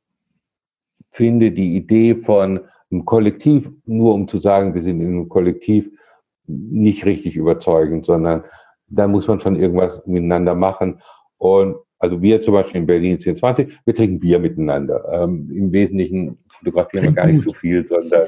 finde 1.12 1.52
die 1.52 1.76
Idee 1.76 2.16
von 2.16 2.62
einem 2.92 3.06
Kollektiv, 3.06 3.70
nur 3.86 4.14
um 4.14 4.28
zu 4.28 4.40
sagen, 4.40 4.74
wir 4.74 4.84
sind 4.84 5.02
in 5.02 5.08
einem 5.08 5.30
Kollektiv, 5.30 5.90
nicht 6.48 7.06
richtig 7.06 7.36
überzeugend, 7.36 8.06
sondern 8.06 8.44
da 8.88 9.08
muss 9.08 9.28
man 9.28 9.40
schon 9.40 9.56
irgendwas 9.56 10.06
miteinander 10.06 10.56
machen. 10.56 11.02
Und 11.38 11.76
also 12.00 12.22
wir 12.22 12.42
zum 12.42 12.56
Beispiel 12.56 12.82
in 12.82 12.88
Berlin 12.88 13.14
1020, 13.14 13.80
wir 13.86 13.96
trinken 13.96 14.20
Bier 14.20 14.40
miteinander. 14.40 15.06
Ähm, 15.14 15.50
Im 15.54 15.72
Wesentlichen 15.72 16.40
fotografieren 16.50 17.06
wir 17.06 17.12
gar 17.14 17.28
nicht 17.28 17.44
so 17.44 17.54
viel, 17.54 17.86
sondern, 17.86 18.28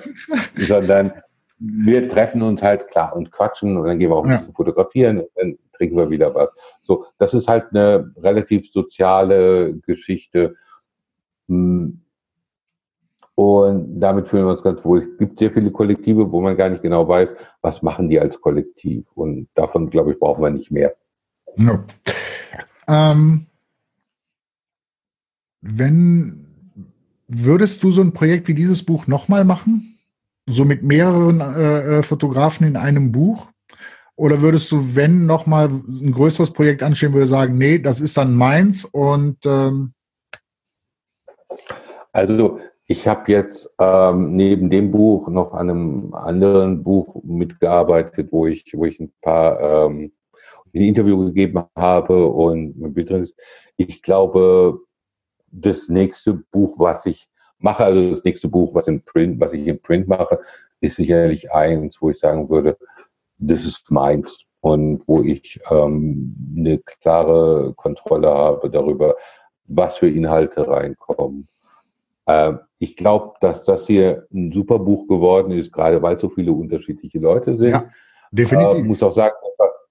sondern 0.58 1.12
wir 1.60 2.10
treffen 2.10 2.42
uns 2.42 2.62
halt 2.62 2.88
klar 2.90 3.16
und 3.16 3.32
quatschen 3.32 3.78
und 3.78 3.88
dann 3.88 3.98
gehen 4.00 4.10
wir 4.10 4.16
auch 4.16 4.26
ein 4.26 4.38
bisschen 4.38 4.54
fotografieren 4.54 5.20
und 5.20 5.30
dann 5.36 5.58
trinken 5.76 5.98
wir 5.98 6.10
wieder 6.10 6.34
was. 6.36 6.54
So, 6.82 7.06
das 7.18 7.34
ist 7.34 7.48
halt 7.48 7.66
eine 7.72 8.14
relativ 8.18 8.72
soziale 8.72 9.74
Geschichte. 9.80 10.56
Hm. 11.54 12.00
Und 13.36 14.00
damit 14.00 14.28
fühlen 14.28 14.46
wir 14.46 14.52
uns 14.52 14.64
ganz 14.64 14.84
wohl. 14.86 15.00
Es 15.00 15.18
gibt 15.18 15.40
sehr 15.40 15.52
viele 15.52 15.72
Kollektive, 15.72 16.32
wo 16.32 16.40
man 16.42 16.56
gar 16.56 16.70
nicht 16.70 16.84
genau 16.84 17.08
weiß, 17.08 17.30
was 17.62 17.82
machen 17.82 18.10
die 18.10 18.20
als 18.20 18.40
Kollektiv. 18.40 19.08
Und 19.16 19.48
davon, 19.56 19.90
glaube 19.90 20.12
ich, 20.12 20.20
brauchen 20.20 20.44
wir 20.44 20.52
nicht 20.52 20.70
mehr. 20.70 20.96
Ja. 21.58 21.84
Ähm, 22.88 23.48
wenn 25.62 26.46
würdest 27.28 27.84
du 27.84 27.92
so 27.92 28.02
ein 28.02 28.14
Projekt 28.14 28.48
wie 28.48 28.54
dieses 28.54 28.84
Buch 28.84 29.08
nochmal 29.08 29.46
machen? 29.46 29.98
So 30.46 30.66
mit 30.66 30.84
mehreren 30.84 31.40
äh, 31.40 32.00
äh, 32.00 32.04
Fotografen 32.04 32.68
in 32.68 32.76
einem 32.76 33.12
Buch? 33.12 33.48
Oder 34.16 34.42
würdest 34.42 34.72
du, 34.72 34.96
wenn 34.96 35.26
nochmal 35.26 35.70
ein 35.70 36.12
größeres 36.12 36.54
Projekt 36.54 36.84
anstehen 36.84 37.14
würde, 37.14 37.28
sagen, 37.28 37.58
nee, 37.58 37.80
das 37.80 38.00
ist 38.00 38.18
dann 38.18 38.36
meins 38.36 38.86
und 38.86 39.38
ähm, 39.46 39.94
also 42.14 42.60
ich 42.86 43.08
habe 43.08 43.32
jetzt 43.32 43.70
ähm, 43.80 44.36
neben 44.36 44.70
dem 44.70 44.92
Buch 44.92 45.28
noch 45.30 45.54
an 45.54 45.70
einem 45.70 46.14
anderen 46.14 46.84
Buch 46.84 47.22
mitgearbeitet, 47.24 48.30
wo 48.32 48.46
ich, 48.48 48.66
wo 48.74 48.86
ich 48.86 49.00
ein 49.00 49.12
paar 49.22 49.60
ähm, 49.60 50.14
ein 50.74 50.82
Interview 50.82 51.26
gegeben 51.26 51.64
habe 51.76 52.28
und 52.28 52.80
mein 52.80 52.94
Bild 52.94 53.10
drin 53.10 53.24
ist. 53.24 53.36
Ich 53.78 54.02
glaube, 54.02 54.80
das 55.52 55.88
nächste 55.88 56.34
Buch, 56.52 56.76
was 56.78 57.06
ich 57.06 57.28
mache, 57.60 57.86
also 57.86 58.10
das 58.10 58.24
nächste 58.24 58.48
Buch, 58.48 58.76
was 58.76 58.88
in 58.88 59.04
Print, 59.04 59.40
was 59.40 59.54
ich 59.54 59.68
in 59.68 59.82
Print 59.82 60.08
mache, 60.08 60.40
ist 60.82 60.98
sicherlich 60.98 61.52
eins, 61.52 62.02
wo 62.02 62.10
ich 62.10 62.20
sagen 62.20 62.50
würde, 62.50 62.78
das 63.38 63.64
ist 63.64 63.90
meins 63.92 64.46
und 64.62 65.04
wo 65.08 65.22
ich 65.22 65.60
ähm, 65.70 66.36
eine 66.58 66.80
klare 66.80 67.74
Kontrolle 67.76 68.30
habe 68.30 68.70
darüber, 68.70 69.16
was 69.66 69.98
für 69.98 70.10
Inhalte 70.10 70.68
reinkommen. 70.68 71.48
Ähm, 72.28 72.60
ich 72.80 72.96
glaube, 72.96 73.34
dass 73.42 73.66
das 73.66 73.88
hier 73.88 74.28
ein 74.34 74.52
super 74.52 74.80
Buch 74.80 75.08
geworden 75.08 75.52
ist, 75.52 75.72
gerade 75.72 76.02
weil 76.02 76.20
so 76.20 76.30
viele 76.30 76.52
unterschiedliche 76.52 77.20
Leute 77.20 77.56
sind. 77.58 77.72
Ja, 77.72 77.86
definitiv. 78.32 78.76
Ich 78.76 78.84
äh, 78.84 78.88
muss 78.88 79.04
auch 79.04 79.14
sagen, 79.14 79.36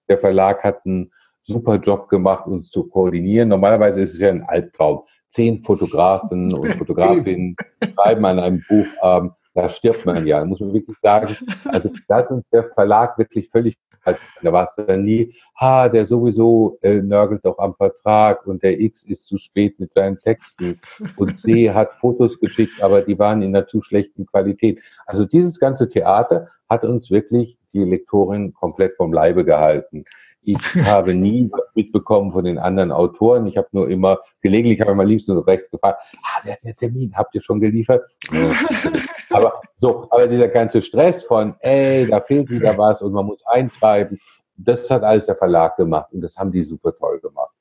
der 0.08 0.18
Verlag 0.18 0.62
hat 0.62 0.84
einen 0.84 1.10
super 1.44 1.76
Job 1.76 2.08
gemacht, 2.08 2.46
uns 2.46 2.70
zu 2.70 2.84
koordinieren. 2.84 3.48
Normalerweise 3.48 4.02
ist 4.02 4.14
es 4.14 4.20
ja 4.20 4.28
ein 4.28 4.44
Albtraum. 4.44 5.02
Zehn 5.28 5.62
Fotografen 5.62 6.52
und 6.54 6.68
Fotografinnen 6.78 7.56
schreiben 7.94 8.24
an 8.24 8.38
einem 8.38 8.62
Buch. 8.68 8.86
Ähm, 9.02 9.32
da 9.54 9.68
stirbt 9.68 10.06
man 10.06 10.26
ja, 10.26 10.44
muss 10.44 10.60
man 10.60 10.72
wirklich 10.72 10.96
sagen. 11.02 11.36
Also 11.64 11.90
da 12.08 12.16
hat 12.16 12.30
uns 12.30 12.44
der 12.50 12.70
Verlag 12.72 13.18
wirklich 13.18 13.50
völlig 13.50 13.76
also, 14.05 14.20
da 14.42 14.53
war 14.53 14.64
es 14.64 14.86
dann 14.86 15.05
nie, 15.05 15.32
ha, 15.61 15.88
der 15.88 16.07
sowieso 16.07 16.78
äh, 16.82 17.00
nörgelt 17.00 17.44
doch 17.44 17.59
am 17.59 17.74
Vertrag 17.74 18.46
und 18.46 18.62
der 18.62 18.80
X 18.80 19.05
ist 19.05 19.26
zu 19.26 19.38
spät 19.38 19.78
mit 19.78 19.92
seinen 19.92 20.18
Texten 20.18 20.80
und 21.16 21.38
C 21.38 21.70
hat 21.70 21.94
Fotos 21.94 22.38
geschickt, 22.40 22.82
aber 22.82 23.03
die 23.03 23.18
waren 23.18 23.42
in 23.42 23.55
einer 23.55 23.66
zu 23.66 23.82
schlechten 23.82 24.26
Qualität. 24.26 24.80
Also 25.07 25.24
dieses 25.24 25.59
ganze 25.59 25.88
Theater 25.88 26.48
hat 26.68 26.84
uns 26.84 27.11
wirklich 27.11 27.59
die 27.72 27.84
Lektorin 27.84 28.53
komplett 28.53 28.96
vom 28.96 29.12
Leibe 29.12 29.44
gehalten. 29.44 30.05
Ich 30.45 30.74
habe 30.84 31.14
nie 31.14 31.51
mitbekommen 31.74 32.32
von 32.32 32.45
den 32.45 32.59
anderen 32.59 32.90
Autoren. 32.90 33.47
Ich 33.47 33.57
habe 33.57 33.68
nur 33.70 33.88
immer, 33.88 34.18
gelegentlich 34.40 34.80
habe 34.80 34.90
ich 34.90 34.97
mal 34.97 35.07
liebsten 35.07 35.38
rechts 35.38 35.70
gefragt, 35.70 36.03
ah, 36.22 36.43
der, 36.45 36.59
der 36.64 36.74
Termin, 36.74 37.12
habt 37.14 37.34
ihr 37.34 37.40
schon 37.40 37.61
geliefert? 37.61 38.03
aber 39.30 39.61
so, 39.80 40.09
aber 40.11 40.26
dieser 40.26 40.49
ganze 40.49 40.82
Stress 40.82 41.22
von, 41.22 41.55
ey, 41.61 42.07
da 42.09 42.20
fehlt 42.20 42.51
wieder 42.51 42.76
was 42.76 43.01
und 43.03 43.12
man 43.12 43.26
muss 43.26 43.45
eintreiben, 43.47 44.18
das 44.57 44.90
hat 44.90 45.05
alles 45.05 45.26
der 45.26 45.36
Verlag 45.36 45.76
gemacht 45.76 46.12
und 46.12 46.20
das 46.20 46.36
haben 46.36 46.51
die 46.51 46.64
super 46.64 46.93
toll 46.97 47.20
gemacht. 47.20 47.53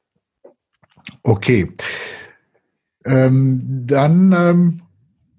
Okay. 1.23 1.71
Ähm, 3.05 3.61
dann, 3.85 4.35
ähm, 4.37 4.81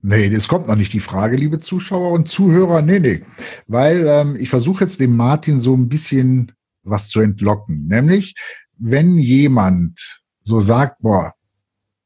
nee, 0.00 0.26
es 0.26 0.48
kommt 0.48 0.68
noch 0.68 0.76
nicht 0.76 0.92
die 0.92 1.00
Frage, 1.00 1.36
liebe 1.36 1.58
Zuschauer 1.58 2.12
und 2.12 2.28
Zuhörer. 2.28 2.82
Nee, 2.82 3.00
nee. 3.00 3.24
Weil 3.66 4.06
ähm, 4.06 4.36
ich 4.38 4.48
versuche 4.48 4.84
jetzt 4.84 5.00
dem 5.00 5.16
Martin 5.16 5.60
so 5.60 5.74
ein 5.74 5.88
bisschen 5.88 6.52
was 6.82 7.08
zu 7.08 7.20
entlocken. 7.20 7.86
Nämlich, 7.86 8.34
wenn 8.78 9.18
jemand 9.18 10.22
so 10.40 10.60
sagt, 10.60 11.00
boah, 11.00 11.34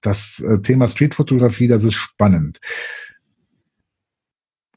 das 0.00 0.40
äh, 0.40 0.60
Thema 0.60 0.88
Streetfotografie, 0.88 1.68
das 1.68 1.84
ist 1.84 1.94
spannend. 1.94 2.60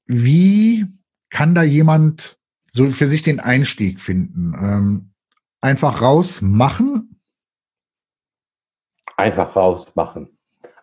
Wie 0.06 0.88
kann 1.30 1.54
da 1.54 1.64
jemand 1.64 2.40
so 2.66 2.88
für 2.90 3.08
sich 3.08 3.22
den 3.22 3.40
Einstieg 3.40 4.02
finden? 4.02 4.54
Ähm, 4.60 5.12
einfach 5.62 6.02
rausmachen? 6.02 7.22
Einfach 9.18 9.56
rausmachen. 9.56 10.30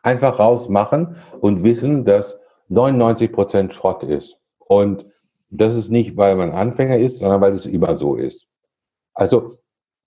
Einfach 0.02 0.38
rausmachen 0.38 1.16
und 1.40 1.64
wissen, 1.64 2.04
dass 2.04 2.36
99 2.68 3.32
Prozent 3.32 3.74
Schrott 3.74 4.02
ist. 4.04 4.36
Und 4.58 5.06
das 5.50 5.74
ist 5.74 5.90
nicht, 5.90 6.16
weil 6.16 6.36
man 6.36 6.52
Anfänger 6.52 6.98
ist, 6.98 7.18
sondern 7.18 7.40
weil 7.40 7.54
es 7.54 7.66
immer 7.66 7.96
so 7.96 8.16
ist. 8.16 8.46
Also 9.16 9.52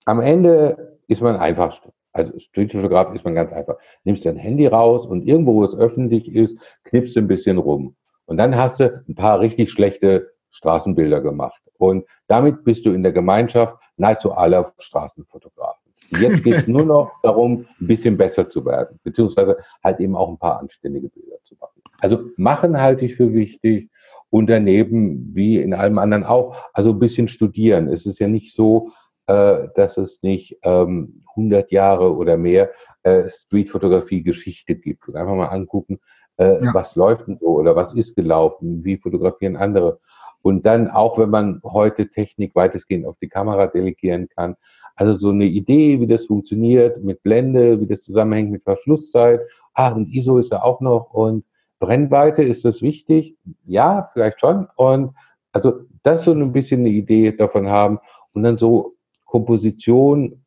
am 0.06 0.20
Ende 0.20 0.98
ist 1.08 1.20
man 1.20 1.36
einfach, 1.36 1.78
also 2.12 2.38
Streetfotograf 2.38 3.14
ist 3.14 3.24
man 3.24 3.34
ganz 3.34 3.52
einfach. 3.52 3.76
Nimmst 4.04 4.24
dein 4.24 4.36
Handy 4.36 4.66
raus 4.66 5.04
und 5.04 5.26
irgendwo, 5.26 5.56
wo 5.56 5.64
es 5.64 5.76
öffentlich 5.76 6.32
ist, 6.34 6.56
knippst 6.84 7.16
du 7.16 7.20
ein 7.20 7.28
bisschen 7.28 7.58
rum. 7.58 7.96
Und 8.24 8.36
dann 8.38 8.56
hast 8.56 8.80
du 8.80 9.02
ein 9.08 9.14
paar 9.16 9.40
richtig 9.40 9.70
schlechte 9.70 10.30
Straßenbilder 10.50 11.20
gemacht. 11.20 11.60
Und 11.78 12.06
damit 12.28 12.64
bist 12.64 12.86
du 12.86 12.92
in 12.92 13.02
der 13.02 13.12
Gemeinschaft 13.12 13.76
nahezu 13.96 14.32
aller 14.32 14.72
Straßenfotografen. 14.78 15.92
Jetzt 16.10 16.44
geht 16.44 16.54
es 16.54 16.68
nur 16.68 16.84
noch 16.84 17.12
darum, 17.22 17.66
ein 17.80 17.86
bisschen 17.86 18.16
besser 18.16 18.48
zu 18.48 18.64
werden, 18.64 19.00
beziehungsweise 19.02 19.58
halt 19.82 19.98
eben 20.00 20.14
auch 20.14 20.28
ein 20.28 20.38
paar 20.38 20.60
anständige 20.60 21.08
Bilder 21.08 21.36
zu 21.44 21.56
machen. 21.58 21.82
Also 21.98 22.20
machen 22.36 22.80
halte 22.80 23.04
ich 23.04 23.16
für 23.16 23.32
wichtig 23.32 23.90
und 24.30 24.48
daneben, 24.48 25.34
wie 25.34 25.58
in 25.58 25.74
allem 25.74 25.98
anderen 25.98 26.24
auch, 26.24 26.56
also 26.72 26.90
ein 26.90 26.98
bisschen 26.98 27.28
studieren. 27.28 27.88
Es 27.88 28.06
ist 28.06 28.20
ja 28.20 28.28
nicht 28.28 28.54
so, 28.54 28.90
äh, 29.26 29.68
dass 29.74 29.96
es 29.96 30.22
nicht 30.22 30.58
ähm, 30.62 31.22
100 31.30 31.70
Jahre 31.70 32.14
oder 32.14 32.36
mehr 32.36 32.70
äh, 33.02 33.28
Streetfotografie-Geschichte 33.28 34.76
gibt. 34.76 35.08
Und 35.08 35.16
einfach 35.16 35.34
mal 35.34 35.46
angucken, 35.46 36.00
äh, 36.36 36.64
ja. 36.64 36.74
was 36.74 36.96
läuft 36.96 37.28
denn 37.28 37.38
so 37.38 37.46
oder 37.46 37.76
was 37.76 37.94
ist 37.94 38.14
gelaufen, 38.14 38.84
wie 38.84 38.96
fotografieren 38.96 39.56
andere. 39.56 39.98
Und 40.42 40.64
dann 40.64 40.88
auch, 40.88 41.18
wenn 41.18 41.30
man 41.30 41.60
heute 41.64 42.08
Technik 42.08 42.54
weitestgehend 42.54 43.06
auf 43.06 43.16
die 43.20 43.28
Kamera 43.28 43.66
delegieren 43.66 44.28
kann, 44.28 44.56
also 44.96 45.16
so 45.16 45.30
eine 45.30 45.44
Idee, 45.44 46.00
wie 46.00 46.06
das 46.06 46.26
funktioniert 46.26 47.02
mit 47.02 47.22
Blende, 47.22 47.80
wie 47.80 47.86
das 47.86 48.02
zusammenhängt 48.02 48.50
mit 48.50 48.64
Verschlusszeit. 48.64 49.40
Ah, 49.74 49.92
und 49.92 50.12
ISO 50.14 50.38
ist 50.38 50.50
ja 50.50 50.62
auch 50.62 50.80
noch 50.80 51.12
und 51.12 51.44
Brennweite, 51.80 52.42
ist 52.42 52.64
das 52.64 52.82
wichtig? 52.82 53.36
Ja, 53.66 54.10
vielleicht 54.12 54.38
schon. 54.38 54.68
Und 54.76 55.16
also 55.52 55.80
das 56.04 56.24
so 56.24 56.32
ein 56.32 56.52
bisschen 56.52 56.80
eine 56.80 56.90
Idee 56.90 57.32
davon 57.32 57.68
haben 57.68 57.98
und 58.32 58.44
dann 58.44 58.58
so 58.58 58.94
Komposition, 59.24 60.44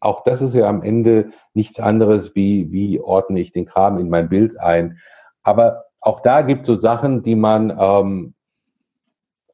auch 0.00 0.24
das 0.24 0.40
ist 0.40 0.54
ja 0.54 0.68
am 0.68 0.82
Ende 0.82 1.30
nichts 1.54 1.78
anderes 1.78 2.34
wie, 2.34 2.70
wie 2.72 3.00
ordne 3.00 3.40
ich 3.40 3.52
den 3.52 3.66
Kram 3.66 3.98
in 3.98 4.08
mein 4.08 4.28
Bild 4.28 4.58
ein. 4.58 4.98
Aber 5.42 5.84
auch 6.00 6.20
da 6.20 6.42
gibt 6.42 6.62
es 6.62 6.66
so 6.68 6.80
Sachen, 6.80 7.22
die 7.22 7.34
man 7.34 7.70
ähm, 7.70 8.34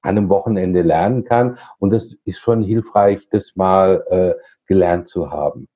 an 0.03 0.19
einem 0.19 0.29
Wochenende 0.29 0.83
lernen 0.83 1.25
kann. 1.25 1.59
Und 1.79 1.91
das 1.91 2.15
ist 2.25 2.39
schon 2.39 2.63
hilfreich, 2.63 3.27
das 3.31 3.57
mal 3.57 4.05
äh, 4.11 4.35
gelernt 4.67 5.09
zu 5.09 5.31
haben. 5.31 5.67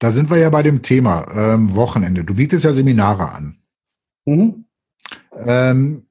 Da 0.00 0.10
sind 0.10 0.30
wir 0.30 0.38
ja 0.38 0.50
bei 0.50 0.62
dem 0.62 0.82
Thema 0.82 1.26
ähm, 1.34 1.76
Wochenende. 1.76 2.24
Du 2.24 2.34
bietest 2.34 2.64
ja 2.64 2.72
Seminare 2.72 3.30
an. 3.30 3.58
Mhm. 4.24 4.64
Ähm, 5.36 6.06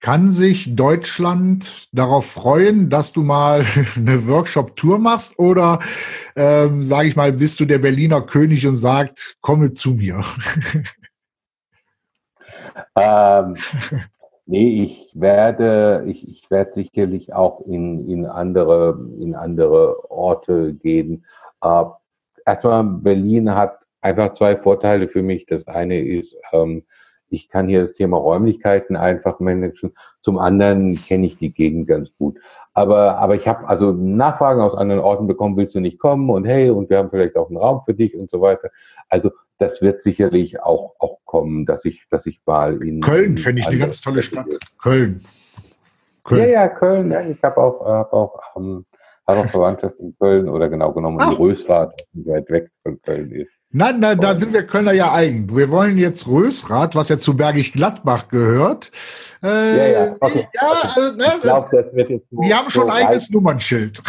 kann 0.00 0.30
sich 0.30 0.76
Deutschland 0.76 1.88
darauf 1.92 2.26
freuen, 2.26 2.88
dass 2.88 3.12
du 3.12 3.22
mal 3.22 3.64
eine 3.96 4.26
Workshop-Tour 4.26 4.98
machst? 4.98 5.38
Oder 5.38 5.80
ähm, 6.36 6.84
sage 6.84 7.08
ich 7.08 7.16
mal, 7.16 7.32
bist 7.32 7.58
du 7.58 7.64
der 7.64 7.78
Berliner 7.78 8.22
König 8.22 8.66
und 8.66 8.76
sagt, 8.76 9.36
komme 9.40 9.72
zu 9.72 9.90
mir? 9.90 10.22
Ähm, 12.94 13.56
nee, 14.46 14.84
ich 14.84 15.12
werde, 15.14 16.04
ich, 16.06 16.26
ich 16.28 16.50
werde 16.50 16.74
sicherlich 16.74 17.32
auch 17.32 17.60
in, 17.66 18.08
in 18.08 18.26
andere, 18.26 18.98
in 19.20 19.34
andere 19.34 20.10
Orte 20.10 20.74
gehen. 20.74 21.24
Äh, 21.62 21.84
erstmal 22.46 22.84
Berlin 22.84 23.54
hat 23.54 23.78
einfach 24.00 24.34
zwei 24.34 24.56
Vorteile 24.56 25.08
für 25.08 25.22
mich. 25.22 25.46
Das 25.46 25.66
eine 25.66 26.00
ist, 26.00 26.36
ähm, 26.52 26.84
ich 27.30 27.48
kann 27.48 27.68
hier 27.68 27.82
das 27.82 27.92
Thema 27.92 28.16
Räumlichkeiten 28.16 28.96
einfach 28.96 29.40
managen. 29.40 29.92
Zum 30.22 30.38
anderen 30.38 30.96
kenne 30.96 31.26
ich 31.26 31.36
die 31.36 31.52
Gegend 31.52 31.86
ganz 31.86 32.10
gut. 32.18 32.38
Aber, 32.74 33.18
aber 33.18 33.34
ich 33.34 33.48
habe 33.48 33.68
also 33.68 33.92
Nachfragen 33.92 34.60
aus 34.60 34.74
anderen 34.74 35.02
Orten 35.02 35.26
bekommen, 35.26 35.56
willst 35.56 35.74
du 35.74 35.80
nicht 35.80 35.98
kommen? 35.98 36.30
Und 36.30 36.44
hey, 36.44 36.70
und 36.70 36.90
wir 36.90 36.98
haben 36.98 37.10
vielleicht 37.10 37.36
auch 37.36 37.48
einen 37.48 37.58
Raum 37.58 37.82
für 37.84 37.94
dich 37.94 38.16
und 38.16 38.30
so 38.30 38.40
weiter. 38.40 38.70
Also 39.08 39.30
das 39.58 39.82
wird 39.82 40.02
sicherlich 40.02 40.62
auch, 40.62 40.94
auch 40.98 41.18
kommen, 41.24 41.66
dass 41.66 41.84
ich, 41.84 42.06
dass 42.10 42.26
ich 42.26 42.40
mal 42.46 42.82
in 42.84 43.00
Köln 43.00 43.36
fände 43.36 43.60
ich 43.60 43.68
eine 43.68 43.78
ganz 43.78 44.00
tolle 44.00 44.22
Stadt. 44.22 44.46
Köln. 44.80 45.20
Köln. 46.24 46.42
Ja, 46.42 46.46
ja, 46.46 46.68
Köln. 46.68 47.10
Ja, 47.10 47.20
ich 47.22 47.42
habe 47.42 47.56
auch, 47.58 47.84
hab 47.84 48.12
auch 48.12 48.40
ähm, 48.56 48.84
habe 49.28 49.40
auch 49.40 49.50
Verwandtschaft 49.50 49.94
in 50.00 50.16
Köln 50.18 50.48
oder 50.48 50.68
genau 50.68 50.92
genommen 50.92 51.18
in 51.20 51.36
Rösrath, 51.36 51.92
die 52.12 52.26
weit 52.26 52.48
weg 52.48 52.70
von 52.82 53.00
Köln 53.02 53.30
ist. 53.30 53.54
Nein, 53.70 54.00
nein, 54.00 54.18
da 54.18 54.34
sind 54.34 54.54
wir 54.54 54.66
Kölner 54.66 54.92
ja 54.92 55.12
eigen. 55.12 55.54
Wir 55.54 55.70
wollen 55.70 55.98
jetzt 55.98 56.26
Rösrath, 56.26 56.94
was 56.94 57.10
ja 57.10 57.18
zu 57.18 57.36
Bergisch 57.36 57.72
Gladbach 57.72 58.28
gehört. 58.28 58.90
Äh, 59.42 59.76
ja, 59.76 59.86
ja, 59.86 60.16
okay. 60.18 60.48
ja. 60.54 60.62
Also, 60.82 61.16
ne, 61.16 61.26
ich 61.36 61.42
glaub, 61.42 61.70
das 61.70 61.94
wird 61.94 62.08
jetzt 62.08 62.30
so, 62.30 62.40
die 62.40 62.54
haben 62.54 62.70
schon 62.70 62.86
so 62.86 62.88
ein 62.90 63.06
eigenes 63.06 63.30
Nummernschild. 63.30 64.02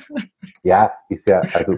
ja, 0.64 0.92
ist 1.08 1.26
ja, 1.26 1.40
also, 1.52 1.76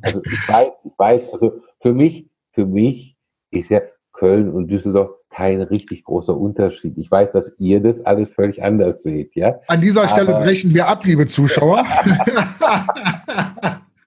also 0.00 0.22
ich 0.24 0.48
weiß, 0.48 0.70
ich 0.84 0.92
weiß, 0.98 1.34
also 1.34 1.60
für 1.82 1.92
mich, 1.92 2.30
für 2.52 2.64
mich 2.64 3.16
ist 3.50 3.68
ja 3.68 3.82
Köln 4.14 4.50
und 4.50 4.68
Düsseldorf 4.68 5.10
kein 5.34 5.62
richtig 5.62 6.04
großer 6.04 6.36
Unterschied. 6.36 6.98
Ich 6.98 7.10
weiß, 7.10 7.32
dass 7.32 7.52
ihr 7.58 7.82
das 7.82 8.00
alles 8.04 8.32
völlig 8.34 8.62
anders 8.62 9.02
seht, 9.02 9.34
ja. 9.34 9.58
An 9.66 9.80
dieser 9.80 10.06
Stelle 10.06 10.34
Aber 10.34 10.44
brechen 10.44 10.74
wir 10.74 10.86
ab, 10.86 11.04
liebe 11.04 11.26
Zuschauer. 11.26 11.84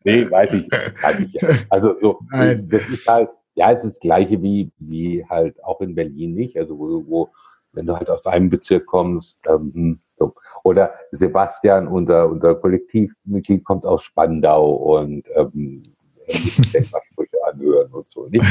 nee, 0.03 0.29
weiß 0.29 0.53
ich, 0.53 0.71
weiß 1.01 1.19
ich. 1.19 1.37
Also 1.69 1.95
so, 1.99 2.19
Nein. 2.31 2.69
das 2.69 2.87
ist 2.89 3.07
halt, 3.07 3.29
ja, 3.55 3.71
es 3.71 3.83
ist 3.83 3.95
das 3.95 3.99
Gleiche 3.99 4.41
wie, 4.41 4.71
wie 4.77 5.25
halt 5.27 5.61
auch 5.63 5.81
in 5.81 5.95
Berlin 5.95 6.35
nicht. 6.35 6.57
Also 6.57 6.77
wo, 6.77 7.03
wo 7.07 7.29
wenn 7.73 7.85
du 7.85 7.95
halt 7.95 8.09
aus 8.09 8.25
einem 8.25 8.49
Bezirk 8.49 8.85
kommst, 8.85 9.37
ähm, 9.47 9.99
so. 10.17 10.33
oder 10.63 10.93
Sebastian, 11.11 11.87
unser, 11.87 12.29
unser 12.29 12.55
Kollektivmitglied, 12.55 13.63
kommt 13.65 13.85
aus 13.85 14.03
Spandau 14.03 14.73
und 14.73 15.25
ähm, 15.35 15.83
Denkmalsprüche 16.27 17.37
anhören 17.51 17.91
und 17.91 18.05
so. 18.11 18.27
Nicht? 18.27 18.45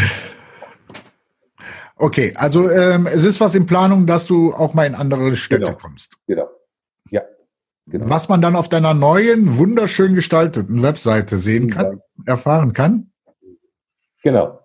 Okay, 1.97 2.33
also 2.37 2.69
ähm, 2.69 3.07
es 3.07 3.25
ist 3.25 3.41
was 3.41 3.55
in 3.55 3.67
Planung, 3.67 4.07
dass 4.07 4.27
du 4.27 4.53
auch 4.53 4.75
mal 4.75 4.87
in 4.87 4.95
andere 4.95 5.37
Städte 5.37 5.65
genau. 5.65 5.79
kommst. 5.79 6.17
Genau. 6.27 6.49
Ja. 7.11 7.23
Genau. 7.87 8.09
Was 8.09 8.29
man 8.29 8.41
dann 8.43 8.57
auf 8.57 8.69
deiner 8.69 8.95
neuen, 8.95 9.59
wunderschön 9.59 10.15
gestalteten 10.15 10.83
Webseite 10.83 11.39
sehen 11.39 11.71
kann, 11.71 12.01
ja. 12.27 12.33
erfahren 12.33 12.73
kann. 12.73 13.13
Genau. 14.23 14.61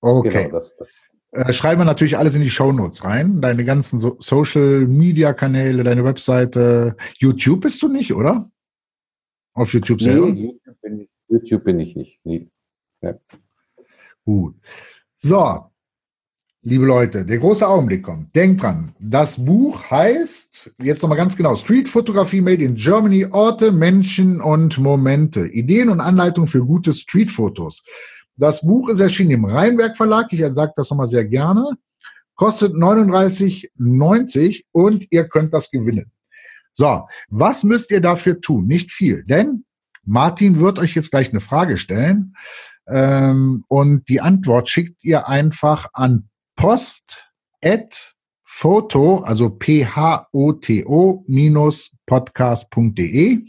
Okay. 0.00 0.44
Genau, 0.44 0.58
das, 0.58 0.72
das. 0.78 0.88
Äh, 1.34 1.52
schreiben 1.52 1.80
wir 1.80 1.84
natürlich 1.84 2.16
alles 2.16 2.34
in 2.34 2.42
die 2.42 2.50
Shownotes 2.50 3.04
rein. 3.04 3.40
Deine 3.40 3.64
ganzen 3.64 4.00
so 4.00 4.16
Social 4.20 4.86
Media 4.86 5.32
Kanäle, 5.32 5.82
deine 5.82 6.04
Webseite. 6.04 6.96
YouTube 7.18 7.62
bist 7.62 7.82
du 7.82 7.88
nicht, 7.88 8.14
oder? 8.14 8.50
Auf 9.52 9.72
YouTube 9.72 10.00
nee, 10.00 10.04
selber? 10.04 10.28
YouTube 10.28 10.80
bin 10.80 11.00
ich, 11.00 11.10
YouTube 11.28 11.64
bin 11.64 11.80
ich 11.80 11.96
nicht. 11.96 12.20
Nee. 12.24 12.50
Ja. 13.02 13.14
Gut. 14.24 14.56
So, 15.16 15.70
liebe 16.64 16.86
Leute, 16.86 17.24
der 17.26 17.38
große 17.38 17.66
Augenblick 17.66 18.02
kommt. 18.02 18.34
Denkt 18.34 18.62
dran, 18.62 18.94
das 18.98 19.44
Buch 19.44 19.90
heißt, 19.90 20.72
jetzt 20.82 21.02
nochmal 21.02 21.18
ganz 21.18 21.36
genau, 21.36 21.54
Street 21.56 21.88
Photography 21.88 22.40
Made 22.40 22.64
in 22.64 22.74
Germany, 22.74 23.26
Orte, 23.30 23.70
Menschen 23.70 24.40
und 24.40 24.78
Momente. 24.78 25.46
Ideen 25.46 25.90
und 25.90 26.00
Anleitungen 26.00 26.48
für 26.48 26.64
gute 26.64 26.94
Streetfotos. 26.94 27.84
Das 28.36 28.62
Buch 28.62 28.88
ist 28.88 29.00
erschienen 29.00 29.32
im 29.32 29.44
Rheinberg 29.44 29.96
Verlag. 29.96 30.32
Ich 30.32 30.40
sage 30.40 30.72
das 30.74 30.90
nochmal 30.90 31.06
sehr 31.06 31.26
gerne. 31.26 31.70
Kostet 32.34 32.74
39,90 32.74 34.64
und 34.72 35.06
ihr 35.10 35.28
könnt 35.28 35.52
das 35.52 35.70
gewinnen. 35.70 36.10
So, 36.72 37.06
was 37.28 37.62
müsst 37.62 37.90
ihr 37.90 38.00
dafür 38.00 38.40
tun? 38.40 38.66
Nicht 38.66 38.90
viel, 38.90 39.22
denn 39.24 39.64
Martin 40.02 40.58
wird 40.58 40.78
euch 40.78 40.94
jetzt 40.96 41.10
gleich 41.10 41.30
eine 41.30 41.40
Frage 41.40 41.78
stellen 41.78 42.34
ähm, 42.88 43.64
und 43.68 44.08
die 44.08 44.20
Antwort 44.20 44.68
schickt 44.68 45.04
ihr 45.04 45.28
einfach 45.28 45.88
an 45.92 46.28
post 46.56 47.22
at 47.62 48.14
photo, 48.44 49.18
also 49.18 49.50
p-h-o-t-o 49.50 51.24
minus 51.26 51.90
podcast.de. 52.06 53.44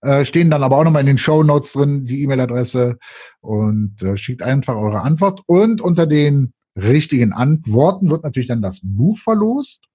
Äh, 0.00 0.24
stehen 0.24 0.50
dann 0.50 0.62
aber 0.62 0.76
auch 0.78 0.84
nochmal 0.84 1.00
in 1.00 1.06
den 1.06 1.18
Show 1.18 1.42
Notes 1.42 1.72
drin, 1.72 2.04
die 2.04 2.22
E-Mail-Adresse 2.22 2.98
und 3.40 4.00
äh, 4.02 4.16
schickt 4.16 4.42
einfach 4.42 4.76
eure 4.76 5.02
Antwort. 5.02 5.42
Und 5.46 5.80
unter 5.80 6.06
den 6.06 6.52
richtigen 6.76 7.32
Antworten 7.32 8.10
wird 8.10 8.22
natürlich 8.22 8.48
dann 8.48 8.62
das 8.62 8.80
Buch 8.82 9.18
verlost. 9.18 9.86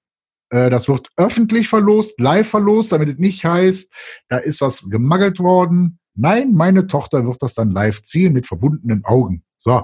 Äh, 0.49 0.69
das 0.69 0.87
wird 0.89 1.09
öffentlich 1.15 1.69
verlost, 1.69 2.19
live 2.19 2.47
verlost, 2.47 2.91
damit 2.91 3.09
es 3.09 3.17
nicht 3.17 3.45
heißt, 3.45 3.91
da 4.27 4.37
ist 4.37 4.61
was 4.61 4.83
gemangelt 4.89 5.39
worden. 5.39 5.99
Nein, 6.15 6.53
meine 6.53 6.87
Tochter 6.87 7.25
wird 7.25 7.41
das 7.41 7.53
dann 7.53 7.71
live 7.71 8.03
ziehen 8.03 8.33
mit 8.33 8.45
verbundenen 8.45 9.03
Augen. 9.05 9.43
So. 9.57 9.83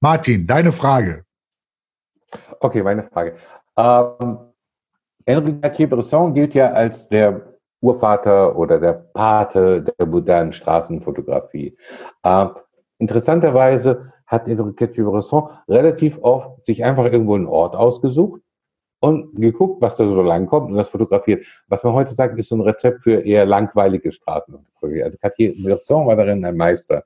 Martin, 0.00 0.46
deine 0.46 0.70
Frage. 0.70 1.24
Okay, 2.60 2.82
meine 2.82 3.02
Frage. 3.04 3.34
Ähm, 3.76 4.38
Henri 5.26 5.60
Cartier-Bresson 5.60 6.34
gilt 6.34 6.54
ja 6.54 6.72
als 6.72 7.08
der 7.08 7.58
Urvater 7.80 8.56
oder 8.56 8.78
der 8.78 8.92
Pate 8.92 9.82
der 9.82 10.06
modernen 10.06 10.52
Straßenfotografie. 10.52 11.76
Äh, 12.22 12.46
interessanterweise 12.98 14.12
hat 14.26 14.46
Enrique 14.46 15.02
Bresson 15.02 15.48
relativ 15.68 16.18
oft 16.22 16.64
sich 16.64 16.84
einfach 16.84 17.04
irgendwo 17.06 17.34
einen 17.34 17.46
Ort 17.46 17.74
ausgesucht 17.74 18.40
und 19.00 19.34
geguckt, 19.36 19.80
was 19.80 19.96
da 19.96 20.04
so 20.04 20.22
lang 20.22 20.46
kommt 20.46 20.70
und 20.70 20.76
das 20.76 20.88
fotografiert. 20.88 21.44
Was 21.68 21.82
man 21.82 21.94
heute 21.94 22.14
sagt, 22.14 22.38
ist 22.38 22.48
so 22.48 22.56
ein 22.56 22.60
Rezept 22.60 23.02
für 23.02 23.20
eher 23.24 23.46
langweilige 23.46 24.12
Straßenfotografie. 24.12 25.02
Also 25.02 25.18
Cartier-Bresson 25.18 26.06
war 26.06 26.16
darin 26.16 26.44
ein 26.44 26.56
Meister. 26.56 27.04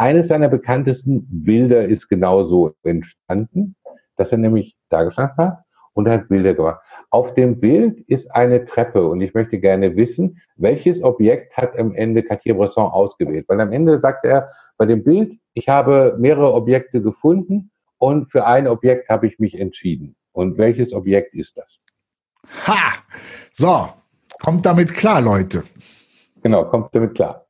Eines 0.00 0.28
seiner 0.28 0.48
bekanntesten 0.48 1.26
Bilder 1.28 1.84
ist 1.84 2.08
genauso 2.08 2.74
entstanden, 2.84 3.76
dass 4.16 4.32
er 4.32 4.38
nämlich 4.38 4.74
da 4.88 5.04
gestanden 5.04 5.36
hat 5.36 5.58
und 5.92 6.08
hat 6.08 6.30
Bilder 6.30 6.54
gemacht. 6.54 6.80
Auf 7.10 7.34
dem 7.34 7.60
Bild 7.60 8.00
ist 8.08 8.34
eine 8.34 8.64
Treppe 8.64 9.06
und 9.06 9.20
ich 9.20 9.34
möchte 9.34 9.58
gerne 9.58 9.94
wissen, 9.96 10.38
welches 10.56 11.02
Objekt 11.02 11.54
hat 11.58 11.78
am 11.78 11.94
Ende 11.94 12.22
Cartier-Bresson 12.22 12.86
ausgewählt? 12.86 13.44
Weil 13.48 13.60
am 13.60 13.72
Ende 13.72 14.00
sagt 14.00 14.24
er 14.24 14.48
bei 14.78 14.86
dem 14.86 15.04
Bild, 15.04 15.38
ich 15.52 15.68
habe 15.68 16.16
mehrere 16.18 16.54
Objekte 16.54 17.02
gefunden 17.02 17.70
und 17.98 18.32
für 18.32 18.46
ein 18.46 18.68
Objekt 18.68 19.10
habe 19.10 19.26
ich 19.26 19.38
mich 19.38 19.54
entschieden. 19.60 20.16
Und 20.32 20.56
welches 20.56 20.94
Objekt 20.94 21.34
ist 21.34 21.58
das? 21.58 21.76
Ha! 22.66 22.94
So, 23.52 23.90
kommt 24.42 24.64
damit 24.64 24.94
klar, 24.94 25.20
Leute. 25.20 25.62
Genau, 26.42 26.64
kommt 26.64 26.94
damit 26.94 27.14
klar. 27.14 27.44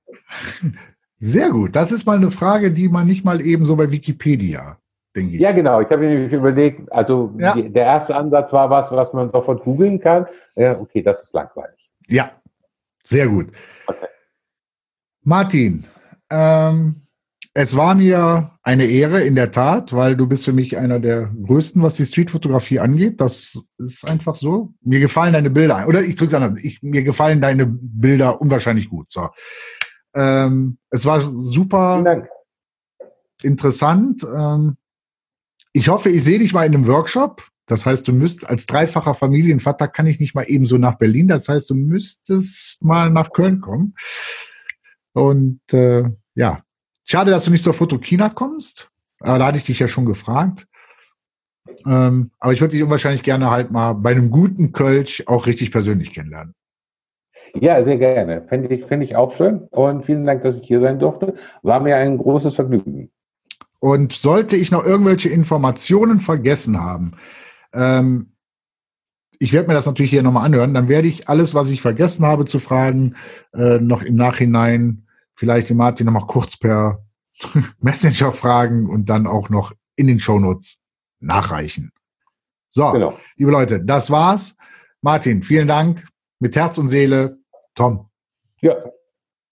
Sehr 1.20 1.50
gut. 1.50 1.76
Das 1.76 1.92
ist 1.92 2.06
mal 2.06 2.16
eine 2.16 2.30
Frage, 2.30 2.72
die 2.72 2.88
man 2.88 3.06
nicht 3.06 3.24
mal 3.24 3.40
eben 3.40 3.64
so 3.64 3.76
bei 3.76 3.92
Wikipedia 3.92 4.80
denke 5.14 5.34
ich. 5.34 5.40
Ja, 5.40 5.52
genau. 5.52 5.80
Ich 5.80 5.88
habe 5.90 6.02
mir 6.02 6.32
überlegt, 6.32 6.90
also 6.92 7.34
ja. 7.38 7.54
der 7.54 7.84
erste 7.84 8.14
Ansatz 8.14 8.52
war 8.52 8.70
was, 8.70 8.90
was 8.90 9.12
man 9.12 9.30
sofort 9.30 9.64
googeln 9.64 10.00
kann. 10.00 10.26
Ja, 10.56 10.78
okay, 10.78 11.02
das 11.02 11.22
ist 11.22 11.34
langweilig. 11.34 11.90
Ja, 12.08 12.30
sehr 13.04 13.28
gut. 13.28 13.48
Okay. 13.86 14.06
Martin, 15.22 15.84
ähm, 16.30 17.02
es 17.52 17.76
war 17.76 17.94
mir 17.94 18.52
eine 18.62 18.86
Ehre, 18.86 19.22
in 19.22 19.34
der 19.34 19.50
Tat, 19.50 19.92
weil 19.92 20.16
du 20.16 20.28
bist 20.28 20.44
für 20.44 20.52
mich 20.52 20.78
einer 20.78 21.00
der 21.00 21.32
größten, 21.44 21.82
was 21.82 21.94
die 21.94 22.04
Streetfotografie 22.04 22.78
angeht. 22.78 23.20
Das 23.20 23.60
ist 23.78 24.08
einfach 24.08 24.36
so. 24.36 24.72
Mir 24.82 25.00
gefallen 25.00 25.32
deine 25.32 25.50
Bilder, 25.50 25.86
oder 25.88 26.02
ich 26.02 26.14
drücke 26.14 26.36
es 26.36 26.42
anders, 26.42 26.62
ich, 26.62 26.80
mir 26.82 27.02
gefallen 27.02 27.40
deine 27.40 27.66
Bilder 27.66 28.40
unwahrscheinlich 28.40 28.88
gut. 28.88 29.10
So. 29.10 29.28
Ähm, 30.14 30.78
es 30.90 31.04
war 31.04 31.20
super 31.20 32.26
interessant. 33.42 34.24
Ähm, 34.24 34.76
ich 35.72 35.88
hoffe, 35.88 36.10
ich 36.10 36.24
sehe 36.24 36.38
dich 36.38 36.52
mal 36.52 36.66
in 36.66 36.74
einem 36.74 36.86
Workshop. 36.86 37.48
Das 37.66 37.86
heißt, 37.86 38.08
du 38.08 38.12
müsst 38.12 38.48
als 38.48 38.66
dreifacher 38.66 39.14
Familienvater 39.14 39.86
kann 39.86 40.06
ich 40.06 40.18
nicht 40.18 40.34
mal 40.34 40.44
ebenso 40.48 40.76
nach 40.76 40.96
Berlin. 40.96 41.28
Das 41.28 41.48
heißt, 41.48 41.70
du 41.70 41.74
müsstest 41.74 42.82
mal 42.82 43.10
nach 43.10 43.32
Köln 43.32 43.60
kommen. 43.60 43.94
Und 45.12 45.60
äh, 45.72 46.10
ja, 46.34 46.62
schade, 47.04 47.30
dass 47.30 47.44
du 47.44 47.50
nicht 47.52 47.62
zur 47.62 47.74
Fotokina 47.74 48.28
kommst. 48.28 48.90
Aber 49.20 49.38
da 49.38 49.46
hatte 49.46 49.58
ich 49.58 49.64
dich 49.64 49.78
ja 49.78 49.86
schon 49.86 50.06
gefragt. 50.06 50.66
Ähm, 51.86 52.32
aber 52.40 52.52
ich 52.52 52.60
würde 52.60 52.72
dich 52.72 52.82
unwahrscheinlich 52.82 53.22
gerne 53.22 53.50
halt 53.50 53.70
mal 53.70 53.92
bei 53.92 54.10
einem 54.10 54.30
guten 54.30 54.72
Kölsch 54.72 55.22
auch 55.26 55.46
richtig 55.46 55.70
persönlich 55.70 56.12
kennenlernen. 56.12 56.54
Ja, 57.54 57.84
sehr 57.84 57.98
gerne. 57.98 58.42
Fände 58.48 58.74
ich, 58.74 58.84
fänd 58.84 59.02
ich 59.02 59.16
auch 59.16 59.34
schön. 59.34 59.62
Und 59.70 60.04
vielen 60.04 60.24
Dank, 60.24 60.42
dass 60.42 60.56
ich 60.56 60.66
hier 60.66 60.80
sein 60.80 60.98
durfte. 60.98 61.34
War 61.62 61.80
mir 61.80 61.96
ein 61.96 62.18
großes 62.18 62.54
Vergnügen. 62.54 63.10
Und 63.80 64.12
sollte 64.12 64.56
ich 64.56 64.70
noch 64.70 64.84
irgendwelche 64.84 65.30
Informationen 65.30 66.20
vergessen 66.20 66.82
haben, 66.82 67.12
ähm, 67.72 68.32
ich 69.42 69.54
werde 69.54 69.68
mir 69.68 69.74
das 69.74 69.86
natürlich 69.86 70.10
hier 70.10 70.22
nochmal 70.22 70.44
anhören, 70.44 70.74
dann 70.74 70.88
werde 70.88 71.08
ich 71.08 71.28
alles, 71.28 71.54
was 71.54 71.70
ich 71.70 71.80
vergessen 71.80 72.26
habe 72.26 72.44
zu 72.44 72.58
fragen, 72.58 73.16
äh, 73.54 73.78
noch 73.78 74.02
im 74.02 74.14
Nachhinein 74.14 75.06
vielleicht 75.34 75.70
den 75.70 75.78
Martin 75.78 76.04
nochmal 76.04 76.26
kurz 76.26 76.58
per 76.58 77.02
Messenger 77.80 78.32
fragen 78.32 78.90
und 78.90 79.08
dann 79.08 79.26
auch 79.26 79.48
noch 79.48 79.72
in 79.96 80.06
den 80.06 80.20
Shownotes 80.20 80.78
nachreichen. 81.20 81.90
So, 82.68 82.92
genau. 82.92 83.18
liebe 83.36 83.50
Leute, 83.50 83.82
das 83.82 84.10
war's. 84.10 84.56
Martin, 85.00 85.42
vielen 85.42 85.66
Dank. 85.66 86.06
Mit 86.38 86.56
Herz 86.56 86.76
und 86.76 86.90
Seele, 86.90 87.36
Tom. 87.80 88.10
Ja, 88.60 88.76